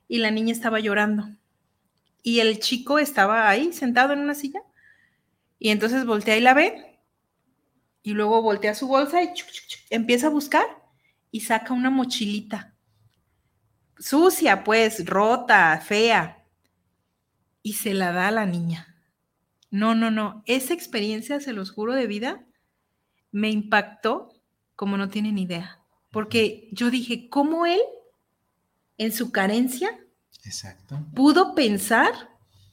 y 0.07 0.19
la 0.19 0.31
niña 0.31 0.51
estaba 0.51 0.79
llorando 0.79 1.29
y 2.21 2.39
el 2.39 2.59
chico 2.59 2.99
estaba 2.99 3.49
ahí 3.49 3.73
sentado 3.73 4.13
en 4.13 4.19
una 4.19 4.35
silla 4.35 4.61
y 5.59 5.69
entonces 5.69 6.05
volteé 6.05 6.37
y 6.37 6.41
la 6.41 6.53
ve 6.53 6.99
y 8.03 8.13
luego 8.13 8.41
voltea 8.41 8.75
su 8.75 8.87
bolsa 8.87 9.23
y 9.23 9.29
empieza 9.89 10.27
a 10.27 10.31
buscar 10.31 10.65
y 11.31 11.41
saca 11.41 11.73
una 11.73 11.89
mochilita. 11.89 12.73
Sucia, 13.99 14.63
pues, 14.63 15.05
rota, 15.05 15.79
fea. 15.85 16.45
Y 17.61 17.73
se 17.73 17.93
la 17.93 18.11
da 18.13 18.29
a 18.29 18.31
la 18.31 18.45
niña. 18.45 18.86
No, 19.69 19.95
no, 19.95 20.11
no. 20.11 20.43
Esa 20.45 20.73
experiencia, 20.73 21.39
se 21.39 21.53
los 21.53 21.71
juro 21.71 21.93
de 21.93 22.07
vida, 22.07 22.45
me 23.31 23.49
impactó 23.49 24.33
como 24.75 24.97
no 24.97 25.09
tienen 25.09 25.37
idea. 25.37 25.81
Porque 26.11 26.69
yo 26.71 26.89
dije, 26.89 27.29
¿cómo 27.29 27.65
él, 27.65 27.81
en 28.97 29.11
su 29.11 29.31
carencia, 29.31 29.89
Exacto. 30.45 30.99
pudo 31.13 31.53
pensar 31.55 32.13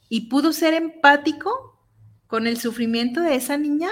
y 0.08 0.28
pudo 0.28 0.52
ser 0.52 0.74
empático 0.74 1.74
con 2.26 2.46
el 2.46 2.58
sufrimiento 2.58 3.20
de 3.20 3.34
esa 3.34 3.56
niña 3.56 3.90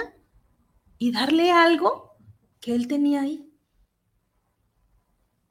y 0.97 1.11
darle 1.11 1.51
algo 1.51 2.17
que 2.59 2.73
él 2.73 2.87
tenía 2.87 3.21
ahí. 3.21 3.49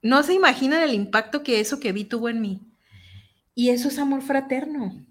No 0.00 0.22
se 0.22 0.34
imaginan 0.34 0.82
el 0.82 0.94
impacto 0.94 1.42
que 1.42 1.60
eso 1.60 1.78
que 1.78 1.92
vi 1.92 2.04
tuvo 2.04 2.28
en 2.28 2.40
mí. 2.40 2.60
Y 3.54 3.68
eso 3.68 3.88
es 3.88 3.98
amor 3.98 4.22
fraterno, 4.22 5.04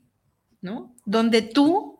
¿no? 0.61 0.95
Donde 1.05 1.41
tú, 1.41 1.90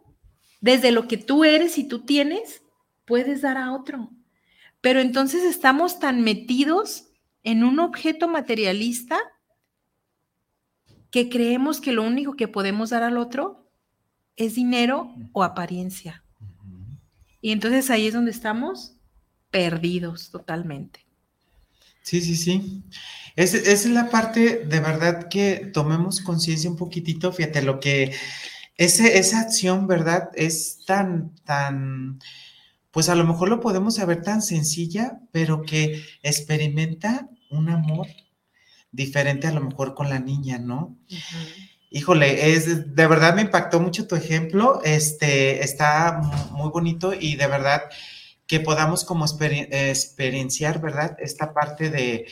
desde 0.62 0.92
lo 0.92 1.08
que 1.08 1.18
tú 1.18 1.44
eres 1.44 1.78
y 1.78 1.84
tú 1.84 2.06
tienes, 2.06 2.62
puedes 3.06 3.42
dar 3.42 3.58
a 3.58 3.74
otro. 3.74 4.12
Pero 4.80 5.00
entonces 5.00 5.44
estamos 5.44 6.00
tan 6.00 6.22
metidos 6.22 7.08
en 7.44 7.64
un 7.64 7.80
objeto 7.80 8.28
materialista 8.28 9.20
que 11.10 11.30
creemos 11.30 11.82
que 11.82 11.92
lo 11.92 12.04
único 12.04 12.36
que 12.36 12.48
podemos 12.48 12.92
dar 12.92 13.04
al 13.04 13.18
otro 13.18 13.70
es 14.38 14.56
dinero 14.56 15.14
o 15.34 15.44
apariencia. 15.44 16.24
Y 17.42 17.52
entonces 17.52 17.90
ahí 17.90 18.08
es 18.08 18.14
donde 18.14 18.32
estamos 18.32 18.96
perdidos 19.50 20.30
totalmente. 20.30 21.06
Sí, 22.04 22.22
sí, 22.22 22.36
sí. 22.36 22.84
esa 23.36 23.58
es 23.58 23.86
la 23.88 24.10
parte 24.10 24.66
de 24.66 24.80
verdad 24.80 25.28
que 25.28 25.70
tomemos 25.74 26.22
conciencia 26.22 26.70
un 26.70 26.78
poquitito, 26.78 27.32
fíjate, 27.32 27.62
lo 27.62 27.80
que 27.80 28.14
ese, 28.82 29.20
esa 29.20 29.42
acción, 29.42 29.86
¿verdad? 29.86 30.32
Es 30.34 30.84
tan, 30.88 31.36
tan, 31.46 32.20
pues 32.90 33.10
a 33.10 33.16
lo 33.16 33.24
mejor 33.26 33.48
lo 33.48 33.60
podemos 33.60 33.96
saber 33.96 34.24
tan 34.24 34.42
sencilla, 34.42 35.20
pero 35.32 35.62
que 35.62 36.04
experimenta 36.24 37.30
un 37.52 37.70
amor 37.70 38.08
diferente 38.92 39.46
a 39.46 39.52
lo 39.52 39.62
mejor 39.62 39.94
con 39.94 40.10
la 40.10 40.20
niña, 40.20 40.58
¿no? 40.58 40.98
Híjole, 41.92 42.54
es, 42.54 42.96
de 42.96 43.08
verdad 43.08 43.36
me 43.36 43.44
impactó 43.44 43.80
mucho 43.80 44.08
tu 44.08 44.16
ejemplo, 44.16 44.82
este, 44.84 45.64
está 45.64 46.20
muy 46.52 46.72
bonito 46.72 47.14
y 47.14 47.36
de 47.36 47.46
verdad 47.46 47.84
que 48.48 48.62
podamos 48.62 49.06
como 49.06 49.26
experienciar, 49.26 50.82
¿verdad? 50.82 51.16
Esta 51.20 51.54
parte 51.54 51.92
de, 51.92 52.26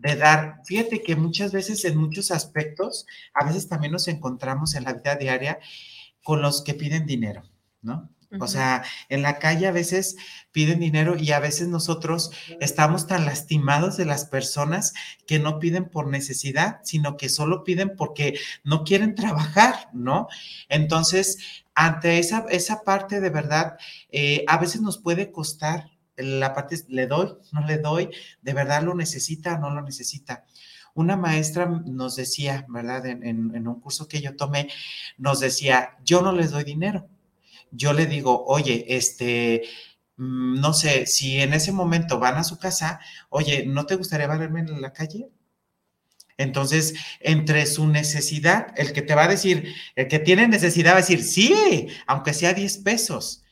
de 0.00 0.16
dar, 0.16 0.60
fíjate 0.64 1.02
que 1.02 1.16
muchas 1.16 1.52
veces 1.52 1.84
en 1.84 1.98
muchos 1.98 2.30
aspectos, 2.30 3.06
a 3.34 3.44
veces 3.44 3.68
también 3.68 3.92
nos 3.92 4.08
encontramos 4.08 4.74
en 4.74 4.84
la 4.84 4.94
vida 4.94 5.16
diaria 5.16 5.58
con 6.22 6.40
los 6.42 6.62
que 6.62 6.74
piden 6.74 7.06
dinero, 7.06 7.42
¿no? 7.82 8.10
O 8.38 8.46
sea, 8.46 8.84
en 9.08 9.22
la 9.22 9.40
calle 9.40 9.66
a 9.66 9.72
veces 9.72 10.16
piden 10.52 10.78
dinero 10.78 11.16
y 11.16 11.32
a 11.32 11.40
veces 11.40 11.66
nosotros 11.66 12.30
estamos 12.60 13.08
tan 13.08 13.26
lastimados 13.26 13.96
de 13.96 14.04
las 14.04 14.24
personas 14.24 14.92
que 15.26 15.40
no 15.40 15.58
piden 15.58 15.88
por 15.88 16.06
necesidad, 16.06 16.78
sino 16.84 17.16
que 17.16 17.28
solo 17.28 17.64
piden 17.64 17.96
porque 17.96 18.38
no 18.62 18.84
quieren 18.84 19.16
trabajar, 19.16 19.88
¿no? 19.92 20.28
Entonces, 20.68 21.64
ante 21.74 22.20
esa, 22.20 22.46
esa 22.50 22.82
parte 22.82 23.20
de 23.20 23.30
verdad, 23.30 23.78
eh, 24.12 24.44
a 24.46 24.58
veces 24.58 24.80
nos 24.80 24.98
puede 24.98 25.32
costar 25.32 25.90
la 26.22 26.54
parte, 26.54 26.76
le 26.88 27.06
doy, 27.06 27.34
no 27.52 27.66
le 27.66 27.78
doy, 27.78 28.10
de 28.42 28.52
verdad 28.52 28.82
lo 28.82 28.94
necesita 28.94 29.54
o 29.54 29.58
no 29.58 29.70
lo 29.70 29.82
necesita. 29.82 30.44
Una 30.94 31.16
maestra 31.16 31.66
nos 31.66 32.16
decía, 32.16 32.66
¿verdad? 32.68 33.06
En, 33.06 33.66
un 33.66 33.80
curso 33.80 34.08
que 34.08 34.20
yo 34.20 34.36
tomé, 34.36 34.68
nos 35.18 35.40
decía, 35.40 35.96
yo 36.04 36.22
no 36.22 36.32
les 36.32 36.50
doy 36.50 36.64
dinero. 36.64 37.08
Yo 37.70 37.92
le 37.92 38.06
digo, 38.06 38.44
oye, 38.46 38.84
este, 38.88 39.62
mm, 40.16 40.60
no 40.60 40.72
sé, 40.72 41.06
si 41.06 41.40
en 41.40 41.54
ese 41.54 41.72
momento 41.72 42.18
van 42.18 42.36
a 42.36 42.44
su 42.44 42.58
casa, 42.58 43.00
oye, 43.28 43.64
¿no 43.66 43.86
te 43.86 43.94
gustaría 43.94 44.26
verme 44.26 44.60
en 44.60 44.80
la 44.80 44.92
calle? 44.92 45.30
Entonces, 46.40 46.94
entre 47.20 47.66
su 47.66 47.86
necesidad, 47.86 48.72
el 48.76 48.92
que 48.92 49.02
te 49.02 49.14
va 49.14 49.24
a 49.24 49.28
decir, 49.28 49.74
el 49.94 50.08
que 50.08 50.18
tiene 50.18 50.48
necesidad 50.48 50.92
va 50.92 50.98
a 50.98 51.00
decir, 51.02 51.22
sí, 51.22 51.88
aunque 52.06 52.32
sea 52.32 52.54
10 52.54 52.78
pesos. 52.78 53.44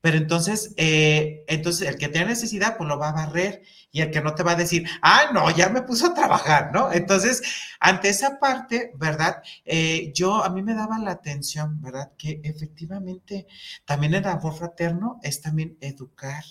Pero 0.00 0.18
entonces, 0.18 0.74
eh, 0.76 1.44
entonces 1.48 1.88
el 1.88 1.96
que 1.96 2.08
tiene 2.08 2.28
necesidad, 2.28 2.76
pues 2.76 2.88
lo 2.88 2.98
va 2.98 3.08
a 3.08 3.26
barrer 3.26 3.62
y 3.90 4.02
el 4.02 4.10
que 4.10 4.20
no 4.20 4.34
te 4.34 4.42
va 4.42 4.52
a 4.52 4.56
decir, 4.56 4.86
ah, 5.02 5.30
no, 5.32 5.50
ya 5.50 5.68
me 5.68 5.82
puso 5.82 6.06
a 6.06 6.14
trabajar, 6.14 6.70
¿no? 6.72 6.92
Entonces, 6.92 7.42
ante 7.80 8.08
esa 8.08 8.38
parte, 8.38 8.92
¿verdad? 8.96 9.42
Eh, 9.64 10.12
yo, 10.14 10.44
a 10.44 10.50
mí 10.50 10.62
me 10.62 10.74
daba 10.74 10.98
la 10.98 11.12
atención, 11.12 11.80
¿verdad? 11.80 12.12
Que 12.18 12.40
efectivamente 12.44 13.46
también 13.84 14.14
el 14.14 14.26
amor 14.26 14.54
fraterno 14.54 15.18
es 15.22 15.40
también 15.40 15.76
educar. 15.80 16.44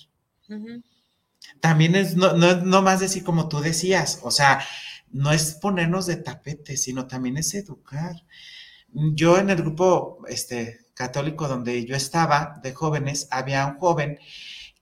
También 1.60 1.96
es, 1.96 2.16
no, 2.16 2.34
no, 2.34 2.56
no 2.56 2.82
más 2.82 3.00
decir 3.00 3.24
como 3.24 3.48
tú 3.48 3.60
decías, 3.60 4.20
o 4.24 4.32
sea, 4.32 4.62
no 5.12 5.32
es 5.32 5.54
ponernos 5.54 6.08
de 6.08 6.18
tapete, 6.18 6.78
sino 6.78 7.08
también 7.08 7.38
es 7.38 7.54
educar. 7.54 8.16
Yo 8.92 9.38
en 9.38 9.50
el 9.50 9.58
grupo, 9.58 10.20
este, 10.28 10.85
católico 10.96 11.48
donde 11.48 11.86
yo 11.86 11.96
estaba 11.96 12.60
de 12.64 12.74
jóvenes, 12.74 13.28
había 13.30 13.68
un 13.68 13.78
joven 13.78 14.18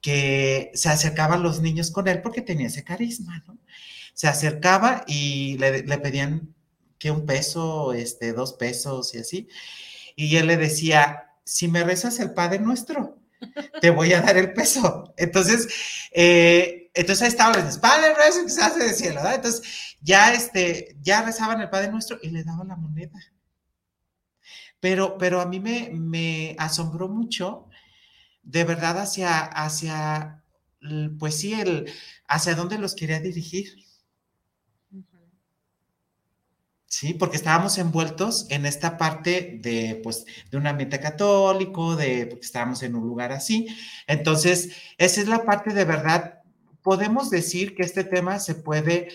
que 0.01 0.71
se 0.73 0.89
acercaba 0.89 1.35
a 1.35 1.39
los 1.39 1.61
niños 1.61 1.91
con 1.91 2.07
él 2.07 2.21
porque 2.21 2.41
tenía 2.41 2.67
ese 2.67 2.83
carisma, 2.83 3.43
¿no? 3.47 3.57
Se 4.13 4.27
acercaba 4.27 5.03
y 5.07 5.57
le, 5.57 5.97
pedían 5.97 6.53
que 6.99 7.09
un 7.09 7.25
peso, 7.25 7.93
este, 7.93 8.31
dos 8.31 8.53
pesos 8.53 9.15
y 9.15 9.19
así. 9.19 9.47
Y 10.15 10.35
él 10.37 10.47
le 10.47 10.57
decía, 10.57 11.31
si 11.43 11.67
me 11.67 11.83
rezas 11.83 12.19
el 12.19 12.33
Padre 12.33 12.59
Nuestro, 12.59 13.17
te 13.81 13.89
voy 13.89 14.13
a 14.13 14.21
dar 14.21 14.37
el 14.37 14.53
peso. 14.53 15.13
Entonces, 15.17 15.67
eh, 16.11 16.91
entonces 16.93 17.23
ahí 17.23 17.29
estaba, 17.29 17.57
les 17.57 17.79
Padre 17.79 18.13
Nuestro 18.13 18.43
que 18.43 18.49
se 18.51 18.61
hace 18.61 18.93
cielo, 18.93 19.15
¿verdad? 19.15 19.35
Entonces, 19.35 19.95
ya, 20.01 20.33
este, 20.33 20.95
ya 21.01 21.23
rezaban 21.23 21.59
el 21.61 21.69
Padre 21.69 21.89
Nuestro 21.89 22.19
y 22.21 22.29
le 22.29 22.43
daban 22.43 22.67
la 22.67 22.75
moneda. 22.75 23.19
Pero, 24.83 25.17
pero 25.17 25.39
a 25.39 25.45
mí 25.45 25.61
me, 25.61 25.91
me 25.93 26.57
asombró 26.59 27.07
mucho, 27.07 27.69
de 28.43 28.65
verdad, 28.65 28.99
hacia, 28.99 29.39
hacia, 29.45 30.43
pues 31.17 31.37
sí, 31.39 31.53
el, 31.53 31.89
hacia 32.27 32.55
dónde 32.55 32.77
los 32.77 32.93
quería 32.93 33.21
dirigir. 33.21 33.77
Sí, 36.85 37.13
porque 37.13 37.37
estábamos 37.37 37.77
envueltos 37.77 38.45
en 38.49 38.65
esta 38.65 38.97
parte 38.97 39.57
de, 39.61 40.01
pues, 40.03 40.25
de 40.51 40.57
un 40.57 40.67
ambiente 40.67 40.99
católico, 40.99 41.95
de, 41.95 42.27
porque 42.27 42.45
estábamos 42.45 42.83
en 42.83 42.95
un 42.95 43.07
lugar 43.07 43.31
así. 43.31 43.67
Entonces, 44.05 44.75
esa 44.97 45.21
es 45.21 45.29
la 45.29 45.45
parte 45.45 45.73
de 45.73 45.85
verdad. 45.85 46.41
Podemos 46.81 47.29
decir 47.29 47.73
que 47.73 47.83
este 47.83 48.03
tema 48.03 48.37
se 48.39 48.55
puede, 48.55 49.07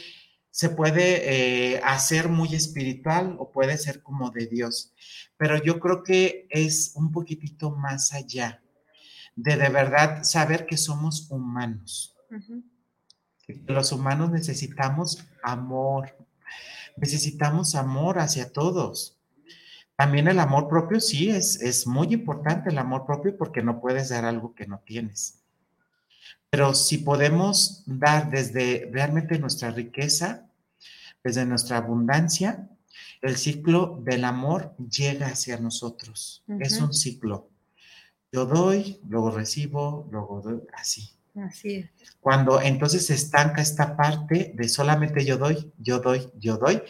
se 0.58 0.70
puede 0.70 1.74
eh, 1.76 1.80
hacer 1.84 2.28
muy 2.28 2.52
espiritual 2.52 3.36
o 3.38 3.52
puede 3.52 3.78
ser 3.78 4.02
como 4.02 4.30
de 4.30 4.46
Dios 4.48 4.92
pero 5.38 5.62
yo 5.62 5.78
creo 5.78 6.02
que 6.02 6.46
es 6.50 6.92
un 6.96 7.12
poquitito 7.12 7.70
más 7.70 8.12
allá 8.12 8.60
de 9.36 9.56
de 9.56 9.68
verdad 9.68 10.24
saber 10.24 10.66
que 10.66 10.76
somos 10.76 11.30
humanos. 11.30 12.16
los 13.66 13.92
humanos 13.92 14.30
necesitamos 14.30 15.24
amor, 15.44 16.16
necesitamos 16.96 17.76
amor 17.76 18.18
hacia 18.18 18.52
todos. 18.52 19.16
También 19.94 20.26
el 20.26 20.40
amor 20.40 20.68
propio, 20.68 21.00
sí, 21.00 21.30
es, 21.30 21.62
es 21.62 21.86
muy 21.86 22.12
importante 22.12 22.70
el 22.70 22.78
amor 22.78 23.06
propio 23.06 23.36
porque 23.36 23.62
no 23.62 23.80
puedes 23.80 24.08
dar 24.08 24.24
algo 24.24 24.54
que 24.54 24.66
no 24.66 24.80
tienes. 24.84 25.40
Pero 26.50 26.74
si 26.74 26.98
podemos 26.98 27.84
dar 27.86 28.30
desde 28.30 28.88
realmente 28.92 29.38
nuestra 29.38 29.70
riqueza, 29.70 30.47
desde 31.22 31.44
nuestra 31.46 31.78
abundancia, 31.78 32.68
el 33.22 33.36
ciclo 33.36 34.00
del 34.04 34.24
amor 34.24 34.74
llega 34.76 35.28
hacia 35.28 35.58
nosotros. 35.58 36.44
Es 36.60 36.80
un 36.80 36.92
ciclo. 36.92 37.50
Yo 38.32 38.46
doy, 38.46 39.00
luego 39.08 39.30
recibo, 39.30 40.08
luego 40.10 40.40
doy, 40.40 40.60
así. 40.74 41.10
Así 41.34 41.76
es. 41.76 41.90
Cuando 42.20 42.60
entonces 42.60 43.06
se 43.06 43.14
estanca 43.14 43.62
esta 43.62 43.96
parte 43.96 44.52
de 44.56 44.68
solamente 44.68 45.24
yo 45.24 45.38
doy, 45.38 45.72
yo 45.78 46.00
doy, 46.00 46.30
yo 46.38 46.56
doy, 46.56 46.82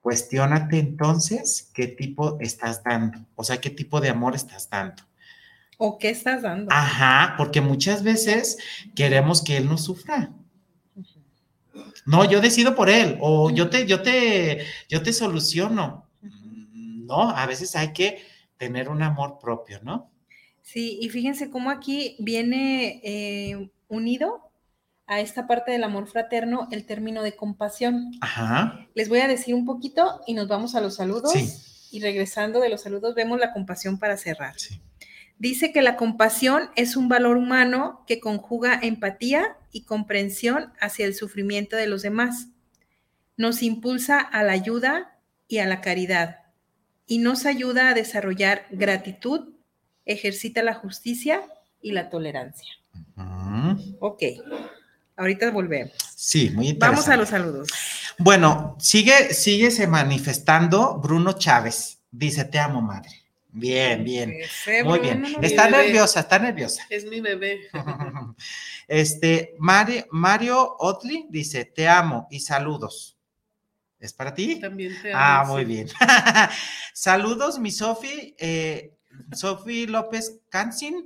cuestiónate 0.00 0.78
entonces 0.78 1.70
qué 1.74 1.88
tipo 1.88 2.38
estás 2.40 2.84
dando, 2.84 3.26
o 3.34 3.42
sea, 3.42 3.60
qué 3.60 3.70
tipo 3.70 4.00
de 4.00 4.10
amor 4.10 4.34
estás 4.34 4.68
dando. 4.70 5.02
¿O 5.78 5.98
qué 5.98 6.10
estás 6.10 6.42
dando? 6.42 6.72
Ajá, 6.72 7.34
porque 7.36 7.60
muchas 7.60 8.02
veces 8.02 8.56
queremos 8.94 9.42
que 9.42 9.56
él 9.56 9.66
no 9.66 9.76
sufra. 9.76 10.30
No, 12.06 12.24
yo 12.24 12.40
decido 12.40 12.74
por 12.74 12.88
él, 12.88 13.18
o 13.20 13.50
yo 13.50 13.68
te, 13.68 13.86
yo 13.86 14.02
te, 14.02 14.64
yo 14.88 15.02
te 15.02 15.12
soluciono. 15.12 16.06
No, 16.22 17.30
a 17.30 17.46
veces 17.46 17.76
hay 17.76 17.92
que 17.92 18.22
tener 18.56 18.88
un 18.88 19.02
amor 19.02 19.38
propio, 19.40 19.80
¿no? 19.82 20.10
Sí, 20.62 20.98
y 21.00 21.08
fíjense 21.10 21.50
cómo 21.50 21.70
aquí 21.70 22.16
viene 22.18 23.00
eh, 23.04 23.70
unido 23.88 24.50
a 25.06 25.20
esta 25.20 25.46
parte 25.46 25.70
del 25.70 25.84
amor 25.84 26.08
fraterno 26.08 26.66
el 26.72 26.84
término 26.84 27.22
de 27.22 27.36
compasión. 27.36 28.10
Ajá. 28.20 28.86
Les 28.94 29.08
voy 29.08 29.20
a 29.20 29.28
decir 29.28 29.54
un 29.54 29.64
poquito 29.64 30.20
y 30.26 30.34
nos 30.34 30.48
vamos 30.48 30.74
a 30.74 30.80
los 30.80 30.96
saludos. 30.96 31.32
Sí. 31.32 31.48
Y 31.92 32.00
regresando 32.00 32.58
de 32.60 32.68
los 32.68 32.82
saludos, 32.82 33.14
vemos 33.14 33.38
la 33.38 33.52
compasión 33.52 33.98
para 33.98 34.16
cerrar. 34.16 34.58
Sí. 34.58 34.80
Dice 35.38 35.72
que 35.72 35.82
la 35.82 35.96
compasión 35.96 36.70
es 36.76 36.96
un 36.96 37.08
valor 37.08 37.36
humano 37.36 38.04
que 38.06 38.20
conjuga 38.20 38.78
empatía 38.82 39.56
y 39.70 39.82
comprensión 39.84 40.72
hacia 40.80 41.04
el 41.04 41.14
sufrimiento 41.14 41.76
de 41.76 41.86
los 41.86 42.02
demás. 42.02 42.48
Nos 43.36 43.62
impulsa 43.62 44.18
a 44.18 44.42
la 44.42 44.52
ayuda 44.52 45.18
y 45.46 45.58
a 45.58 45.66
la 45.66 45.80
caridad 45.80 46.46
y 47.06 47.18
nos 47.18 47.46
ayuda 47.46 47.90
a 47.90 47.94
desarrollar 47.94 48.66
gratitud, 48.70 49.54
ejercita 50.04 50.62
la 50.62 50.74
justicia 50.74 51.42
y 51.80 51.92
la 51.92 52.10
tolerancia. 52.10 52.68
Ok, 54.00 54.22
ahorita 55.16 55.50
volvemos. 55.50 55.94
Sí, 56.14 56.50
muy 56.50 56.68
interesante. 56.68 56.78
Vamos 56.78 57.08
a 57.08 57.16
los 57.16 57.28
saludos. 57.28 57.68
Bueno, 58.18 58.76
sigue, 58.80 59.32
sigue 59.34 59.70
se 59.70 59.86
manifestando 59.86 60.98
Bruno 60.98 61.34
Chávez. 61.34 61.98
Dice, 62.10 62.44
te 62.44 62.58
amo, 62.58 62.80
madre. 62.80 63.25
Bien, 63.58 64.04
bien. 64.04 64.34
Muy 64.84 64.98
bien. 64.98 65.24
Está 65.40 65.70
nerviosa, 65.70 66.20
está 66.20 66.38
nerviosa. 66.38 66.82
Es 66.90 67.04
mi 67.04 67.20
bebé. 67.20 67.68
Este, 68.88 69.56
Mario, 69.58 70.06
Mario 70.12 70.76
Otli 70.78 71.26
dice, 71.28 71.64
te 71.64 71.88
amo 71.88 72.28
y 72.30 72.38
saludos. 72.38 73.18
¿Es 73.98 74.12
para 74.12 74.32
ti? 74.32 74.60
También 74.60 74.92
te 75.02 75.12
amo. 75.12 75.20
Ah, 75.20 75.44
muy 75.44 75.64
bien. 75.64 75.88
saludos, 76.94 77.58
mi 77.58 77.72
Sofi. 77.72 78.36
Eh, 78.38 78.92
Sofi 79.32 79.88
López 79.88 80.40
Cancin. 80.50 81.04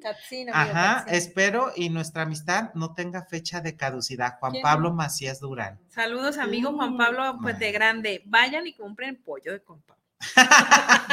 Ajá, 0.52 1.06
espero 1.08 1.72
y 1.74 1.88
nuestra 1.88 2.22
amistad 2.22 2.74
no 2.74 2.92
tenga 2.92 3.22
fecha 3.22 3.62
de 3.62 3.76
caducidad. 3.76 4.38
Juan 4.40 4.54
Pablo 4.60 4.92
Macías 4.92 5.40
Durán. 5.40 5.80
Saludos, 5.88 6.36
amigo 6.36 6.72
Juan 6.72 6.98
Pablo, 6.98 7.38
pues 7.40 7.58
de 7.58 7.72
grande. 7.72 8.22
Vayan 8.26 8.66
y 8.66 8.74
compren 8.74 9.22
pollo 9.22 9.52
de 9.52 9.62
compa. 9.62 9.99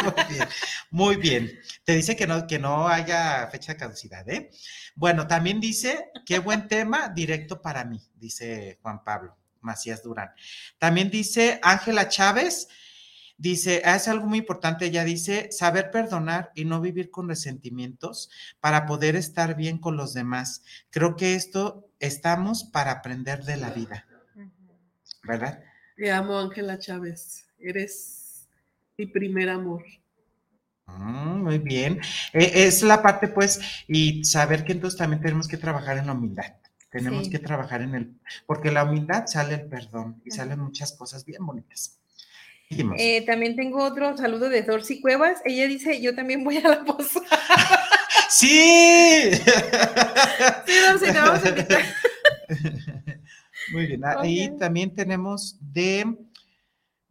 Muy 0.04 0.26
bien, 0.30 0.48
muy 0.92 1.16
bien. 1.16 1.60
Te 1.84 1.96
dice 1.96 2.16
que 2.16 2.28
no, 2.28 2.46
que 2.48 2.60
no 2.60 2.88
haya 2.88 3.48
fecha 3.52 3.74
de 3.74 3.80
caducidad, 3.80 4.28
¿eh? 4.30 4.50
Bueno, 4.96 5.28
también 5.28 5.60
dice, 5.60 6.12
qué 6.26 6.40
buen 6.40 6.68
tema, 6.68 7.10
directo 7.10 7.62
para 7.62 7.86
mí, 7.86 8.02
dice 8.16 8.80
Juan 8.82 9.04
Pablo 9.04 9.38
Macías 9.62 10.02
Durán. 10.04 10.32
También 10.80 11.10
dice 11.10 11.60
Ángela 11.62 12.10
Chávez, 12.10 12.68
dice, 13.38 13.82
es 13.86 14.08
algo 14.08 14.26
muy 14.26 14.40
importante, 14.40 14.86
ella 14.86 15.04
dice, 15.04 15.52
saber 15.52 15.92
perdonar 15.92 16.52
y 16.56 16.66
no 16.66 16.82
vivir 16.82 17.12
con 17.12 17.30
resentimientos 17.30 18.30
para 18.60 18.86
poder 18.86 19.16
estar 19.16 19.56
bien 19.56 19.78
con 19.78 19.98
los 19.98 20.14
demás. 20.14 20.64
Creo 20.90 21.16
que 21.16 21.36
esto 21.36 21.90
estamos 22.00 22.64
para 22.64 22.92
aprender 22.92 23.44
de 23.44 23.58
la 23.58 23.70
vida, 23.70 24.08
¿verdad? 25.24 25.64
Te 25.96 26.12
amo, 26.12 26.40
Ángela 26.40 26.80
Chávez. 26.80 27.46
Eres 27.60 28.17
mi 28.98 29.06
primer 29.06 29.50
amor. 29.50 29.84
Mm, 30.88 31.44
muy 31.44 31.60
bien. 31.60 32.00
E, 32.34 32.66
es 32.66 32.82
la 32.82 33.02
parte, 33.02 33.28
pues, 33.28 33.60
y 33.88 34.24
saber 34.24 34.64
que 34.64 34.72
entonces 34.74 34.98
también 34.98 35.22
tenemos 35.22 35.48
que 35.48 35.58
trabajar 35.58 35.98
en 35.98 36.08
la 36.08 36.14
humildad. 36.14 36.54
Tenemos 36.90 37.26
Sí. 37.26 37.32
que 37.32 37.40
trabajar 37.40 37.82
en 37.82 37.96
el, 37.96 38.14
porque 38.46 38.72
la 38.72 38.84
humildad 38.86 39.26
sale 39.28 39.56
el 39.56 39.66
perdón 39.68 40.22
y 40.26 40.32
salen 40.32 40.60
muchas 40.60 40.94
cosas 40.94 41.26
bien 41.26 41.46
bonitas. 41.46 42.00
Eh, 42.70 43.26
también 43.26 43.56
tengo 43.56 43.82
otro 43.84 44.18
saludo 44.18 44.50
de 44.50 44.62
Dorcy 44.62 45.00
Cuevas. 45.00 45.40
Ella 45.46 45.68
dice, 45.68 46.02
yo 46.02 46.14
también 46.16 46.44
voy 46.44 46.58
a 46.58 46.68
la 46.68 46.84
posada. 46.84 47.26
¡Sí! 48.30 49.32
Sí, 49.32 50.74
Dorcy, 50.90 51.06
te 51.06 51.20
vamos 51.20 51.46
a 51.46 51.50
invitar. 51.50 51.82
Muy 53.72 53.86
bien. 53.88 54.02
Ahí 54.06 54.50
Ok. 54.50 54.60
también 54.60 54.94
tenemos 54.96 55.58
de 55.62 56.18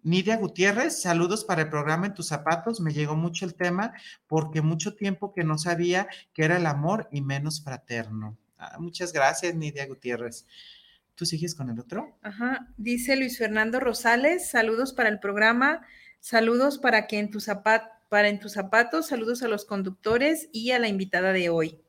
Nidia 0.07 0.37
Gutiérrez, 0.37 1.03
saludos 1.03 1.45
para 1.45 1.63
el 1.63 1.69
programa 1.69 2.07
En 2.07 2.15
tus 2.15 2.29
zapatos. 2.29 2.79
Me 2.81 2.93
llegó 2.93 3.17
mucho 3.17 3.45
el 3.45 3.57
tema 3.57 3.93
porque 4.29 4.63
mucho 4.63 4.95
tiempo 4.95 5.35
que 5.35 5.43
no 5.43 5.59
sabía 5.59 6.07
que 6.33 6.45
era 6.45 6.59
el 6.59 6.67
amor 6.67 7.09
y 7.11 7.23
menos 7.23 7.61
fraterno. 7.61 8.39
Ah, 8.57 8.77
muchas 8.79 9.13
gracias, 9.13 9.57
Nidia 9.57 9.85
Gutiérrez. 9.85 10.47
¿Tú 11.17 11.27
sigues 11.27 11.57
con 11.57 11.71
el 11.71 11.81
otro? 11.81 12.17
Ajá, 12.23 12.69
dice 12.77 13.17
Luis 13.17 13.37
Fernando 13.37 13.81
Rosales, 13.81 14.49
saludos 14.49 14.93
para 14.93 15.09
el 15.09 15.19
programa, 15.19 15.85
saludos 16.21 16.79
para 16.79 17.09
que 17.09 17.19
en 17.19 17.33
tus 17.33 17.51
para 18.09 18.29
en 18.29 18.39
tus 18.39 18.53
zapatos, 18.53 19.09
saludos 19.09 19.43
a 19.43 19.49
los 19.49 19.65
conductores 19.65 20.49
y 20.53 20.71
a 20.71 20.79
la 20.79 20.87
invitada 20.87 21.33
de 21.33 21.49
hoy. 21.49 21.81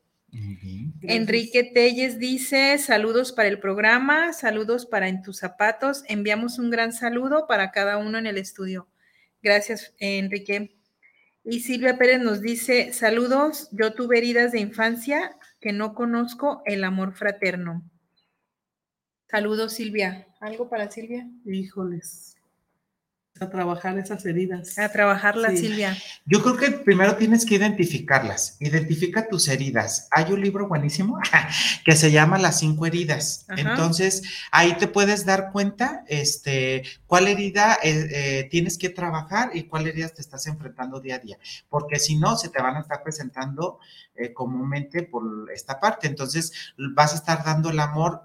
Enrique 1.02 1.64
Telles 1.64 2.18
dice, 2.18 2.76
saludos 2.78 3.32
para 3.32 3.48
el 3.48 3.58
programa, 3.60 4.32
saludos 4.32 4.86
para 4.86 5.08
en 5.08 5.22
tus 5.22 5.38
zapatos. 5.38 6.04
Enviamos 6.06 6.58
un 6.58 6.70
gran 6.70 6.92
saludo 6.92 7.46
para 7.46 7.70
cada 7.70 7.96
uno 7.98 8.18
en 8.18 8.26
el 8.26 8.38
estudio. 8.38 8.88
Gracias, 9.42 9.94
Enrique. 9.98 10.76
Y 11.44 11.60
Silvia 11.60 11.96
Pérez 11.96 12.20
nos 12.20 12.42
dice, 12.42 12.92
saludos, 12.92 13.68
yo 13.72 13.94
tuve 13.94 14.18
heridas 14.18 14.52
de 14.52 14.60
infancia 14.60 15.36
que 15.60 15.72
no 15.72 15.94
conozco 15.94 16.62
el 16.66 16.84
amor 16.84 17.14
fraterno. 17.14 17.82
Saludos, 19.30 19.74
Silvia. 19.74 20.26
¿Algo 20.40 20.68
para 20.68 20.90
Silvia? 20.90 21.28
Híjoles. 21.44 22.37
A 23.40 23.48
trabajar 23.50 23.98
esas 23.98 24.24
heridas. 24.26 24.78
A 24.78 24.88
trabajarla, 24.90 25.50
Sí. 25.50 25.58
Silvia. 25.58 25.96
Yo 26.24 26.42
creo 26.42 26.56
que 26.56 26.70
primero 26.70 27.16
tienes 27.16 27.44
que 27.44 27.54
identificarlas. 27.56 28.56
Identifica 28.60 29.28
tus 29.28 29.48
heridas. 29.48 30.08
Hay 30.10 30.32
un 30.32 30.40
libro 30.40 30.68
buenísimo 30.68 31.18
que 31.84 31.96
se 31.96 32.10
llama 32.10 32.38
Las 32.38 32.58
cinco 32.58 32.86
heridas. 32.86 33.44
Ajá. 33.48 33.60
Entonces, 33.60 34.22
ahí 34.50 34.74
te 34.74 34.88
puedes 34.88 35.24
dar 35.24 35.50
cuenta 35.52 36.04
este, 36.08 36.82
cuál 37.06 37.28
herida 37.28 37.78
eh, 37.82 38.08
eh, 38.10 38.48
tienes 38.50 38.78
que 38.78 38.88
trabajar 38.88 39.50
y 39.54 39.64
cuál 39.64 39.86
herida 39.86 40.08
te 40.08 40.20
estás 40.20 40.46
enfrentando 40.46 41.00
día 41.00 41.16
a 41.16 41.18
día. 41.18 41.38
Porque 41.68 41.98
si 41.98 42.16
no, 42.16 42.36
se 42.36 42.48
te 42.48 42.62
van 42.62 42.76
a 42.76 42.80
estar 42.80 43.02
presentando 43.02 43.78
eh, 44.14 44.32
comúnmente 44.32 45.02
por 45.04 45.22
esta 45.54 45.78
parte. 45.80 46.06
Entonces, 46.06 46.52
vas 46.94 47.12
a 47.12 47.16
estar 47.16 47.44
dando 47.44 47.70
el 47.70 47.80
amor. 47.80 48.22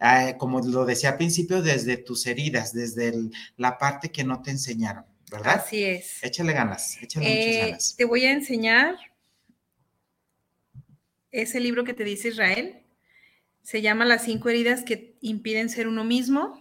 Eh, 0.00 0.34
como 0.38 0.60
lo 0.60 0.84
decía 0.84 1.10
al 1.10 1.16
principio, 1.16 1.62
desde 1.62 1.96
tus 1.96 2.26
heridas, 2.26 2.72
desde 2.72 3.08
el- 3.08 3.30
la 3.56 3.78
parte 3.78 4.10
que 4.10 4.24
no 4.24 4.42
te 4.42 4.50
enseñaron, 4.50 5.04
¿verdad? 5.30 5.62
Así 5.64 5.82
es. 5.84 6.22
Échale 6.22 6.52
ganas, 6.52 7.00
échale 7.02 7.26
Eh, 7.26 7.46
muchas 7.46 7.66
ganas. 7.68 7.94
te 7.96 8.04
voy 8.04 8.24
a 8.24 8.30
enseñar 8.32 8.96
ese 11.30 11.60
libro 11.60 11.84
que 11.84 11.94
te 11.94 12.04
dice 12.04 12.28
Israel. 12.28 12.82
Se 13.62 13.82
llama 13.82 14.04
Las 14.04 14.24
cinco 14.24 14.48
heridas 14.48 14.82
que 14.84 15.16
impiden 15.20 15.68
ser 15.68 15.88
uno 15.88 16.04
mismo. 16.04 16.58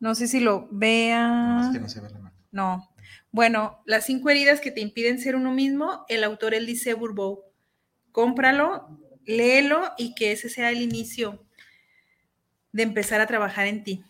No 0.00 0.14
sé 0.14 0.26
si 0.26 0.40
lo 0.40 0.62
No, 0.62 0.68
vea. 0.72 1.60
es 1.66 1.72
que 1.72 1.80
no 1.80 1.88
se 1.88 2.00
ve 2.00 2.10
la 2.10 2.18
mano. 2.18 2.36
No. 2.50 2.88
Bueno, 3.30 3.80
las 3.86 4.04
cinco 4.06 4.28
heridas 4.30 4.60
que 4.60 4.70
te 4.72 4.80
impiden 4.80 5.18
ser 5.18 5.36
uno 5.36 5.52
mismo, 5.52 6.04
el 6.08 6.24
autor 6.24 6.54
Elise 6.54 6.94
Bourbeau. 6.94 7.44
Cómpralo, 8.10 8.98
léelo 9.24 9.80
y 9.96 10.14
que 10.14 10.32
ese 10.32 10.48
sea 10.50 10.70
el 10.70 10.82
inicio 10.82 11.46
de 12.72 12.82
empezar 12.82 13.20
a 13.20 13.26
trabajar 13.26 13.66
en 13.66 13.84
ti. 13.84 14.04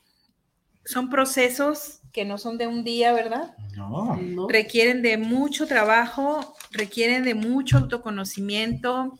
Son 0.84 1.10
procesos 1.10 2.00
que 2.12 2.24
no 2.24 2.38
son 2.38 2.58
de 2.58 2.66
un 2.66 2.84
día, 2.84 3.12
¿verdad? 3.12 3.56
No. 3.76 4.16
¿no? 4.16 4.48
requieren 4.48 5.02
de 5.02 5.16
mucho 5.16 5.66
trabajo, 5.66 6.54
requieren 6.70 7.24
de 7.24 7.34
mucho 7.34 7.78
autoconocimiento, 7.78 9.18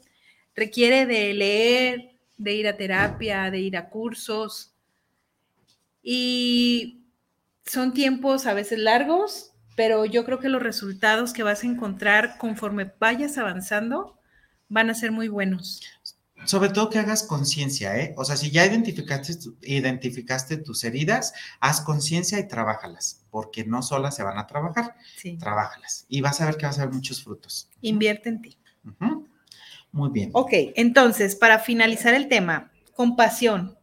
requiere 0.54 1.06
de 1.06 1.32
leer, 1.32 2.12
de 2.36 2.54
ir 2.54 2.68
a 2.68 2.76
terapia, 2.76 3.50
de 3.50 3.60
ir 3.60 3.76
a 3.76 3.88
cursos. 3.88 4.74
Y 6.02 7.06
son 7.64 7.94
tiempos 7.94 8.46
a 8.46 8.54
veces 8.54 8.78
largos, 8.78 9.52
pero 9.76 10.04
yo 10.04 10.24
creo 10.24 10.38
que 10.38 10.48
los 10.48 10.62
resultados 10.62 11.32
que 11.32 11.42
vas 11.42 11.62
a 11.62 11.66
encontrar 11.66 12.36
conforme 12.38 12.92
vayas 12.98 13.38
avanzando 13.38 14.18
van 14.68 14.90
a 14.90 14.94
ser 14.94 15.12
muy 15.12 15.28
buenos. 15.28 15.80
Sobre 16.44 16.70
todo 16.70 16.90
que 16.90 16.98
hagas 16.98 17.22
conciencia, 17.22 17.96
¿eh? 17.98 18.14
O 18.16 18.24
sea, 18.24 18.36
si 18.36 18.50
ya 18.50 18.66
identificaste, 18.66 19.36
tu- 19.36 19.56
identificaste 19.62 20.56
tus 20.56 20.84
heridas, 20.84 21.32
haz 21.60 21.80
conciencia 21.80 22.38
y 22.38 22.48
trabájalas, 22.48 23.24
porque 23.30 23.64
no 23.64 23.82
solas 23.82 24.16
se 24.16 24.22
van 24.22 24.38
a 24.38 24.46
trabajar, 24.46 24.94
Sí. 25.16 25.36
trabájalas. 25.38 26.04
Y 26.08 26.20
vas 26.20 26.40
a 26.40 26.46
ver 26.46 26.56
que 26.56 26.66
vas 26.66 26.78
a 26.78 26.86
ver 26.86 26.94
muchos 26.94 27.22
frutos. 27.22 27.68
Invierte 27.80 28.28
en 28.28 28.42
ti. 28.42 28.58
Muy 29.92 30.10
bien. 30.10 30.30
Ok, 30.32 30.50
entonces, 30.74 31.36
para 31.36 31.58
finalizar 31.58 32.14
el 32.14 32.28
tema, 32.28 32.72
compasión, 32.94 33.78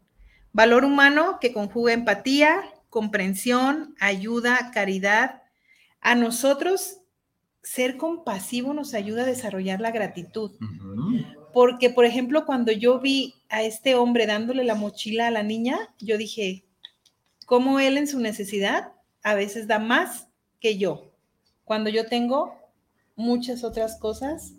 valor 0.52 0.84
humano 0.86 1.38
que 1.40 1.54
conjuga 1.54 1.94
empatía, 1.94 2.62
comprensión, 2.90 3.96
ayuda, 4.00 4.72
caridad. 4.74 5.44
A 6.02 6.16
nosotros, 6.16 6.98
ser 7.62 7.98
compasivo 7.98 8.74
nos 8.74 8.94
ayuda 8.94 9.24
a 9.24 9.28
desarrollar 9.28 9.80
la 9.82 9.92
gratitud. 9.92 10.52
Porque, 11.54 11.90
por 11.90 12.06
ejemplo, 12.06 12.46
cuando 12.46 12.72
yo 12.72 13.00
vi 13.00 13.36
a 13.50 13.64
este 13.64 13.96
hombre 13.96 14.26
dándole 14.26 14.64
la 14.64 14.76
mochila 14.76 15.28
a 15.28 15.32
la 15.32 15.44
niña, 15.44 15.78
yo 16.00 16.18
dije, 16.18 16.66
¿cómo 17.46 17.80
él 17.80 17.98
en 17.98 18.08
su 18.08 18.20
necesidad 18.20 18.94
a 19.24 19.34
veces 19.34 19.68
da 19.68 19.80
más 19.80 20.28
que 20.60 20.78
yo? 20.78 21.12
Cuando 21.66 21.90
yo 21.90 22.08
tengo 22.08 22.56
muchas 23.16 23.64
otras 23.64 23.98
cosas 23.98 24.54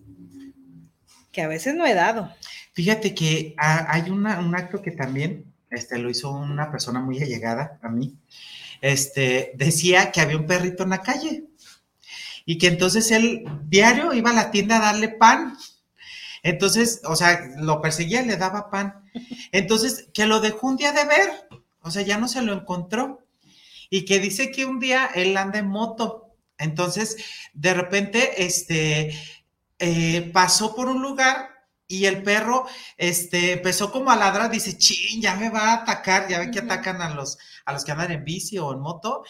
que 1.32 1.42
a 1.42 1.48
veces 1.48 1.74
no 1.74 1.86
he 1.86 1.94
dado. 1.94 2.32
Fíjate 2.72 3.14
que 3.14 3.54
hay 3.56 4.10
un 4.10 4.26
acto 4.26 4.82
que 4.82 4.90
también 4.90 5.50
este, 5.70 5.98
lo 5.98 6.10
hizo 6.10 6.30
una 6.30 6.70
persona 6.70 7.00
muy 7.00 7.22
allegada 7.22 7.78
a 7.82 7.88
mí. 7.88 8.14
Este, 8.80 9.52
decía 9.54 10.10
que 10.10 10.20
había 10.20 10.36
un 10.36 10.46
perrito 10.46 10.82
en 10.82 10.90
la 10.90 11.02
calle 11.02 11.44
y 12.44 12.58
que 12.58 12.68
entonces 12.68 13.10
él 13.10 13.44
diario 13.68 14.12
iba 14.12 14.30
a 14.30 14.34
la 14.34 14.50
tienda 14.50 14.78
a 14.78 14.92
darle 14.92 15.08
pan. 15.08 15.56
Entonces, 16.42 17.00
o 17.04 17.16
sea, 17.16 17.40
lo 17.56 17.80
perseguía, 17.80 18.22
le 18.22 18.36
daba 18.36 18.70
pan. 18.70 19.04
Entonces, 19.52 20.08
que 20.14 20.26
lo 20.26 20.40
dejó 20.40 20.68
un 20.68 20.76
día 20.76 20.92
de 20.92 21.04
ver, 21.04 21.48
o 21.82 21.90
sea, 21.90 22.02
ya 22.02 22.18
no 22.18 22.28
se 22.28 22.42
lo 22.42 22.52
encontró. 22.52 23.20
Y 23.90 24.04
que 24.04 24.20
dice 24.20 24.50
que 24.50 24.66
un 24.66 24.78
día 24.78 25.10
él 25.14 25.36
anda 25.36 25.58
en 25.58 25.68
moto. 25.68 26.34
Entonces, 26.58 27.16
de 27.54 27.74
repente, 27.74 28.44
este, 28.44 29.18
eh, 29.78 30.30
pasó 30.32 30.74
por 30.74 30.88
un 30.88 31.02
lugar 31.02 31.48
y 31.90 32.04
el 32.06 32.22
perro 32.22 32.66
este, 32.96 33.54
empezó 33.54 33.90
como 33.90 34.12
a 34.12 34.16
ladrar, 34.16 34.48
dice, 34.50 34.78
chin, 34.78 35.20
ya 35.20 35.34
me 35.34 35.50
va 35.50 35.70
a 35.70 35.74
atacar, 35.74 36.28
ya 36.28 36.38
ven 36.38 36.52
que 36.52 36.60
atacan 36.60 37.02
a 37.02 37.14
los, 37.14 37.36
a 37.64 37.72
los 37.72 37.84
que 37.84 37.90
andan 37.90 38.12
en 38.12 38.24
bici 38.24 38.58
o 38.58 38.72
en 38.72 38.78
moto, 38.78 39.24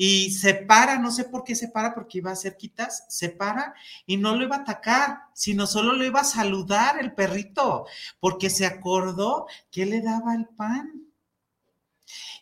y 0.00 0.30
se 0.30 0.54
para, 0.54 0.96
no 1.00 1.10
sé 1.10 1.24
por 1.24 1.42
qué 1.42 1.56
se 1.56 1.66
para, 1.66 1.92
porque 1.92 2.18
iba 2.18 2.30
a 2.30 2.34
hacer 2.34 2.56
quitas, 2.56 3.04
se 3.08 3.30
para 3.30 3.74
y 4.06 4.16
no 4.16 4.36
lo 4.36 4.44
iba 4.44 4.54
a 4.54 4.60
atacar, 4.60 5.22
sino 5.34 5.66
solo 5.66 5.92
lo 5.92 6.04
iba 6.04 6.20
a 6.20 6.24
saludar 6.24 7.00
el 7.00 7.12
perrito, 7.14 7.84
porque 8.20 8.48
se 8.48 8.64
acordó 8.64 9.48
que 9.72 9.86
le 9.86 10.00
daba 10.00 10.36
el 10.36 10.46
pan. 10.46 11.08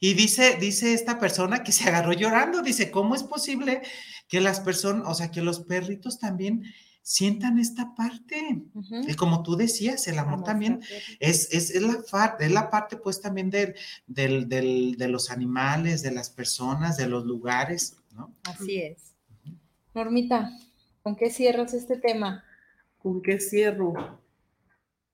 Y 0.00 0.12
dice, 0.12 0.58
dice 0.60 0.92
esta 0.92 1.18
persona 1.18 1.64
que 1.64 1.72
se 1.72 1.88
agarró 1.88 2.12
llorando, 2.12 2.60
dice, 2.60 2.90
¿cómo 2.90 3.14
es 3.14 3.22
posible 3.22 3.80
que 4.28 4.42
las 4.42 4.60
personas, 4.60 5.08
o 5.08 5.14
sea, 5.14 5.30
que 5.30 5.40
los 5.40 5.60
perritos 5.60 6.18
también 6.18 6.62
sientan 7.08 7.56
esta 7.60 7.94
parte? 7.94 8.64
Y 9.06 9.14
como 9.14 9.44
tú 9.44 9.54
decías, 9.54 10.08
el 10.08 10.18
amor 10.18 10.42
también 10.42 10.80
es, 11.20 11.54
es, 11.54 11.70
es 11.70 11.80
la, 11.80 12.02
far- 12.02 12.36
es 12.40 12.50
la 12.50 12.68
parte 12.68 12.96
pues 12.96 13.20
también 13.20 13.48
del, 13.48 13.76
del, 14.08 14.48
del- 14.48 14.96
de 14.98 15.06
los 15.06 15.30
animales, 15.30 16.02
de 16.02 16.10
las 16.10 16.30
personas, 16.30 16.96
de 16.96 17.06
los 17.06 17.24
lugares, 17.24 17.96
¿no? 18.12 18.34
Así 18.42 18.78
es. 18.78 19.14
Normita, 19.94 20.50
¿con 21.04 21.14
qué 21.14 21.30
cierras 21.30 21.74
este 21.74 21.96
tema? 21.96 22.42
¿Con 22.98 23.22
qué 23.22 23.38
cierro? 23.38 24.20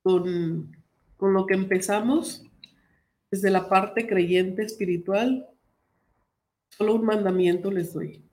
Con, 0.03 0.75
con 1.19 1.35
lo 1.35 1.45
que 1.45 1.53
empezamos 1.55 2.43
desde 3.31 3.51
la 3.51 3.69
parte 3.69 4.07
creyente 4.07 4.63
espiritual. 4.63 5.47
Solo 6.71 6.95
un 6.95 7.05
mandamiento 7.05 7.71
les 7.71 7.93
doy. 7.93 8.25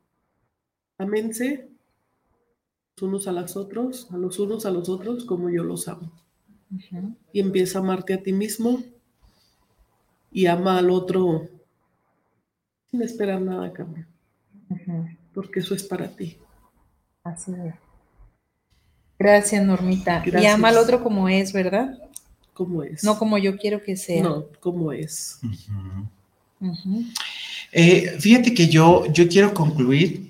Aménse 0.97 1.65
los 1.65 1.78
unos 3.01 3.27
a 3.27 3.31
los 3.31 3.55
otros, 3.55 4.07
a 4.11 4.17
los 4.17 4.39
unos 4.39 4.65
a 4.65 4.71
los 4.71 4.89
otros 4.89 5.25
como 5.25 5.49
yo 5.49 5.63
los 5.63 5.87
amo. 5.87 6.11
Y 7.33 7.39
empieza 7.39 7.79
a 7.79 7.81
amarte 7.81 8.13
a 8.13 8.21
ti 8.21 8.31
mismo 8.31 8.83
y 10.31 10.45
ama 10.45 10.77
al 10.77 10.89
otro 10.89 11.47
sin 12.89 13.01
esperar 13.01 13.41
nada 13.41 13.67
a 13.67 13.73
cambio. 13.73 14.05
Porque 15.33 15.59
eso 15.59 15.73
es 15.73 15.83
para 15.83 16.07
ti. 16.07 16.37
Así 17.23 17.51
es. 17.51 17.75
Gracias, 19.17 19.65
Normita. 19.65 20.23
Y 20.25 20.45
ama 20.45 20.69
al 20.69 20.77
otro 20.77 21.03
como 21.03 21.27
es, 21.27 21.51
¿verdad? 21.51 21.97
Como 22.53 22.83
es. 22.83 23.03
No 23.03 23.17
como 23.17 23.37
yo 23.37 23.57
quiero 23.57 23.83
que 23.83 23.97
sea. 23.97 24.23
No, 24.23 24.45
como 24.59 24.91
es. 24.91 25.39
Eh, 27.71 28.17
fíjate 28.19 28.53
que 28.53 28.67
yo, 28.67 29.05
yo 29.07 29.27
quiero 29.27 29.53
concluir 29.53 30.28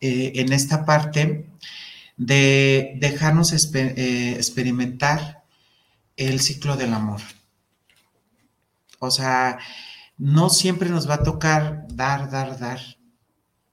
eh, 0.00 0.32
en 0.36 0.52
esta 0.52 0.84
parte 0.84 1.46
de 2.16 2.96
dejarnos 3.00 3.52
eh, 3.52 4.32
experimentar 4.36 5.42
el 6.16 6.40
ciclo 6.40 6.76
del 6.76 6.92
amor. 6.92 7.20
O 8.98 9.10
sea, 9.10 9.58
no 10.18 10.50
siempre 10.50 10.90
nos 10.90 11.08
va 11.08 11.14
a 11.14 11.22
tocar 11.22 11.86
dar, 11.88 12.30
dar, 12.30 12.58
dar. 12.58 12.80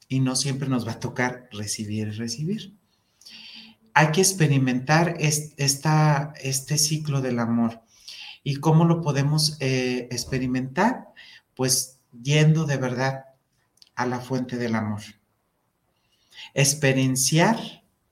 Y 0.08 0.22
no 0.22 0.38
siempre 0.38 0.70
nos 0.70 0.88
va 0.88 0.94
a 0.94 1.00
tocar 1.02 1.50
recibir, 1.52 2.18
recibir. 2.18 2.74
Hay 3.94 4.12
que 4.12 4.22
experimentar 4.22 5.18
este 5.20 6.78
ciclo 6.78 7.20
del 7.20 7.40
amor. 7.40 7.82
¿Y 8.44 8.56
cómo 8.58 8.86
lo 8.86 9.02
podemos 9.02 9.58
eh, 9.60 10.08
experimentar? 10.10 11.10
Pues 11.54 12.00
yendo 12.24 12.66
de 12.66 12.78
verdad 12.78 13.26
a 13.96 14.06
la 14.06 14.22
fuente 14.22 14.56
del 14.56 14.76
amor. 14.76 15.02
Experienciar 16.54 17.58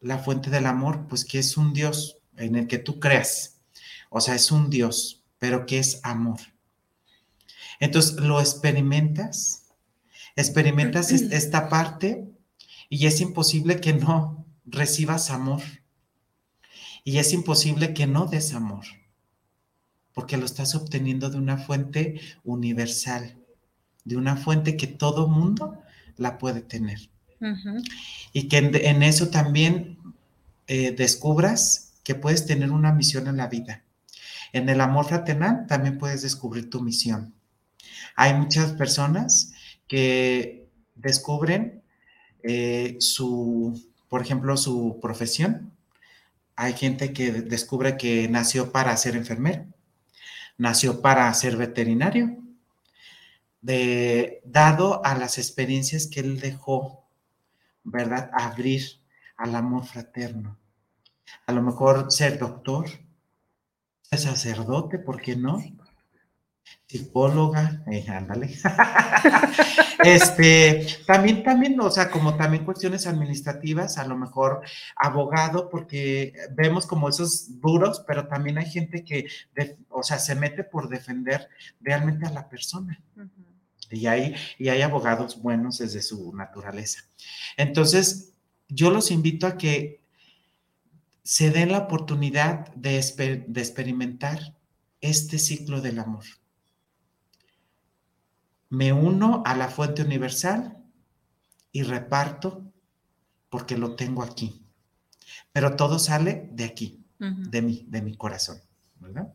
la 0.01 0.17
fuente 0.19 0.49
del 0.49 0.65
amor, 0.65 1.07
pues 1.07 1.25
que 1.25 1.39
es 1.39 1.57
un 1.57 1.73
Dios 1.73 2.17
en 2.37 2.55
el 2.55 2.67
que 2.67 2.77
tú 2.79 2.99
creas. 2.99 3.57
O 4.09 4.21
sea, 4.21 4.35
es 4.35 4.51
un 4.51 4.69
Dios, 4.69 5.23
pero 5.39 5.65
que 5.65 5.79
es 5.79 5.99
amor. 6.03 6.39
Entonces, 7.79 8.15
lo 8.17 8.39
experimentas, 8.39 9.63
experimentas 10.35 11.11
es- 11.11 11.21
esta 11.31 11.69
parte 11.69 12.25
y 12.89 13.07
es 13.07 13.19
imposible 13.21 13.79
que 13.81 13.93
no 13.93 14.45
recibas 14.65 15.29
amor. 15.31 15.61
Y 17.03 17.17
es 17.19 17.33
imposible 17.33 17.93
que 17.93 18.07
no 18.07 18.25
des 18.25 18.53
amor, 18.53 18.85
porque 20.13 20.37
lo 20.37 20.45
estás 20.45 20.73
obteniendo 20.75 21.29
de 21.29 21.37
una 21.37 21.57
fuente 21.57 22.19
universal, 22.43 23.37
de 24.05 24.17
una 24.17 24.37
fuente 24.37 24.75
que 24.77 24.87
todo 24.87 25.27
mundo 25.27 25.77
la 26.17 26.37
puede 26.37 26.61
tener. 26.61 27.09
Y 28.33 28.47
que 28.47 28.57
en, 28.57 28.75
en 28.75 29.03
eso 29.03 29.29
también 29.29 29.97
eh, 30.67 30.91
descubras 30.91 31.93
que 32.03 32.15
puedes 32.15 32.45
tener 32.45 32.71
una 32.71 32.91
misión 32.91 33.27
en 33.27 33.37
la 33.37 33.47
vida. 33.47 33.83
En 34.53 34.69
el 34.69 34.79
amor 34.81 35.05
fraternal 35.05 35.65
también 35.67 35.97
puedes 35.97 36.21
descubrir 36.21 36.69
tu 36.69 36.81
misión. 36.81 37.33
Hay 38.15 38.33
muchas 38.33 38.71
personas 38.73 39.53
que 39.87 40.67
descubren 40.95 41.83
eh, 42.43 42.95
su, 42.99 43.89
por 44.07 44.21
ejemplo, 44.21 44.55
su 44.55 44.99
profesión. 45.01 45.73
Hay 46.55 46.73
gente 46.73 47.11
que 47.11 47.31
descubre 47.31 47.97
que 47.97 48.27
nació 48.29 48.71
para 48.71 48.95
ser 48.97 49.15
enfermero, 49.15 49.65
nació 50.57 51.01
para 51.01 51.33
ser 51.33 51.57
veterinario, 51.57 52.37
de, 53.61 54.41
dado 54.45 55.03
a 55.03 55.15
las 55.15 55.37
experiencias 55.37 56.07
que 56.07 56.21
él 56.21 56.39
dejó, 56.39 57.04
¿verdad? 57.85 58.29
Abrir 58.33 58.81
al 59.37 59.55
amor 59.55 59.85
fraterno. 59.85 60.57
A 61.47 61.51
lo 61.53 61.61
mejor 61.61 62.11
ser 62.11 62.37
doctor, 62.37 62.87
ser 64.01 64.19
sacerdote, 64.19 64.99
¿por 64.99 65.21
qué 65.21 65.35
no? 65.35 65.63
Psicóloga, 66.87 67.83
eh, 67.91 68.05
ándale. 68.09 68.53
este, 70.03 70.85
también, 71.05 71.43
también, 71.43 71.79
o 71.79 71.89
sea, 71.89 72.09
como 72.09 72.35
también 72.37 72.63
cuestiones 72.63 73.07
administrativas, 73.07 73.97
a 73.97 74.05
lo 74.07 74.15
mejor 74.17 74.61
abogado, 74.95 75.69
porque 75.69 76.33
vemos 76.51 76.85
como 76.85 77.09
esos 77.09 77.59
duros, 77.59 78.03
pero 78.07 78.27
también 78.27 78.57
hay 78.57 78.69
gente 78.69 79.03
que, 79.03 79.27
de- 79.55 79.77
o 79.89 80.03
sea, 80.03 80.19
se 80.19 80.35
mete 80.35 80.63
por 80.63 80.89
defender 80.89 81.49
realmente 81.81 82.25
a 82.27 82.31
la 82.31 82.47
persona. 82.49 83.01
Y 83.91 84.07
hay, 84.07 84.35
y 84.57 84.69
hay 84.69 84.81
abogados 84.81 85.41
buenos 85.41 85.77
desde 85.77 86.01
su 86.01 86.33
naturaleza. 86.35 87.03
Entonces, 87.57 88.33
yo 88.67 88.89
los 88.89 89.11
invito 89.11 89.47
a 89.47 89.57
que 89.57 90.01
se 91.23 91.51
den 91.51 91.71
la 91.71 91.79
oportunidad 91.79 92.73
de, 92.75 93.45
de 93.47 93.61
experimentar 93.61 94.55
este 95.01 95.39
ciclo 95.39 95.81
del 95.81 95.99
amor. 95.99 96.25
Me 98.69 98.93
uno 98.93 99.43
a 99.45 99.55
la 99.55 99.69
fuente 99.69 100.01
universal 100.01 100.77
y 101.71 101.83
reparto 101.83 102.63
porque 103.49 103.77
lo 103.77 103.95
tengo 103.95 104.23
aquí. 104.23 104.61
Pero 105.51 105.75
todo 105.75 105.99
sale 105.99 106.49
de 106.51 106.65
aquí, 106.65 107.03
de 107.17 107.61
mí, 107.61 107.85
de 107.87 108.01
mi 108.01 108.15
corazón, 108.15 108.59
¿verdad? 108.99 109.33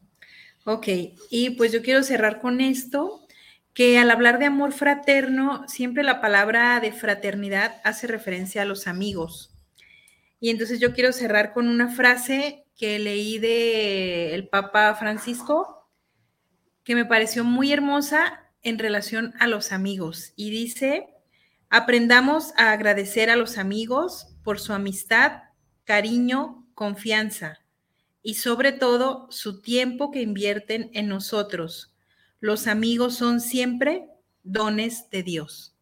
Ok, 0.65 0.89
y 1.31 1.51
pues 1.51 1.73
yo 1.73 1.83
quiero 1.83 2.03
cerrar 2.03 2.41
con 2.41 2.61
esto, 2.61 3.27
que 3.75 3.99
al 3.99 4.11
hablar 4.11 4.39
de 4.39 4.47
amor 4.47 4.73
fraterno, 4.73 5.67
siempre 5.69 6.03
la 6.03 6.21
palabra 6.21 6.81
de 6.81 6.93
fraternidad 6.93 7.81
hace 7.85 8.07
referencia 8.07 8.63
a 8.63 8.65
los 8.65 8.87
amigos. 8.87 9.55
Y 10.41 10.51
entonces 10.51 10.81
yo 10.81 10.93
quiero 10.93 11.13
cerrar 11.13 11.53
con 11.53 11.69
una 11.69 11.89
frase 11.89 12.65
que 12.77 12.99
leí 12.99 13.39
de 13.39 14.35
el 14.35 14.49
Papa 14.49 14.95
Francisco, 14.95 15.89
que 16.83 16.95
me 16.95 17.05
pareció 17.05 17.45
muy 17.45 17.73
hermosa 17.73 18.51
en 18.63 18.79
relación 18.79 19.35
a 19.39 19.47
los 19.47 19.71
amigos. 19.71 20.33
Y 20.37 20.51
dice, 20.51 21.09
aprendamos 21.69 22.53
a 22.57 22.73
agradecer 22.73 23.31
a 23.31 23.37
los 23.37 23.59
amigos 23.59 24.35
por 24.43 24.59
su 24.59 24.73
amistad, 24.73 25.43
cariño, 25.85 26.67
confianza 26.75 27.61
y 28.23 28.35
sobre 28.35 28.73
todo 28.73 29.27
su 29.31 29.61
tiempo 29.61 30.11
que 30.11 30.23
invierten 30.23 30.91
en 30.95 31.09
nosotros. 31.09 31.90
Los 32.41 32.67
amigos 32.67 33.15
son 33.15 33.41
siempre 33.41 34.09
dones 34.43 35.09
de 35.11 35.23
Dios. 35.23 35.77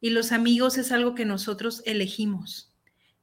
Y 0.00 0.10
los 0.10 0.32
amigos 0.32 0.76
es 0.78 0.92
algo 0.92 1.14
que 1.14 1.24
nosotros 1.24 1.82
elegimos. 1.86 2.74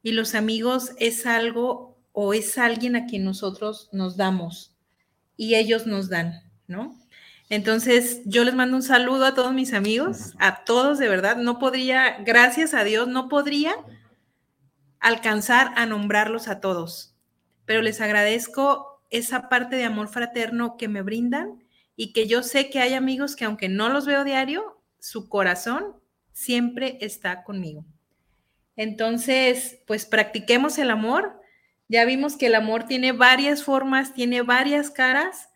Y 0.02 0.12
los 0.12 0.34
amigos 0.34 0.92
es 0.98 1.26
algo 1.26 1.98
o 2.12 2.34
es 2.34 2.58
alguien 2.58 2.96
a 2.96 3.06
quien 3.06 3.24
nosotros 3.24 3.88
nos 3.92 4.16
damos 4.16 4.76
y 5.36 5.54
ellos 5.54 5.86
nos 5.86 6.08
dan, 6.08 6.42
¿no? 6.66 6.98
Entonces, 7.48 8.22
yo 8.24 8.44
les 8.44 8.54
mando 8.54 8.76
un 8.76 8.82
saludo 8.82 9.26
a 9.26 9.34
todos 9.34 9.52
mis 9.52 9.72
amigos, 9.72 10.34
a 10.38 10.64
todos 10.64 10.98
de 10.98 11.08
verdad. 11.08 11.36
No 11.36 11.58
podría, 11.58 12.18
gracias 12.24 12.74
a 12.74 12.84
Dios, 12.84 13.08
no 13.08 13.28
podría 13.28 13.74
alcanzar 15.00 15.72
a 15.76 15.84
nombrarlos 15.84 16.48
a 16.48 16.60
todos, 16.60 17.14
pero 17.64 17.82
les 17.82 18.00
agradezco 18.00 19.02
esa 19.10 19.48
parte 19.48 19.76
de 19.76 19.84
amor 19.84 20.08
fraterno 20.08 20.76
que 20.76 20.88
me 20.88 21.02
brindan 21.02 21.61
y 21.96 22.12
que 22.12 22.26
yo 22.26 22.42
sé 22.42 22.70
que 22.70 22.80
hay 22.80 22.94
amigos 22.94 23.36
que 23.36 23.44
aunque 23.44 23.68
no 23.68 23.88
los 23.88 24.06
veo 24.06 24.24
diario, 24.24 24.82
su 24.98 25.28
corazón 25.28 25.96
siempre 26.32 26.98
está 27.00 27.44
conmigo. 27.44 27.84
Entonces, 28.76 29.78
pues 29.86 30.06
practiquemos 30.06 30.78
el 30.78 30.90
amor. 30.90 31.40
Ya 31.88 32.04
vimos 32.04 32.36
que 32.36 32.46
el 32.46 32.54
amor 32.54 32.84
tiene 32.84 33.12
varias 33.12 33.62
formas, 33.64 34.14
tiene 34.14 34.42
varias 34.42 34.90
caras 34.90 35.50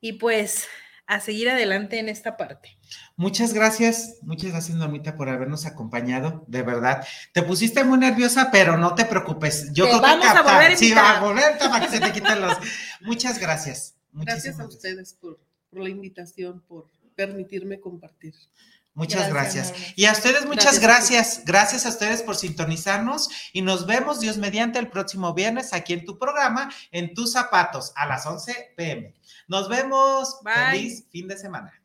y 0.00 0.14
pues 0.14 0.68
a 1.06 1.20
seguir 1.20 1.50
adelante 1.50 1.98
en 1.98 2.08
esta 2.08 2.36
parte. 2.36 2.78
Muchas 3.16 3.52
gracias, 3.52 4.18
muchas 4.22 4.50
gracias 4.52 4.76
Normita 4.76 5.16
por 5.16 5.28
habernos 5.28 5.66
acompañado, 5.66 6.44
de 6.46 6.62
verdad. 6.62 7.04
Te 7.32 7.42
pusiste 7.42 7.84
muy 7.84 7.98
nerviosa, 7.98 8.50
pero 8.52 8.78
no 8.78 8.94
te 8.94 9.04
preocupes. 9.04 9.72
Yo 9.72 9.84
Te 9.84 9.90
creo 9.90 10.00
que 10.02 10.06
vamos 10.06 10.26
a 10.26 10.42
volver 10.42 10.72
a 10.72 10.76
sí, 10.76 10.84
invitar. 10.88 11.04
va 11.04 11.18
a 11.18 11.20
volver 11.20 11.58
para 11.58 11.80
que 11.80 11.88
se 11.88 12.00
te 12.00 12.12
quiten 12.12 12.40
los. 12.40 12.56
Muchas 13.00 13.38
gracias. 13.38 13.96
Gracias 14.12 14.60
a 14.60 14.66
ustedes 14.66 15.14
por, 15.14 15.40
por 15.70 15.80
la 15.80 15.88
invitación, 15.88 16.60
por 16.60 16.88
permitirme 17.14 17.80
compartir. 17.80 18.34
Muchas 18.94 19.30
Gracias. 19.30 19.72
Y 19.96 20.04
a 20.04 20.12
ustedes 20.12 20.44
muchas 20.44 20.78
Gracias 20.78 20.80
gracias. 20.80 21.44
Gracias 21.46 21.86
a 21.86 21.88
ustedes 21.88 22.22
por 22.22 22.36
sintonizarnos 22.36 23.30
y 23.52 23.62
nos 23.62 23.86
vemos 23.86 24.20
Dios 24.20 24.36
mediante 24.36 24.78
el 24.78 24.90
próximo 24.90 25.32
viernes 25.32 25.72
aquí 25.72 25.94
en 25.94 26.04
tu 26.04 26.18
programa, 26.18 26.70
en 26.90 27.14
tus 27.14 27.32
zapatos, 27.32 27.92
a 27.96 28.06
las 28.06 28.26
11 28.26 28.74
pm. 28.76 29.14
Nos 29.48 29.70
vemos. 29.70 30.38
Bye. 30.44 30.54
Feliz 30.72 31.06
fin 31.10 31.26
de 31.26 31.38
semana. 31.38 31.81